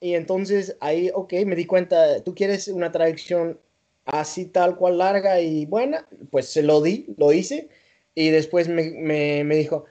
Y, 0.00 0.08
y 0.08 0.14
entonces 0.14 0.76
ahí, 0.80 1.08
ok, 1.14 1.32
me 1.46 1.54
di 1.54 1.66
cuenta, 1.66 2.20
tú 2.24 2.34
quieres 2.34 2.66
una 2.66 2.90
traducción 2.90 3.60
así 4.06 4.46
tal 4.46 4.76
cual 4.76 4.98
larga 4.98 5.40
y 5.40 5.66
buena, 5.66 6.08
pues 6.32 6.48
se 6.48 6.64
lo 6.64 6.82
di, 6.82 7.06
lo 7.16 7.32
hice. 7.32 7.68
Y 8.16 8.30
después 8.30 8.66
me, 8.68 8.90
me, 8.90 9.44
me 9.44 9.54
dijo, 9.54 9.84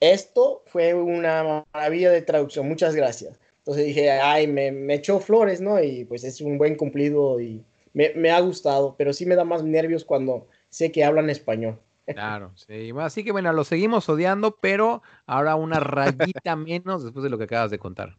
esto 0.00 0.62
fue 0.66 0.92
una 0.92 1.64
maravilla 1.72 2.10
de 2.10 2.20
traducción, 2.20 2.68
muchas 2.68 2.94
gracias. 2.94 3.40
Entonces 3.60 3.86
dije, 3.86 4.10
ay, 4.10 4.46
me, 4.46 4.72
me 4.72 4.94
echó 4.94 5.20
flores, 5.20 5.62
¿no? 5.62 5.82
Y 5.82 6.04
pues 6.04 6.24
es 6.24 6.42
un 6.42 6.58
buen 6.58 6.74
cumplido 6.76 7.40
y 7.40 7.64
me, 7.94 8.10
me 8.14 8.30
ha 8.30 8.40
gustado, 8.40 8.94
pero 8.98 9.14
sí 9.14 9.24
me 9.24 9.36
da 9.36 9.44
más 9.44 9.64
nervios 9.64 10.04
cuando 10.04 10.48
sé 10.68 10.92
que 10.92 11.02
hablan 11.02 11.30
español. 11.30 11.80
Claro, 12.14 12.52
sí. 12.56 12.92
Así 12.98 13.24
que 13.24 13.32
bueno, 13.32 13.52
lo 13.52 13.64
seguimos 13.64 14.08
odiando, 14.08 14.56
pero 14.60 15.02
ahora 15.26 15.54
una 15.54 15.80
rayita 15.80 16.56
menos 16.56 17.04
después 17.04 17.22
de 17.22 17.30
lo 17.30 17.38
que 17.38 17.44
acabas 17.44 17.70
de 17.70 17.78
contar. 17.78 18.16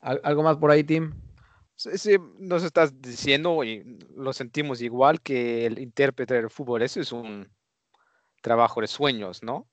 ¿Al- 0.00 0.20
¿Algo 0.24 0.42
más 0.42 0.56
por 0.56 0.70
ahí, 0.70 0.84
Tim? 0.84 1.12
Sí, 1.74 1.98
sí, 1.98 2.16
nos 2.38 2.62
estás 2.62 3.00
diciendo 3.00 3.62
y 3.64 3.98
lo 4.16 4.32
sentimos 4.32 4.80
igual 4.80 5.20
que 5.20 5.66
el 5.66 5.78
intérprete 5.78 6.34
del 6.34 6.50
fútbol, 6.50 6.82
eso 6.82 7.00
es 7.00 7.12
un 7.12 7.50
trabajo 8.40 8.80
de 8.80 8.86
sueños, 8.86 9.42
¿no? 9.42 9.66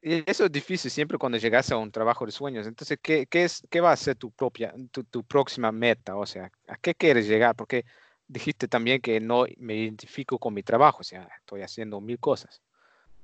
Y 0.00 0.28
eso 0.30 0.44
es 0.44 0.52
difícil 0.52 0.90
siempre 0.90 1.18
cuando 1.18 1.38
llegas 1.38 1.70
a 1.72 1.76
un 1.76 1.90
trabajo 1.90 2.24
de 2.24 2.30
sueños. 2.32 2.66
Entonces, 2.66 2.98
¿qué, 3.02 3.26
qué 3.26 3.44
es, 3.44 3.62
qué 3.68 3.80
va 3.80 3.90
a 3.92 3.96
ser 3.96 4.14
tu 4.16 4.30
propia, 4.30 4.72
tu, 4.92 5.02
tu 5.04 5.24
próxima 5.24 5.72
meta? 5.72 6.16
O 6.16 6.24
sea, 6.24 6.50
¿a 6.68 6.76
qué 6.76 6.94
quieres 6.94 7.26
llegar? 7.26 7.56
Porque 7.56 7.84
dijiste 8.28 8.68
también 8.68 9.00
que 9.00 9.18
no 9.20 9.46
me 9.56 9.74
identifico 9.74 10.38
con 10.38 10.54
mi 10.54 10.62
trabajo, 10.62 10.98
o 11.00 11.04
sea, 11.04 11.28
estoy 11.40 11.62
haciendo 11.62 12.00
mil 12.00 12.18
cosas. 12.18 12.60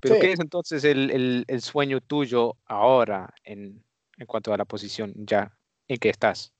Pero 0.00 0.14
Sí. 0.16 0.20
¿qué 0.22 0.32
es 0.32 0.40
entonces 0.40 0.84
el, 0.84 1.10
el- 1.10 1.44
el 1.46 1.60
sueño 1.62 2.00
tuyo 2.00 2.56
ahora 2.66 3.32
en, 3.44 3.82
en 4.18 4.26
cuanto 4.26 4.52
a 4.52 4.56
la 4.56 4.64
posición 4.64 5.12
ya 5.16 5.52
en 5.88 5.98
que 5.98 6.08
estás? 6.10 6.52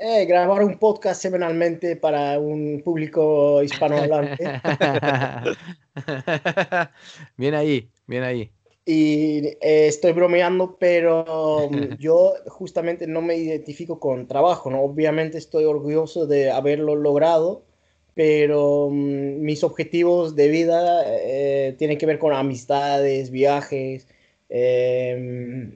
Eh, 0.00 0.26
grabar 0.26 0.62
un 0.62 0.78
podcast 0.78 1.20
semanalmente 1.20 1.96
para 1.96 2.38
un 2.38 2.82
público 2.84 3.62
hispanohablante. 3.62 4.60
bien 7.36 7.54
ahí, 7.54 7.88
bien 8.06 8.22
ahí. 8.22 8.52
Y 8.90 9.48
eh, 9.60 9.86
estoy 9.86 10.12
bromeando, 10.12 10.78
pero 10.80 11.68
mm, 11.70 11.96
yo 11.98 12.32
justamente 12.46 13.06
no 13.06 13.20
me 13.20 13.36
identifico 13.36 14.00
con 14.00 14.26
trabajo, 14.26 14.70
¿no? 14.70 14.80
Obviamente 14.80 15.36
estoy 15.36 15.64
orgulloso 15.66 16.26
de 16.26 16.50
haberlo 16.50 16.96
logrado, 16.96 17.66
pero 18.14 18.88
mm, 18.90 19.42
mis 19.42 19.62
objetivos 19.62 20.36
de 20.36 20.48
vida 20.48 21.02
eh, 21.06 21.74
tienen 21.76 21.98
que 21.98 22.06
ver 22.06 22.18
con 22.18 22.32
amistades, 22.32 23.30
viajes, 23.30 24.08
eh, 24.48 25.70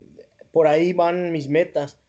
por 0.51 0.67
ahí 0.67 0.95
van 0.95 1.33
mis 1.33 1.51
metas. 1.51 2.01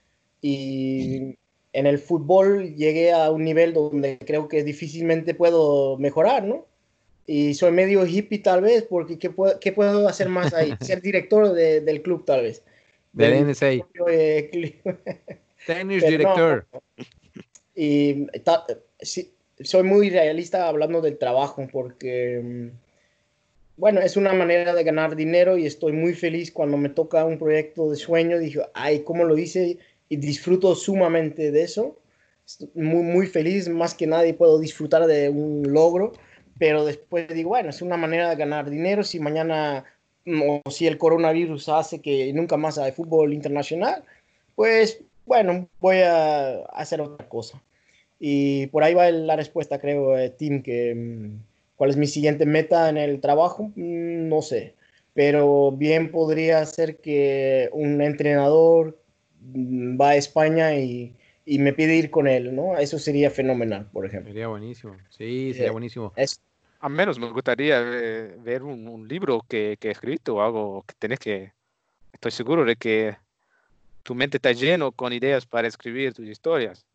Y 0.42 1.36
en 1.74 1.86
el 1.86 2.00
fútbol 2.00 2.76
llegué 2.78 3.12
a 3.12 3.30
un 3.30 3.44
nivel 3.44 3.74
donde 3.74 4.20
creo 4.20 4.48
que 4.48 4.64
difícilmente 4.64 5.34
puedo 5.34 5.98
mejorar, 5.98 6.46
¿no? 6.46 6.66
Y 7.26 7.54
soy 7.54 7.72
medio 7.72 8.06
hippie 8.06 8.40
tal 8.40 8.62
vez, 8.62 8.84
porque 8.84 9.18
¿qué 9.18 9.30
puedo, 9.30 9.60
qué 9.60 9.72
puedo 9.72 10.08
hacer 10.08 10.28
más 10.30 10.54
ahí? 10.54 10.74
Ser 10.82 11.02
director 11.02 11.54
de- 11.54 11.82
del 11.82 12.02
club 12.02 12.26
tal 12.26 12.42
vez. 12.44 12.64
Del 13.14 13.46
NSA. 13.48 13.72
eh, 14.10 14.82
no, 16.02 16.08
director. 16.12 16.66
Y 17.76 18.26
ta- 18.44 18.66
sí, 19.00 19.32
soy 19.60 19.84
muy 19.84 20.10
realista 20.10 20.68
hablando 20.68 21.02
del 21.02 21.18
trabajo 21.18 21.68
porque, 21.72 22.42
mm, 22.44 22.68
bueno, 23.78 24.02
es 24.02 24.18
una 24.18 24.34
manera 24.34 24.74
de 24.76 24.84
ganar 24.84 25.16
dinero 25.16 25.58
y 25.58 25.66
estoy 25.66 25.94
muy 25.94 26.14
feliz 26.14 26.52
cuando 26.52 26.78
me 26.78 26.90
toca 26.90 27.26
un 27.26 27.40
proyecto 27.40 27.90
de 27.90 27.96
sueño. 27.96 28.38
Dije, 28.38 28.62
ay, 28.74 29.00
¿cómo 29.04 29.24
lo 29.24 29.38
hice? 29.38 29.78
Y 30.10 30.18
disfruto 30.18 30.76
sumamente 30.76 31.52
de 31.52 31.64
eso. 31.64 31.98
Estoy 32.46 32.70
muy, 32.76 33.04
muy 33.04 33.28
feliz, 33.28 33.70
más 33.70 33.96
que 33.96 34.06
nadie 34.06 34.34
puedo 34.34 34.60
disfrutar 34.60 35.08
de 35.08 35.30
un 35.30 35.64
logro, 35.72 36.12
pero 36.58 36.86
después 36.86 37.28
digo, 37.30 37.50
bueno, 37.50 37.70
es 37.70 37.82
una 37.82 37.98
manera 37.98 38.30
de 38.30 38.36
ganar 38.36 38.70
dinero. 38.70 39.04
Si 39.04 39.20
mañana 39.20 39.86
mm, 40.26 40.42
o 40.66 40.72
si 40.72 40.88
el 40.88 40.98
coronavirus 40.98 41.70
hace 41.70 42.02
que 42.02 42.32
nunca 42.34 42.58
más 42.58 42.78
hay 42.78 42.92
fútbol 42.92 43.34
internacional, 43.34 44.04
pues 44.56 45.02
bueno, 45.26 45.68
voy 45.80 45.98
a 45.98 46.60
hacer 46.74 47.02
otra 47.02 47.28
cosa. 47.28 47.62
Y 48.20 48.68
por 48.68 48.84
ahí 48.84 48.94
va 48.94 49.10
la 49.12 49.36
respuesta, 49.36 49.80
creo, 49.80 50.18
eh, 50.18 50.30
Tim, 50.30 50.64
que 50.64 50.96
mm, 50.96 51.40
cuál 51.76 51.90
es 51.90 51.98
mi 51.98 52.08
siguiente 52.08 52.46
meta 52.46 52.90
en 52.90 52.98
el 52.98 53.20
trabajo, 53.20 53.72
Mm, 53.76 54.30
no 54.30 54.42
sé. 54.42 54.76
Pero 55.14 55.72
bien 55.72 56.12
podría 56.12 56.66
ser 56.66 56.98
que 56.98 57.70
un 57.74 58.02
entrenador 58.02 58.98
va 59.56 60.10
a 60.12 60.16
España 60.16 60.76
y, 60.76 61.14
y 61.46 61.60
me 61.60 61.74
pide 61.74 61.96
ir 61.96 62.10
con 62.10 62.28
él, 62.28 62.56
¿no? 62.56 62.78
Eso 62.78 62.98
sería 63.00 63.30
fenomenal, 63.30 63.90
por 63.92 64.06
ejemplo. 64.06 64.32
Sería 64.32 64.48
buenísimo. 64.48 64.96
Sí, 65.10 65.52
sería 65.54 65.68
Eh, 65.70 65.72
buenísimo. 65.72 66.14
Es, 66.16 66.40
A 66.80 66.90
menos 66.90 67.18
me 67.20 67.30
gustaría 67.32 67.80
eh, 67.82 68.36
ver 68.44 68.64
un, 68.64 68.88
un 68.88 69.08
libro 69.08 69.42
que, 69.48 69.78
que 69.80 69.88
he 69.90 69.92
escrito 69.92 70.36
o 70.36 70.42
algo 70.42 70.84
que 70.88 70.94
tenés 71.00 71.20
que... 71.20 71.52
Estoy 72.12 72.32
seguro 72.32 72.66
de 72.66 72.76
que 72.76 73.16
tu 74.04 74.16
mente 74.16 74.38
está 74.38 74.52
lleno 74.52 74.92
con 74.92 75.14
ideas 75.14 75.46
para 75.46 75.68
escribir 75.68 76.14
tus 76.14 76.28
historias. 76.28 76.86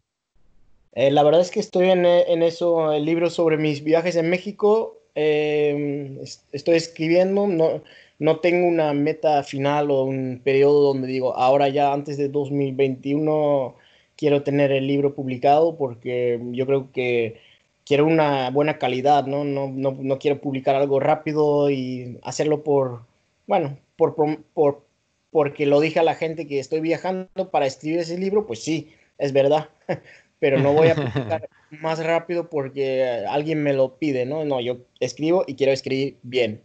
Eh, 0.94 1.10
la 1.10 1.22
verdad 1.22 1.40
es 1.40 1.50
que 1.50 1.60
estoy 1.60 1.90
en, 1.90 2.04
eh, 2.04 2.24
en 2.28 2.42
eso, 2.42 2.92
el 2.92 3.04
libro 3.04 3.30
sobre 3.30 3.56
mis 3.56 3.82
viajes 3.84 4.16
en 4.16 4.30
México. 4.30 4.94
eh, 5.20 6.16
es- 6.22 6.44
estoy 6.52 6.76
escribiendo, 6.76 7.48
no, 7.48 7.82
no 8.20 8.38
tengo 8.38 8.68
una 8.68 8.92
meta 8.92 9.42
final 9.42 9.90
o 9.90 10.04
un 10.04 10.40
periodo 10.44 10.80
donde 10.92 11.08
digo, 11.08 11.34
ahora 11.36 11.68
ya 11.68 11.92
antes 11.92 12.16
de 12.18 12.28
2021 12.28 13.74
quiero 14.18 14.42
tener 14.42 14.72
el 14.72 14.86
libro 14.86 15.14
publicado 15.14 15.76
porque 15.76 16.40
yo 16.50 16.66
creo 16.66 16.92
que 16.92 17.40
quiero 17.86 18.04
una 18.04 18.50
buena 18.50 18.78
calidad, 18.78 19.26
¿no? 19.26 19.44
No, 19.44 19.70
no, 19.70 19.96
no 19.98 20.18
quiero 20.18 20.40
publicar 20.40 20.74
algo 20.74 21.00
rápido 21.00 21.70
y 21.70 22.18
hacerlo 22.22 22.64
por, 22.64 23.06
bueno, 23.46 23.78
por, 23.96 24.16
por, 24.52 24.84
porque 25.30 25.66
lo 25.66 25.80
dije 25.80 26.00
a 26.00 26.02
la 26.02 26.14
gente 26.16 26.46
que 26.48 26.58
estoy 26.58 26.80
viajando 26.80 27.50
para 27.50 27.66
escribir 27.66 28.00
ese 28.00 28.18
libro, 28.18 28.46
pues 28.46 28.62
sí, 28.62 28.92
es 29.18 29.32
verdad. 29.32 29.70
pero 30.40 30.58
no 30.58 30.72
voy 30.72 30.88
a 30.88 30.94
publicar 30.94 31.48
más 31.70 32.04
rápido 32.04 32.48
porque 32.48 33.24
alguien 33.28 33.62
me 33.62 33.72
lo 33.72 33.98
pide, 33.98 34.26
¿no? 34.26 34.44
No, 34.44 34.60
yo 34.60 34.78
escribo 35.00 35.44
y 35.46 35.54
quiero 35.54 35.72
escribir 35.72 36.18
bien. 36.22 36.60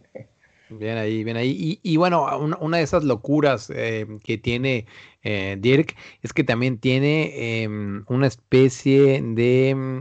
Bien 0.68 0.96
ahí, 0.96 1.24
bien 1.24 1.36
ahí. 1.36 1.50
Y, 1.82 1.92
y 1.92 1.96
bueno, 1.98 2.24
una, 2.38 2.56
una 2.58 2.78
de 2.78 2.82
esas 2.84 3.04
locuras 3.04 3.70
eh, 3.74 4.06
que 4.24 4.38
tiene 4.38 4.86
eh, 5.22 5.56
Dirk 5.60 5.94
es 6.22 6.32
que 6.32 6.42
también 6.44 6.78
tiene 6.78 7.62
em, 7.62 8.04
una 8.08 8.26
especie 8.26 9.20
de 9.22 9.74
mm, 9.74 10.00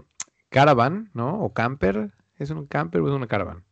caravan, 0.49 1.11
¿no? 1.13 1.41
O 1.43 1.53
camper. 1.53 2.11
¿Es 2.39 2.49
un 2.49 2.65
camper 2.67 3.01
o 3.01 3.07
es 3.09 3.13
una 3.13 3.27
caravan? 3.27 3.65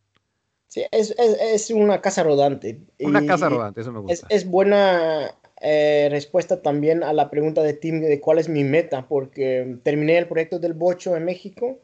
Sí, 0.67 0.83
es, 0.91 1.11
es, 1.17 1.37
es 1.41 1.71
una 1.71 2.01
casa 2.01 2.23
rodante. 2.23 2.79
Una 3.09 3.21
Y 3.23 3.25
casa 3.25 3.47
rodante, 3.49 3.81
eso 3.81 3.91
me 3.91 3.99
Es, 4.07 4.07
gusta. 4.07 4.27
es 4.29 4.47
buena 4.49 5.35
eh, 5.61 6.07
respuesta 6.11 6.61
también 6.61 7.03
a 7.03 7.13
la 7.13 7.29
pregunta 7.29 7.63
de 7.63 7.73
Tim 7.73 8.01
de 8.01 8.19
cuál 8.21 8.39
es 8.39 8.49
mi 8.49 8.63
meta, 8.63 9.07
porque 9.07 9.77
terminé 9.83 10.17
el 10.17 10.27
proyecto 10.27 10.59
del 10.59 10.73
Bocho 10.73 11.15
en 11.17 11.25
México 11.25 11.79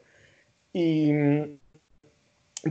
y 0.72 1.12
mm, 1.12 1.60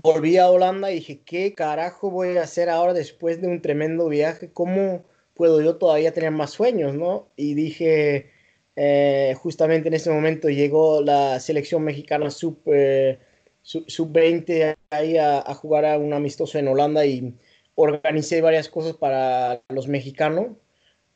volví 0.04 0.38
a 0.38 0.50
Holanda 0.50 0.92
y 0.92 0.96
dije, 0.96 1.22
¿qué 1.26 1.54
carajo 1.54 2.12
voy 2.12 2.38
a 2.38 2.44
hacer 2.44 2.70
ahora 2.70 2.94
después 2.94 3.42
de 3.42 3.48
un 3.48 3.62
tremendo 3.62 4.08
viaje? 4.10 4.52
¿Cómo 4.52 5.04
puedo 5.34 5.62
yo 5.62 5.78
todavía 5.78 6.14
tener 6.14 6.32
más 6.32 6.52
sueños, 6.52 6.94
no? 6.96 7.30
Y 7.36 7.54
dije, 7.54 8.32
eh, 8.76 9.36
justamente 9.38 9.88
en 9.88 9.94
ese 9.96 10.10
momento 10.10 10.50
llegó 10.50 11.02
la 11.02 11.40
selección 11.40 11.84
mexicana 11.84 12.30
sub, 12.32 12.60
eh, 12.68 13.20
sub, 13.62 13.90
sub 13.90 14.12
20 14.12 14.76
ahí 14.90 15.18
a, 15.18 15.40
a 15.40 15.54
jugar 15.54 15.86
a 15.86 15.98
un 15.98 16.14
amistoso 16.14 16.58
en 16.58 16.68
Holanda 16.68 17.06
y 17.06 17.34
organicé 17.76 18.42
varias 18.42 18.70
cosas 18.70 18.94
para 18.98 19.62
los 19.70 19.88
mexicanos 19.88 20.48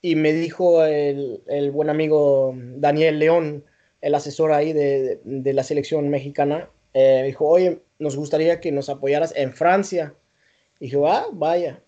y 0.02 0.16
me 0.16 0.34
dijo 0.34 0.84
el, 0.84 1.44
el 1.48 1.72
buen 1.72 1.90
amigo 1.90 2.54
Daniel 2.56 3.20
León, 3.20 3.66
el 4.02 4.16
asesor 4.16 4.52
ahí 4.52 4.74
de, 4.74 5.20
de 5.24 5.54
la 5.54 5.64
selección 5.64 6.10
mexicana, 6.10 6.70
eh, 6.94 7.24
dijo, 7.26 7.48
oye, 7.48 7.80
nos 8.02 8.18
gustaría 8.18 8.60
que 8.62 8.72
nos 8.74 8.90
apoyaras 8.90 9.34
en 9.38 9.54
Francia. 9.54 10.16
Y 10.80 10.86
dije, 10.86 10.98
ah, 11.08 11.28
vaya, 11.34 11.84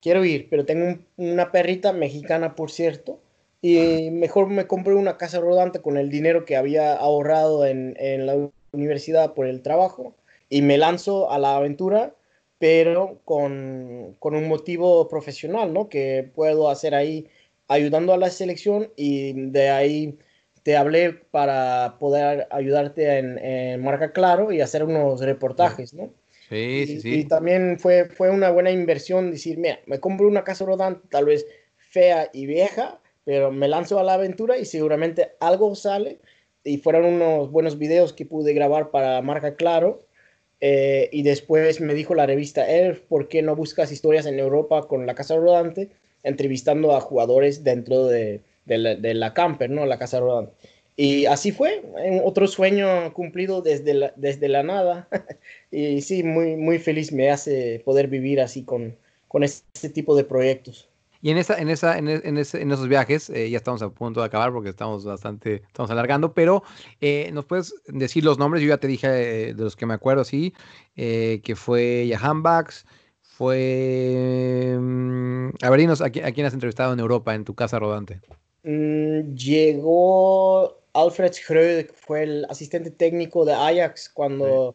quiero 0.00 0.24
ir, 0.24 0.48
pero 0.50 0.64
tengo 0.66 0.86
un- 0.86 1.06
una 1.16 1.50
perrita 1.52 1.92
mexicana, 1.92 2.54
por 2.54 2.70
cierto, 2.70 3.20
y 3.62 4.10
mejor 4.12 4.48
me 4.48 4.66
compré 4.66 4.94
una 4.94 5.16
casa 5.18 5.40
rodante 5.40 5.80
con 5.80 5.96
el 5.98 6.10
dinero 6.10 6.44
que 6.44 6.56
había 6.56 6.94
ahorrado 6.94 7.66
en, 7.66 7.96
en 7.98 8.26
la 8.26 8.36
universidad 8.72 9.34
por 9.34 9.46
el 9.46 9.62
trabajo 9.62 10.14
y 10.50 10.62
me 10.62 10.78
lanzo 10.78 11.30
a 11.30 11.38
la 11.38 11.56
aventura, 11.56 12.14
pero 12.58 13.20
con, 13.24 14.16
con 14.18 14.34
un 14.36 14.48
motivo 14.48 15.08
profesional, 15.08 15.72
¿no? 15.72 15.88
Que 15.88 16.30
puedo 16.34 16.68
hacer 16.70 16.94
ahí 16.94 17.28
ayudando 17.68 18.12
a 18.12 18.18
la 18.18 18.30
selección 18.30 18.90
y 18.96 19.32
de 19.50 19.70
ahí 19.70 20.18
te 20.64 20.76
hablé 20.76 21.12
para 21.12 21.96
poder 22.00 22.48
ayudarte 22.50 23.18
en, 23.18 23.38
en 23.38 23.84
Marca 23.84 24.12
Claro 24.12 24.50
y 24.50 24.62
hacer 24.62 24.82
unos 24.82 25.20
reportajes, 25.20 25.92
¿no? 25.92 26.10
Sí, 26.48 26.56
y, 26.56 26.86
sí, 26.86 26.96
y 26.96 27.00
sí. 27.00 27.24
también 27.28 27.78
fue, 27.78 28.06
fue 28.06 28.30
una 28.30 28.50
buena 28.50 28.70
inversión 28.70 29.30
decir, 29.30 29.58
mira, 29.58 29.78
me 29.86 30.00
compro 30.00 30.26
una 30.26 30.42
casa 30.42 30.64
rodante 30.64 31.06
tal 31.10 31.26
vez 31.26 31.46
fea 31.76 32.30
y 32.32 32.46
vieja, 32.46 32.98
pero 33.24 33.52
me 33.52 33.68
lanzo 33.68 33.98
a 33.98 34.02
la 34.02 34.14
aventura 34.14 34.56
y 34.56 34.64
seguramente 34.64 35.32
algo 35.38 35.74
sale. 35.74 36.18
Y 36.64 36.78
fueron 36.78 37.04
unos 37.04 37.50
buenos 37.50 37.78
videos 37.78 38.14
que 38.14 38.24
pude 38.24 38.54
grabar 38.54 38.90
para 38.90 39.20
Marca 39.20 39.56
Claro. 39.56 40.06
Eh, 40.60 41.10
y 41.12 41.24
después 41.24 41.82
me 41.82 41.92
dijo 41.92 42.14
la 42.14 42.24
revista 42.24 42.66
Elf, 42.66 43.00
¿por 43.00 43.28
qué 43.28 43.42
no 43.42 43.54
buscas 43.54 43.92
historias 43.92 44.24
en 44.24 44.38
Europa 44.38 44.88
con 44.88 45.06
la 45.06 45.14
casa 45.14 45.36
rodante? 45.36 45.90
Entrevistando 46.22 46.96
a 46.96 47.02
jugadores 47.02 47.64
dentro 47.64 48.06
de, 48.06 48.42
de 48.64 49.14
la, 49.14 49.34
camper, 49.34 49.70
¿no? 49.70 49.86
La 49.86 49.98
casa 49.98 50.20
rodante. 50.20 50.52
Y 50.96 51.26
así 51.26 51.50
fue, 51.50 51.82
otro 52.24 52.46
sueño 52.46 53.12
cumplido 53.14 53.62
desde 53.62 53.94
la, 53.94 54.12
desde 54.16 54.48
la 54.48 54.62
nada. 54.62 55.08
y 55.70 56.00
sí, 56.02 56.22
muy, 56.22 56.56
muy 56.56 56.78
feliz 56.78 57.12
me 57.12 57.30
hace 57.30 57.82
poder 57.84 58.08
vivir 58.08 58.40
así 58.40 58.62
con, 58.64 58.96
con 59.28 59.42
este 59.42 59.88
tipo 59.88 60.16
de 60.16 60.24
proyectos. 60.24 60.88
Y 61.20 61.30
en 61.30 61.38
esa, 61.38 61.58
en 61.58 61.70
esa, 61.70 61.96
en, 61.96 62.08
e- 62.08 62.20
ese- 62.38 62.60
en 62.60 62.70
esos 62.70 62.86
viajes, 62.86 63.30
eh, 63.30 63.48
ya 63.48 63.56
estamos 63.56 63.80
a 63.82 63.88
punto 63.90 64.20
de 64.20 64.26
acabar 64.26 64.52
porque 64.52 64.68
estamos 64.68 65.04
bastante, 65.06 65.62
estamos 65.66 65.90
alargando, 65.90 66.34
pero 66.34 66.62
eh, 67.00 67.30
nos 67.32 67.46
puedes 67.46 67.74
decir 67.86 68.24
los 68.24 68.38
nombres, 68.38 68.62
yo 68.62 68.68
ya 68.68 68.76
te 68.78 68.86
dije 68.86 69.48
eh, 69.50 69.54
de 69.54 69.62
los 69.64 69.74
que 69.74 69.86
me 69.86 69.94
acuerdo, 69.94 70.24
sí, 70.24 70.52
que 70.94 71.54
fue 71.56 72.06
Jahan 72.12 72.42
Bax, 72.42 72.84
fue... 73.22 74.76
mm, 74.78 75.48
a 75.62 75.70
ver, 75.70 75.80
dinos, 75.80 76.00
¿a, 76.02 76.10
qui- 76.10 76.24
a 76.24 76.32
quién 76.32 76.46
has 76.46 76.54
entrevistado 76.54 76.92
en 76.92 77.00
Europa, 77.00 77.34
en 77.34 77.44
tu 77.44 77.54
casa 77.54 77.78
rodante? 77.78 78.20
Mm, 78.64 79.34
llegó 79.34 80.78
Alfred 80.94 81.32
Schröder, 81.32 81.86
que 81.86 81.92
fue 81.94 82.22
el 82.22 82.46
asistente 82.48 82.90
técnico 82.90 83.44
de 83.44 83.52
Ajax 83.52 84.08
cuando 84.08 84.74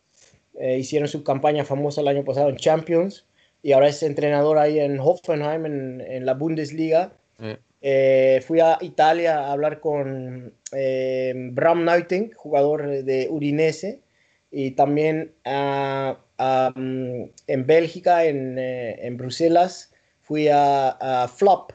eh, 0.59 0.77
hicieron 0.77 1.07
su 1.07 1.23
campaña 1.23 1.65
famosa 1.65 2.01
el 2.01 2.07
año 2.07 2.23
pasado 2.23 2.49
en 2.49 2.57
Champions 2.57 3.25
y 3.63 3.71
ahora 3.73 3.87
es 3.89 4.01
entrenador 4.03 4.57
ahí 4.57 4.79
en 4.79 4.99
Hoffenheim, 4.99 5.65
en, 5.65 6.01
en 6.01 6.25
la 6.25 6.33
Bundesliga. 6.33 7.11
Eh, 7.39 7.57
Eh, 7.81 8.41
fui 8.45 8.59
a 8.59 8.77
Italia 8.81 9.39
a 9.39 9.53
hablar 9.53 9.79
con 9.79 10.53
eh, 10.73 11.33
Bram 11.53 11.85
Nuitink, 11.85 12.35
jugador 12.35 13.03
de 13.05 13.27
Udinese, 13.29 14.01
y 14.51 14.71
también 14.71 15.31
a- 15.45 16.17
a, 16.37 16.73
mm, 16.75 17.29
en 17.47 17.65
Bélgica, 17.65 18.25
en, 18.25 18.57
eh, 18.59 18.99
en 19.07 19.15
Bruselas, 19.15 19.93
fui 20.21 20.49
a, 20.49 20.89
a 20.89 21.27
Flop, 21.29 21.71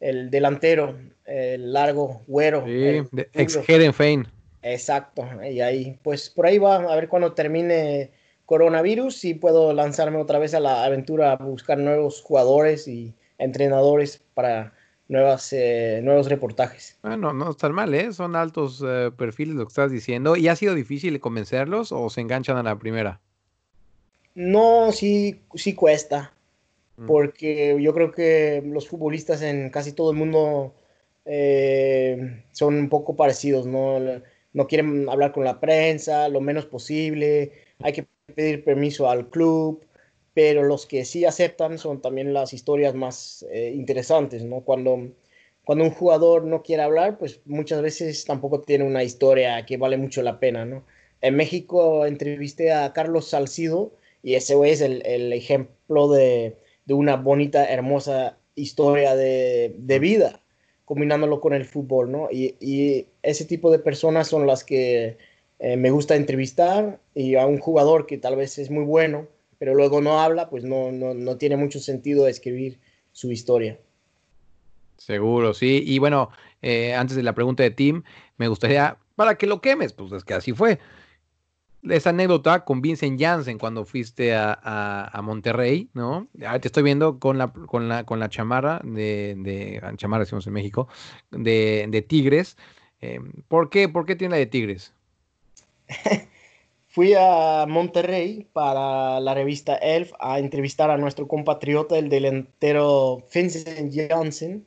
el 0.00 0.28
delantero, 0.30 0.96
el 1.24 1.72
largo, 1.72 2.22
güero. 2.26 2.64
Sí, 2.66 3.02
ex 3.32 3.58
Herenfein. 3.68 4.26
Exacto, 4.62 5.28
y 5.42 5.60
ahí, 5.60 5.98
pues 6.02 6.30
por 6.30 6.46
ahí 6.46 6.58
va, 6.58 6.76
a 6.76 6.96
ver 6.96 7.08
cuando 7.08 7.32
termine 7.32 8.10
coronavirus, 8.46 9.14
si 9.14 9.34
puedo 9.34 9.74
lanzarme 9.74 10.18
otra 10.18 10.38
vez 10.38 10.54
a 10.54 10.60
la 10.60 10.84
aventura 10.84 11.32
a 11.32 11.36
buscar 11.36 11.78
nuevos 11.78 12.22
jugadores 12.22 12.88
y 12.88 13.12
entrenadores 13.38 14.22
para 14.32 14.72
nuevas, 15.08 15.52
eh, 15.52 16.00
nuevos 16.02 16.30
reportajes. 16.30 16.96
Bueno, 17.02 17.34
no 17.34 17.50
están 17.50 17.72
mal, 17.72 17.92
¿eh? 17.94 18.12
Son 18.14 18.36
altos 18.36 18.82
eh, 18.86 19.10
perfiles 19.16 19.54
lo 19.54 19.66
que 19.66 19.70
estás 19.70 19.90
diciendo. 19.90 20.34
¿Y 20.34 20.48
ha 20.48 20.56
sido 20.56 20.74
difícil 20.74 21.20
convencerlos 21.20 21.92
o 21.92 22.08
se 22.08 22.22
enganchan 22.22 22.56
a 22.56 22.62
la 22.62 22.76
primera? 22.78 23.20
No, 24.34 24.92
sí, 24.92 25.42
sí 25.54 25.74
cuesta, 25.74 26.32
Mm. 26.96 27.06
porque 27.06 27.76
yo 27.80 27.92
creo 27.92 28.12
que 28.12 28.62
los 28.64 28.88
futbolistas 28.88 29.42
en 29.42 29.70
casi 29.70 29.92
todo 29.92 30.10
el 30.10 30.16
mundo 30.16 30.72
eh, 31.24 32.44
son 32.52 32.74
un 32.76 32.88
poco 32.88 33.16
parecidos, 33.16 33.66
¿no? 33.66 33.98
No 34.52 34.66
quieren 34.66 35.08
hablar 35.08 35.32
con 35.32 35.44
la 35.44 35.60
prensa 35.60 36.28
lo 36.28 36.40
menos 36.40 36.66
posible, 36.66 37.52
hay 37.80 37.92
que 37.92 38.06
pedir 38.34 38.64
permiso 38.64 39.08
al 39.10 39.28
club, 39.30 39.84
pero 40.34 40.62
los 40.64 40.86
que 40.86 41.04
sí 41.04 41.24
aceptan 41.24 41.78
son 41.78 42.00
también 42.02 42.32
las 42.32 42.52
historias 42.52 42.94
más 42.94 43.44
eh, 43.50 43.72
interesantes, 43.74 44.44
¿no? 44.44 44.60
Cuando, 44.62 45.12
cuando 45.64 45.84
un 45.84 45.90
jugador 45.90 46.44
no 46.44 46.62
quiere 46.62 46.82
hablar, 46.82 47.18
pues 47.18 47.40
muchas 47.46 47.82
veces 47.82 48.24
tampoco 48.24 48.60
tiene 48.62 48.84
una 48.84 49.02
historia 49.04 49.64
que 49.66 49.76
vale 49.76 49.96
mucho 49.96 50.22
la 50.22 50.38
pena, 50.40 50.64
¿no? 50.64 50.84
En 51.20 51.36
México 51.36 52.04
entrevisté 52.06 52.72
a 52.72 52.92
Carlos 52.92 53.28
Salcido 53.30 53.96
y 54.22 54.34
ese 54.34 54.54
güey 54.54 54.72
es 54.72 54.80
el, 54.80 55.04
el 55.06 55.32
ejemplo 55.32 56.08
de, 56.10 56.58
de 56.84 56.94
una 56.94 57.16
bonita, 57.16 57.64
hermosa 57.70 58.38
historia 58.54 59.16
de, 59.16 59.74
de 59.78 59.98
vida, 59.98 60.43
combinándolo 60.84 61.40
con 61.40 61.54
el 61.54 61.64
fútbol, 61.64 62.10
¿no? 62.12 62.28
Y, 62.30 62.56
y 62.60 63.06
ese 63.22 63.44
tipo 63.44 63.70
de 63.70 63.78
personas 63.78 64.28
son 64.28 64.46
las 64.46 64.64
que 64.64 65.16
eh, 65.58 65.76
me 65.76 65.90
gusta 65.90 66.16
entrevistar 66.16 67.00
y 67.14 67.36
a 67.36 67.46
un 67.46 67.58
jugador 67.58 68.06
que 68.06 68.18
tal 68.18 68.36
vez 68.36 68.58
es 68.58 68.70
muy 68.70 68.84
bueno, 68.84 69.28
pero 69.58 69.74
luego 69.74 70.00
no 70.00 70.20
habla, 70.20 70.50
pues 70.50 70.64
no, 70.64 70.92
no, 70.92 71.14
no 71.14 71.36
tiene 71.36 71.56
mucho 71.56 71.80
sentido 71.80 72.26
escribir 72.26 72.78
su 73.12 73.32
historia. 73.32 73.78
Seguro, 74.98 75.54
sí. 75.54 75.82
Y 75.86 75.98
bueno, 75.98 76.30
eh, 76.62 76.94
antes 76.94 77.16
de 77.16 77.22
la 77.22 77.34
pregunta 77.34 77.62
de 77.62 77.70
Tim, 77.70 78.02
me 78.36 78.48
gustaría, 78.48 78.98
para 79.16 79.36
que 79.36 79.46
lo 79.46 79.60
quemes, 79.60 79.92
pues 79.92 80.12
es 80.12 80.24
que 80.24 80.34
así 80.34 80.52
fue. 80.52 80.78
Esa 81.90 82.10
anécdota 82.10 82.64
con 82.64 82.80
Vincent 82.80 83.20
Janssen 83.20 83.58
cuando 83.58 83.84
fuiste 83.84 84.34
a, 84.34 84.58
a- 84.62 85.10
a 85.18 85.22
Monterrey, 85.22 85.90
¿no? 85.94 86.28
Ah, 86.46 86.58
te 86.58 86.68
estoy 86.68 86.82
viendo 86.82 87.18
con 87.18 87.36
la, 87.38 87.52
con 87.52 87.88
la, 87.88 88.04
con 88.04 88.18
la 88.20 88.28
chamarra 88.30 88.80
de, 88.84 89.34
de 89.38 89.80
ah, 89.82 89.92
chamarra 89.96 90.24
decimos 90.24 90.46
en 90.46 90.54
México, 90.54 90.88
de, 91.30 91.86
de 91.90 92.02
Tigres. 92.02 92.56
Eh, 93.00 93.20
¿por 93.48 93.68
qué? 93.70 93.88
¿Por 93.88 94.06
qué 94.06 94.16
tiene 94.16 94.32
la 94.32 94.38
de 94.38 94.46
Tigres? 94.46 94.94
Fui 96.88 97.14
a 97.16 97.66
Monterrey 97.68 98.46
para 98.52 99.20
la 99.20 99.34
revista 99.34 99.76
Elf 99.76 100.12
a 100.20 100.38
entrevistar 100.38 100.90
a 100.90 100.96
nuestro 100.98 101.26
compatriota, 101.28 101.98
el 101.98 102.08
delantero 102.08 103.24
Vincent 103.34 103.92
Janssen, 103.94 104.64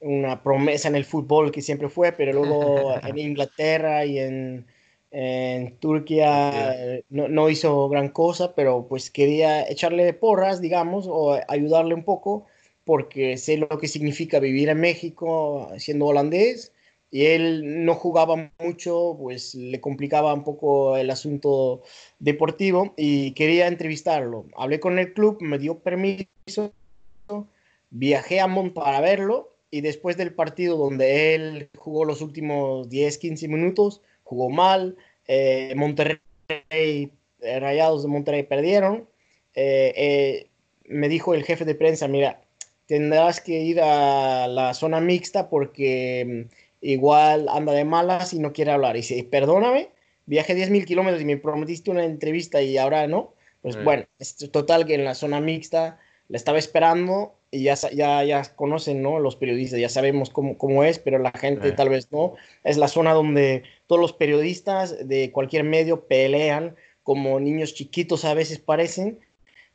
una 0.00 0.42
promesa 0.42 0.88
en 0.88 0.96
el 0.96 1.04
fútbol 1.04 1.52
que 1.52 1.62
siempre 1.62 1.88
fue, 1.88 2.12
pero 2.12 2.32
luego 2.32 2.94
en 3.04 3.18
Inglaterra 3.18 4.04
y 4.04 4.18
en, 4.18 4.66
en 5.10 5.76
Turquía 5.78 7.02
no, 7.08 7.28
no 7.28 7.50
hizo 7.50 7.88
gran 7.88 8.10
cosa, 8.10 8.54
pero 8.54 8.86
pues 8.88 9.10
quería 9.10 9.68
echarle 9.68 10.12
porras, 10.14 10.60
digamos, 10.60 11.06
o 11.08 11.38
ayudarle 11.48 11.94
un 11.94 12.04
poco, 12.04 12.46
porque 12.84 13.36
sé 13.36 13.56
lo 13.56 13.68
que 13.68 13.88
significa 13.88 14.38
vivir 14.40 14.68
en 14.68 14.80
México 14.80 15.70
siendo 15.78 16.06
holandés 16.06 16.72
y 17.10 17.26
él 17.26 17.84
no 17.84 17.94
jugaba 17.94 18.52
mucho, 18.60 19.16
pues 19.18 19.54
le 19.54 19.80
complicaba 19.80 20.32
un 20.32 20.44
poco 20.44 20.96
el 20.96 21.10
asunto 21.10 21.82
deportivo 22.20 22.94
y 22.96 23.32
quería 23.32 23.66
entrevistarlo. 23.66 24.46
Hablé 24.56 24.78
con 24.78 24.98
el 24.98 25.12
club, 25.12 25.38
me 25.40 25.58
dio 25.58 25.80
permiso, 25.80 26.72
viajé 27.90 28.40
a 28.40 28.46
Mont 28.46 28.72
para 28.74 29.00
verlo 29.00 29.56
y 29.72 29.80
después 29.80 30.16
del 30.16 30.34
partido 30.34 30.76
donde 30.76 31.34
él 31.34 31.70
jugó 31.76 32.04
los 32.04 32.20
últimos 32.20 32.88
10, 32.88 33.18
15 33.18 33.48
minutos, 33.48 34.02
jugó 34.30 34.48
mal, 34.48 34.96
eh, 35.26 35.74
Monterrey, 35.76 36.20
eh, 37.40 37.58
Rayados 37.60 38.02
de 38.04 38.08
Monterrey 38.08 38.44
perdieron, 38.44 39.08
eh, 39.56 39.92
eh, 39.96 40.46
me 40.84 41.08
dijo 41.08 41.34
el 41.34 41.42
jefe 41.42 41.64
de 41.64 41.74
prensa, 41.74 42.06
mira, 42.06 42.40
tendrás 42.86 43.40
que 43.40 43.58
ir 43.60 43.80
a 43.80 44.46
la 44.46 44.72
zona 44.74 45.00
mixta 45.00 45.48
porque 45.50 46.46
mm, 46.48 46.54
igual 46.82 47.48
anda 47.48 47.72
de 47.72 47.84
malas 47.84 48.32
y 48.32 48.38
no 48.38 48.52
quiere 48.52 48.70
hablar. 48.70 48.94
Y 48.96 49.00
dice, 49.00 49.24
perdóname, 49.28 49.88
viajé 50.26 50.54
10 50.54 50.70
mil 50.70 50.84
kilómetros 50.86 51.20
y 51.20 51.24
me 51.24 51.36
prometiste 51.36 51.90
una 51.90 52.04
entrevista 52.04 52.62
y 52.62 52.78
ahora 52.78 53.06
no. 53.08 53.34
Pues 53.62 53.74
Sí. 53.74 53.80
bueno, 53.82 54.04
es 54.20 54.36
total 54.52 54.86
que 54.86 54.94
en 54.94 55.04
la 55.04 55.14
zona 55.14 55.40
mixta 55.40 55.98
la 56.28 56.36
estaba 56.36 56.58
esperando 56.58 57.34
y 57.50 57.64
ya, 57.64 57.74
ya, 57.92 58.22
ya 58.22 58.42
conocen, 58.54 59.02
¿no? 59.02 59.18
Los 59.18 59.34
periodistas, 59.34 59.80
ya 59.80 59.88
sabemos 59.88 60.30
cómo, 60.30 60.56
cómo 60.56 60.84
es, 60.84 61.00
pero 61.00 61.18
la 61.18 61.32
gente 61.32 61.70
Sí. 61.70 61.74
tal 61.76 61.88
vez 61.88 62.10
no. 62.12 62.34
Es 62.62 62.76
la 62.76 62.86
zona 62.86 63.12
donde 63.12 63.64
todos 63.90 64.00
los 64.00 64.12
periodistas 64.12 65.08
de 65.08 65.32
cualquier 65.32 65.64
medio 65.64 66.06
pelean 66.06 66.76
como 67.02 67.40
niños 67.40 67.74
chiquitos 67.74 68.24
a 68.24 68.34
veces 68.34 68.60
parecen 68.60 69.18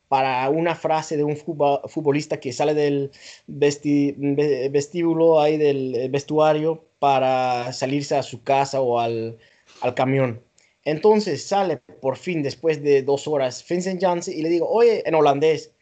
para 0.08 0.48
una 0.48 0.74
frase 0.74 1.18
de 1.18 1.24
un 1.24 1.36
futbolista 1.36 2.40
que 2.40 2.50
sale 2.54 2.72
del 2.72 3.10
vesti- 3.46 4.14
ve- 4.16 4.70
vestíbulo 4.70 5.38
ahí 5.38 5.58
del 5.58 6.08
vestuario 6.10 6.86
para 6.98 7.70
salirse 7.74 8.16
a 8.16 8.22
su 8.22 8.42
casa 8.42 8.80
o 8.80 8.98
al, 8.98 9.36
al 9.82 9.92
camión. 9.92 10.40
Entonces 10.84 11.44
sale 11.46 11.82
por 12.00 12.16
fin 12.16 12.42
después 12.42 12.82
de 12.82 13.02
dos 13.02 13.28
horas 13.28 13.62
Vincent 13.68 14.00
Janssen 14.00 14.32
y 14.38 14.40
le 14.40 14.48
digo, 14.48 14.66
oye, 14.66 15.02
en 15.06 15.14
holandés, 15.14 15.72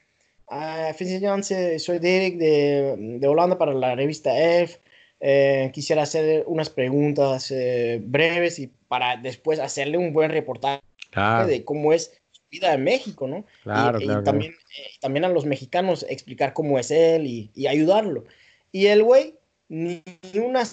"Ah, 0.49 0.91
Vincent 0.99 1.23
Janssen, 1.23 1.79
soy 1.79 2.01
Derek 2.01 2.37
de, 2.37 2.97
de 3.21 3.29
Holanda 3.29 3.57
para 3.59 3.73
la 3.75 3.95
revista 3.95 4.37
Elf. 4.37 4.79
Eh, 5.27 5.71
quisiera 5.73 6.03
hacer 6.03 6.45
unas 6.47 6.69
preguntas 6.69 7.51
eh, 7.51 7.99
breves 8.05 8.59
y 8.59 8.67
para 8.67 9.17
después 9.17 9.59
hacerle 9.59 9.97
un 9.97 10.13
buen 10.13 10.31
reportaje 10.31 10.83
Claro, 11.09 11.47
de 11.47 11.65
cómo 11.65 11.95
es 11.95 12.21
su 12.31 12.43
vida 12.51 12.75
en 12.75 12.85
México, 12.85 13.27
¿no? 13.27 13.47
claro, 13.63 13.99
y, 13.99 14.03
y 14.03 14.07
claro, 14.07 14.23
también, 14.23 14.53
eh, 14.53 14.91
también 15.01 15.25
a 15.25 15.31
los 15.31 15.47
mexicanos 15.47 16.05
explicar 16.11 16.53
cómo 16.53 16.79
es 16.79 16.91
él 16.91 17.27
y, 17.27 17.51
y 17.55 17.69
ayudarlo. 17.69 18.25
Y 18.71 18.89
el 18.89 19.03
güey 19.03 19.39
ni 19.71 20.03
una 20.35 20.65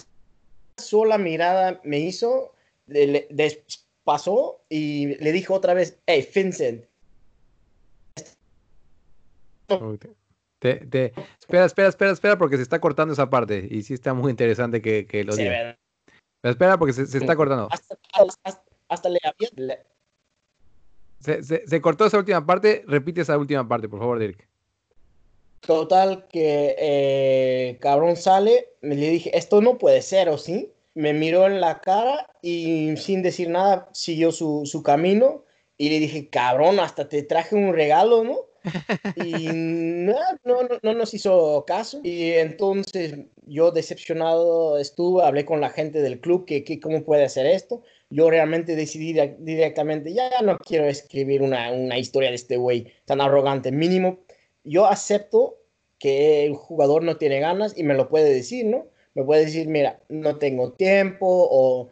sola 0.78 1.16
mirada 1.16 1.80
me 1.82 2.00
hizo, 2.00 2.54
le- 2.86 3.28
pasó 4.04 4.60
y 4.68 5.14
le 5.16 5.32
dijo 5.32 5.54
otra 5.54 5.72
vez, 5.72 5.98
hey, 6.06 6.28
Vincent, 6.34 6.84
te- 10.62 10.86
te- 10.86 11.12
espera, 11.40 11.64
espera, 11.64 11.88
espera, 11.88 12.12
espera, 12.12 12.38
porque 12.38 12.56
se 12.56 12.62
está 12.62 12.80
cortando 12.80 13.12
esa 13.12 13.28
parte. 13.28 13.66
Y 13.68 13.82
sí 13.82 13.94
está 13.94 14.14
muy 14.14 14.30
interesante 14.30 14.80
que, 14.80 15.06
que 15.08 15.24
lo 15.24 15.34
diga. 15.34 15.76
Pero 16.40 16.52
espera, 16.52 16.78
porque 16.78 16.92
se, 16.92 17.06
se 17.06 17.18
está 17.18 17.34
cortando. 17.34 17.68
hasta, 17.70 17.96
hasta- 18.44 18.64
hasta 18.88 19.08
le 19.08 19.18
había... 19.24 19.48
le- 19.56 19.80
Se, 21.18 21.42
se- 21.42 21.66
se 21.66 21.80
cortó 21.80 22.06
esa 22.06 22.18
última 22.18 22.46
parte. 22.46 22.84
Repite 22.86 23.22
esa 23.22 23.36
última 23.36 23.66
parte, 23.66 23.88
por 23.88 23.98
favor, 23.98 24.18
Dirk. 24.20 24.48
Total 25.60 26.26
que 26.28 26.74
eh, 26.78 27.78
cabrón 27.80 28.16
sale, 28.16 28.68
me 28.80 28.94
le 28.96 29.08
dije, 29.10 29.36
esto 29.36 29.60
no 29.60 29.78
puede 29.78 30.02
ser, 30.02 30.28
¿o 30.28 30.38
sí? 30.38 30.72
Me 30.94 31.12
miró 31.12 31.46
en 31.46 31.60
la 31.60 31.80
cara 31.80 32.28
y 32.42 32.96
sin 32.96 33.22
decir 33.22 33.48
nada 33.48 33.88
siguió 33.92 34.30
su, 34.32 34.62
su 34.64 34.82
camino 34.82 35.44
y 35.76 35.88
le 35.90 36.00
dije, 36.00 36.28
cabrón, 36.28 36.80
hasta 36.80 37.08
te 37.08 37.22
traje 37.22 37.54
un 37.54 37.72
regalo, 37.72 38.24
¿no? 38.24 38.38
Y 39.16 39.48
no, 39.52 40.14
no, 40.44 40.62
no, 40.62 40.78
no 40.82 40.94
nos 40.94 41.14
hizo 41.14 41.64
caso. 41.66 42.00
Y 42.02 42.30
entonces 42.32 43.14
yo 43.46 43.70
decepcionado 43.70 44.78
estuve, 44.78 45.24
hablé 45.24 45.44
con 45.44 45.60
la 45.60 45.70
gente 45.70 46.00
del 46.00 46.20
club 46.20 46.44
que, 46.44 46.64
que 46.64 46.80
cómo 46.80 47.02
puede 47.04 47.24
hacer 47.24 47.46
esto. 47.46 47.82
Yo 48.10 48.30
realmente 48.30 48.76
decidí 48.76 49.12
di- 49.12 49.34
directamente, 49.38 50.12
ya 50.12 50.40
no 50.42 50.58
quiero 50.58 50.84
escribir 50.86 51.42
una, 51.42 51.72
una 51.72 51.98
historia 51.98 52.28
de 52.28 52.36
este 52.36 52.56
güey 52.56 52.92
tan 53.04 53.20
arrogante. 53.20 53.72
Mínimo 53.72 54.18
yo 54.64 54.86
acepto 54.86 55.58
que 55.98 56.44
el 56.44 56.54
jugador 56.54 57.02
no 57.02 57.16
tiene 57.16 57.40
ganas 57.40 57.76
y 57.76 57.82
me 57.84 57.94
lo 57.94 58.08
puede 58.08 58.32
decir, 58.32 58.66
¿no? 58.66 58.86
Me 59.14 59.24
puede 59.24 59.44
decir, 59.44 59.68
mira, 59.68 60.00
no 60.08 60.36
tengo 60.36 60.72
tiempo 60.72 61.26
o 61.28 61.90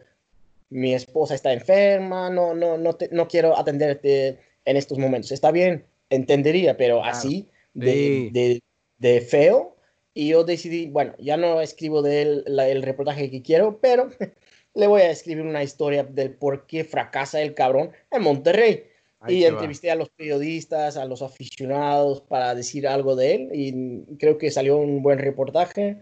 mi 0.69 0.93
esposa 0.93 1.35
está 1.35 1.53
enferma, 1.53 2.29
no, 2.29 2.53
no, 2.53 2.77
no, 2.77 2.97
no 3.11 3.27
quiero 3.27 3.57
atenderte 3.57 4.39
en 4.65 4.77
estos 4.77 4.97
momentos. 4.97 5.31
Está 5.31 5.51
bien, 5.51 5.85
entendería, 6.11 6.77
pero 6.77 7.01
Claro. 7.01 7.17
así 7.17 7.49
de, 7.73 7.91
Sí. 7.91 8.29
de- 8.31 8.61
de 8.97 9.21
feo, 9.21 9.75
y 10.13 10.27
yo 10.29 10.43
decidí, 10.43 10.87
bueno, 10.87 11.13
ya 11.17 11.37
no 11.37 11.61
escribo 11.61 12.01
de 12.03 12.21
él 12.21 12.43
la- 12.45 12.69
el 12.69 12.83
reportaje 12.83 13.31
que 13.31 13.41
quiero, 13.41 13.79
pero 13.81 14.09
le 14.75 14.87
voy 14.87 15.01
a 15.01 15.09
escribir 15.09 15.43
una 15.43 15.63
historia 15.63 16.03
del 16.03 16.35
por 16.35 16.67
qué 16.67 16.83
fracasa 16.83 17.41
el 17.41 17.53
cabrón 17.55 17.91
en 18.11 18.21
Monterrey. 18.21 18.83
Ahí 19.21 19.37
y 19.37 19.41
te 19.41 19.51
va. 19.51 19.57
entrevisté 19.57 19.91
a 19.91 19.95
los 19.95 20.09
periodistas, 20.09 20.97
a 20.97 21.05
los 21.05 21.21
aficionados 21.21 22.21
para 22.21 22.55
decir 22.55 22.87
algo 22.87 23.15
de 23.15 23.35
él 23.35 23.49
y 23.53 24.17
creo 24.17 24.37
que 24.37 24.49
salió 24.51 24.77
un 24.77 25.01
buen 25.03 25.19
reportaje 25.19 25.97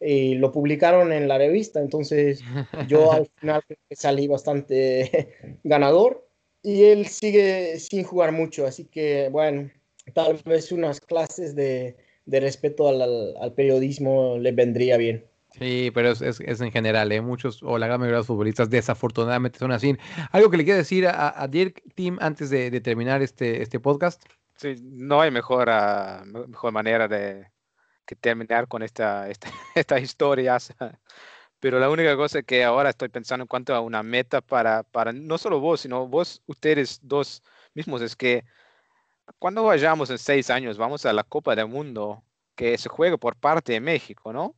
y 0.00 0.34
lo 0.36 0.52
publicaron 0.52 1.12
en 1.12 1.28
la 1.28 1.38
revista, 1.38 1.80
entonces 1.80 2.44
yo 2.86 3.12
al 3.12 3.26
final 3.40 3.62
salí 3.90 4.26
bastante 4.28 5.34
ganador 5.64 6.28
y 6.64 6.84
él 6.86 7.06
sigue 7.06 7.78
sin 7.78 8.02
jugar 8.02 8.32
mucho, 8.32 8.66
así 8.66 8.86
que 8.86 9.28
bueno, 9.30 9.70
tal 10.14 10.40
vez 10.44 10.72
unas 10.72 11.00
clases 11.00 11.54
de, 11.54 11.96
de 12.26 12.40
respeto 12.40 12.88
al, 12.88 13.00
al- 13.02 13.34
al 13.40 13.52
periodismo 13.52 14.36
le 14.38 14.50
vendría 14.50 14.96
bien. 14.96 15.24
Sí, 15.56 15.92
pero 15.94 16.10
es, 16.10 16.20
es- 16.20 16.40
es 16.40 16.60
en 16.60 16.72
general, 16.72 17.12
¿eh? 17.12 17.20
Muchos 17.20 17.62
o 17.62 17.78
la 17.78 17.86
gran 17.86 18.00
mayoría 18.00 18.16
de 18.16 18.20
los 18.20 18.26
futbolistas 18.26 18.68
desafortunadamente 18.70 19.60
son 19.60 19.70
así. 19.70 19.96
¿Algo 20.32 20.50
que 20.50 20.56
le 20.56 20.64
quiera 20.64 20.78
decir 20.78 21.06
a, 21.06 21.40
a 21.40 21.46
Dirk, 21.46 21.80
Tim, 21.94 22.18
antes 22.20 22.50
de, 22.50 22.70
de 22.72 22.80
terminar 22.80 23.22
este, 23.22 23.62
este 23.62 23.78
podcast? 23.78 24.20
Sí, 24.56 24.74
no 24.82 25.20
hay 25.20 25.30
mejor, 25.30 25.68
me- 26.26 26.46
mejor 26.48 26.72
manera 26.72 27.06
de 27.06 27.46
que 28.06 28.16
terminar 28.16 28.66
con 28.68 28.82
esta, 28.82 29.28
esta, 29.30 29.48
estas 29.76 30.02
historias. 30.02 30.74
Pero 31.64 31.78
la 31.78 31.88
única 31.88 32.14
cosa 32.14 32.42
que 32.42 32.62
ahora 32.62 32.90
estoy 32.90 33.08
pensando 33.08 33.44
en 33.44 33.48
cuanto 33.48 33.74
a 33.74 33.80
una 33.80 34.02
meta 34.02 34.42
para, 34.42 34.82
para 34.82 35.14
no 35.14 35.38
solo 35.38 35.60
vos, 35.60 35.80
sino 35.80 36.06
vos, 36.06 36.42
ustedes 36.44 37.00
dos 37.02 37.42
mismos, 37.72 38.02
es 38.02 38.14
que 38.14 38.44
cuando 39.38 39.64
vayamos 39.64 40.10
en 40.10 40.18
seis 40.18 40.50
años, 40.50 40.76
vamos 40.76 41.06
a 41.06 41.14
la 41.14 41.24
Copa 41.24 41.56
del 41.56 41.68
Mundo 41.68 42.22
que 42.54 42.76
se 42.76 42.90
juega 42.90 43.16
por 43.16 43.36
parte 43.36 43.72
de 43.72 43.80
México, 43.80 44.30
¿no? 44.30 44.54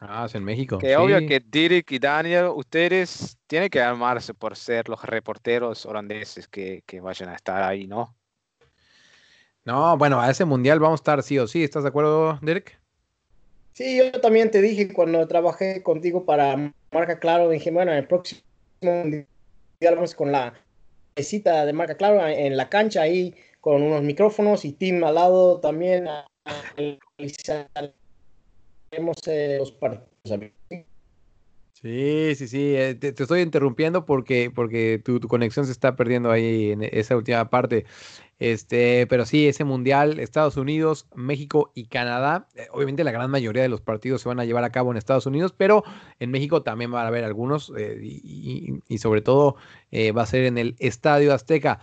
Ah, 0.00 0.24
es 0.26 0.34
en 0.34 0.44
México. 0.44 0.76
Que 0.76 0.98
obvio 0.98 1.26
que 1.26 1.40
Dirk 1.40 1.90
y 1.92 1.98
Daniel, 1.98 2.48
ustedes 2.54 3.38
tienen 3.46 3.70
que 3.70 3.80
armarse 3.80 4.34
por 4.34 4.54
ser 4.54 4.90
los 4.90 5.02
reporteros 5.02 5.86
holandeses 5.86 6.46
que, 6.46 6.82
que 6.84 7.00
vayan 7.00 7.30
a 7.30 7.36
estar 7.36 7.62
ahí, 7.62 7.86
¿no? 7.86 8.14
No, 9.64 9.96
bueno, 9.96 10.20
a 10.20 10.28
ese 10.28 10.44
mundial 10.44 10.78
vamos 10.78 11.00
a 11.00 11.04
estar 11.04 11.22
sí 11.22 11.38
o 11.38 11.46
sí. 11.46 11.64
¿Estás 11.64 11.84
de 11.84 11.88
acuerdo, 11.88 12.38
Dirk? 12.42 12.83
Sí, 13.76 13.98
yo 13.98 14.12
también 14.20 14.52
te 14.52 14.62
dije 14.62 14.92
cuando 14.92 15.26
trabajé 15.26 15.82
contigo 15.82 16.24
para 16.24 16.72
Marca 16.92 17.18
Claro, 17.18 17.48
dije, 17.48 17.72
bueno, 17.72 17.90
en 17.90 17.98
el 17.98 18.06
próximo 18.06 18.42
mundial 18.82 19.26
vamos 19.82 20.14
con 20.14 20.30
la 20.30 20.54
mesita 21.16 21.66
de 21.66 21.72
Marca 21.72 21.96
Claro 21.96 22.24
en 22.24 22.56
la 22.56 22.68
cancha 22.68 23.02
ahí 23.02 23.34
con 23.60 23.82
unos 23.82 24.02
micrófonos 24.02 24.64
y 24.64 24.72
Tim 24.74 25.02
al 25.02 25.16
lado 25.16 25.58
también 25.58 26.06
analizaremos 26.44 27.56
eh, 29.26 29.56
los 29.58 29.72
partidos. 29.72 30.52
Sí, 31.72 32.34
sí, 32.36 32.48
sí. 32.48 32.76
eh, 32.76 32.94
Te, 32.94 33.08
estoy 33.08 33.40
interrumpiendo 33.40 34.04
porque, 34.06 34.50
porque 34.54 35.02
tu, 35.04 35.18
tu 35.18 35.26
conexión 35.26 35.66
se 35.66 35.72
está 35.72 35.96
perdiendo 35.96 36.30
ahí 36.30 36.70
en 36.70 36.82
esa 36.84 37.16
última 37.16 37.50
parte. 37.50 37.84
Este, 38.38 39.06
pero 39.06 39.24
sí, 39.26 39.46
ese 39.46 39.64
mundial, 39.64 40.18
Estados 40.18 40.56
Unidos, 40.56 41.06
México 41.14 41.70
y 41.74 41.86
Canadá. 41.86 42.48
eh, 42.54 42.66
Obviamente 42.72 43.04
la 43.04 43.12
gran 43.12 43.30
mayoría 43.30 43.62
de 43.62 43.68
los 43.68 43.80
partidos 43.80 44.22
se 44.22 44.28
van 44.28 44.40
a 44.40 44.44
llevar 44.44 44.64
a 44.64 44.70
cabo 44.70 44.90
en 44.90 44.96
Estados 44.96 45.26
Unidos, 45.26 45.54
pero 45.56 45.84
en 46.18 46.30
México 46.30 46.62
también 46.62 46.90
van 46.90 47.04
a 47.04 47.08
haber 47.08 47.24
algunos 47.24 47.72
eh, 47.76 47.98
y, 48.02 48.98
sobre 48.98 49.22
todo 49.22 49.56
eh, 49.90 50.12
va 50.12 50.22
a 50.22 50.26
ser 50.26 50.44
en 50.44 50.58
el 50.58 50.76
Estadio 50.78 51.32
Azteca. 51.32 51.80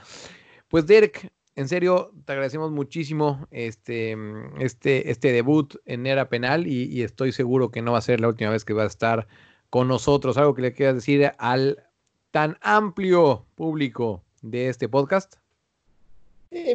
Pues 0.68 0.88
Dirk, 0.88 1.32
en 1.56 1.68
serio, 1.68 2.12
te 2.26 2.34
agradecemos 2.34 2.72
muchísimo 2.72 3.48
este, 3.52 4.16
mm, 4.16 4.62
este, 4.62 5.12
este 5.12 5.32
debut 5.32 5.76
en 5.86 6.06
era 6.08 6.30
penal 6.30 6.68
y, 6.68 6.86
y 6.86 7.04
estoy 7.04 7.32
seguro 7.32 7.72
que 7.72 7.82
no 7.82 7.94
va 7.94 8.00
a 8.00 8.02
ser 8.02 8.20
la 8.22 8.28
última 8.28 8.52
vez 8.52 8.66
que 8.66 8.74
va 8.74 8.84
a 8.84 8.88
estar 8.88 9.28
con 9.70 9.88
nosotros. 9.88 10.38
Algo 10.38 10.54
que 10.54 10.62
le 10.62 10.74
quieras 10.74 10.96
decir 10.96 11.32
al 11.38 11.84
tan 12.32 12.58
amplio 12.62 13.46
público 13.56 14.24
de 14.42 14.70
este 14.70 14.88
podcast. 14.90 15.41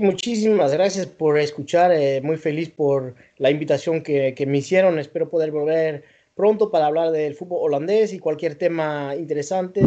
Muchísimas 0.00 0.72
gracias 0.72 1.06
por 1.06 1.38
escuchar, 1.38 1.92
eh, 1.92 2.22
muy 2.22 2.38
feliz 2.38 2.70
por 2.70 3.14
la 3.36 3.50
invitación 3.50 4.02
que, 4.02 4.34
que 4.34 4.46
me 4.46 4.58
hicieron. 4.58 4.98
Espero 4.98 5.28
poder 5.28 5.50
volver 5.50 6.04
pronto 6.34 6.70
para 6.70 6.86
hablar 6.86 7.10
del 7.10 7.34
fútbol 7.34 7.58
holandés 7.62 8.14
y 8.14 8.18
cualquier 8.18 8.54
tema 8.54 9.14
interesante. 9.16 9.82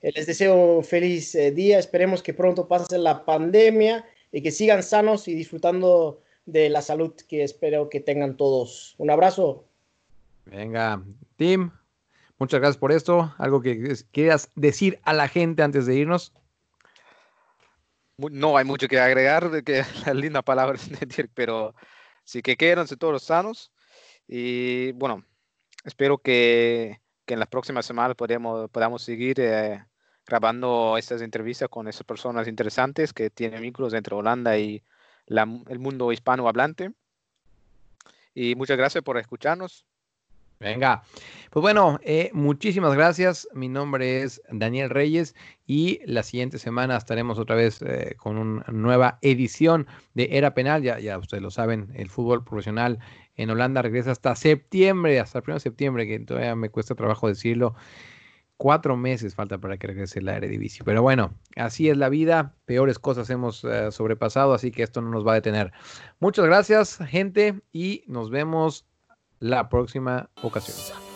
Eh, 0.00 0.12
les 0.14 0.26
deseo 0.26 0.78
un 0.78 0.84
feliz 0.84 1.34
eh, 1.34 1.52
día, 1.52 1.78
esperemos 1.78 2.22
que 2.22 2.34
pronto 2.34 2.66
pase 2.66 2.98
la 2.98 3.24
pandemia 3.24 4.04
y 4.32 4.42
que 4.42 4.50
sigan 4.50 4.82
sanos 4.82 5.28
y 5.28 5.34
disfrutando 5.34 6.20
de 6.46 6.68
la 6.68 6.82
salud 6.82 7.12
que 7.28 7.44
espero 7.44 7.88
que 7.88 8.00
tengan 8.00 8.36
todos. 8.36 8.94
Un 8.98 9.10
abrazo. 9.10 9.64
Venga, 10.46 11.02
Tim, 11.36 11.70
muchas 12.38 12.60
gracias 12.60 12.78
por 12.78 12.90
esto. 12.90 13.34
Algo 13.38 13.60
que 13.60 13.96
quieras 14.12 14.50
decir 14.56 14.98
a 15.02 15.12
la 15.12 15.28
gente 15.28 15.62
antes 15.62 15.86
de 15.86 15.96
irnos. 15.96 16.32
No 18.18 18.56
hay 18.56 18.64
mucho 18.64 18.88
que 18.88 18.98
agregar, 19.00 19.50
de 19.50 19.62
que 19.62 19.82
las 20.06 20.14
lindas 20.14 20.42
palabras 20.42 20.90
pero 21.34 21.74
sí 22.24 22.42
que 22.42 22.56
quédense 22.56 22.96
todos 22.96 23.22
sanos. 23.22 23.72
Y 24.26 24.92
bueno, 24.92 25.24
espero 25.84 26.18
que, 26.18 27.00
que 27.24 27.34
en 27.34 27.40
las 27.40 27.48
próximas 27.48 27.86
semanas 27.86 28.16
podamos, 28.16 28.68
podamos 28.70 29.02
seguir 29.02 29.40
eh, 29.40 29.84
grabando 30.26 30.96
estas 30.98 31.22
entrevistas 31.22 31.68
con 31.68 31.88
esas 31.88 32.04
personas 32.04 32.48
interesantes 32.48 33.12
que 33.12 33.30
tienen 33.30 33.62
vínculos 33.62 33.94
entre 33.94 34.14
Holanda 34.14 34.58
y 34.58 34.82
el 35.26 35.78
mundo 35.78 36.12
hispanohablante. 36.12 36.92
Y 38.34 38.54
muchas 38.54 38.76
gracias 38.76 39.04
por 39.04 39.18
escucharnos. 39.18 39.86
Venga, 40.60 41.04
pues 41.50 41.62
bueno, 41.62 42.00
eh, 42.02 42.30
muchísimas 42.32 42.94
gracias. 42.94 43.46
Mi 43.54 43.68
nombre 43.68 44.22
es 44.22 44.42
Daniel 44.50 44.90
Reyes 44.90 45.36
y 45.66 46.00
la 46.04 46.24
siguiente 46.24 46.58
semana 46.58 46.96
estaremos 46.96 47.38
otra 47.38 47.54
vez 47.54 47.80
eh, 47.82 48.16
con 48.16 48.38
una 48.38 48.64
nueva 48.72 49.20
edición 49.22 49.86
de 50.14 50.30
Era 50.32 50.54
Penal. 50.54 50.82
Ya, 50.82 50.98
ya 50.98 51.16
ustedes 51.16 51.42
lo 51.44 51.52
saben, 51.52 51.92
el 51.94 52.10
fútbol 52.10 52.42
profesional 52.42 52.98
en 53.36 53.50
Holanda 53.50 53.82
regresa 53.82 54.10
hasta 54.10 54.34
septiembre, 54.34 55.20
hasta 55.20 55.38
el 55.38 55.44
1 55.46 55.54
de 55.54 55.60
septiembre, 55.60 56.06
que 56.08 56.18
todavía 56.18 56.56
me 56.56 56.70
cuesta 56.70 56.96
trabajo 56.96 57.28
decirlo. 57.28 57.76
Cuatro 58.56 58.96
meses 58.96 59.36
falta 59.36 59.58
para 59.58 59.76
que 59.78 59.86
regrese 59.86 60.20
la 60.20 60.36
Eredivisie. 60.36 60.84
Pero 60.84 61.02
bueno, 61.02 61.34
así 61.54 61.88
es 61.88 61.96
la 61.96 62.08
vida. 62.08 62.56
Peores 62.64 62.98
cosas 62.98 63.30
hemos 63.30 63.62
eh, 63.62 63.92
sobrepasado, 63.92 64.54
así 64.54 64.72
que 64.72 64.82
esto 64.82 65.00
no 65.00 65.10
nos 65.10 65.24
va 65.24 65.32
a 65.32 65.34
detener. 65.36 65.70
Muchas 66.18 66.46
gracias, 66.46 66.98
gente, 67.06 67.60
y 67.72 68.02
nos 68.08 68.30
vemos 68.30 68.87
la 69.40 69.68
próxima 69.68 70.30
ocasión. 70.42 71.07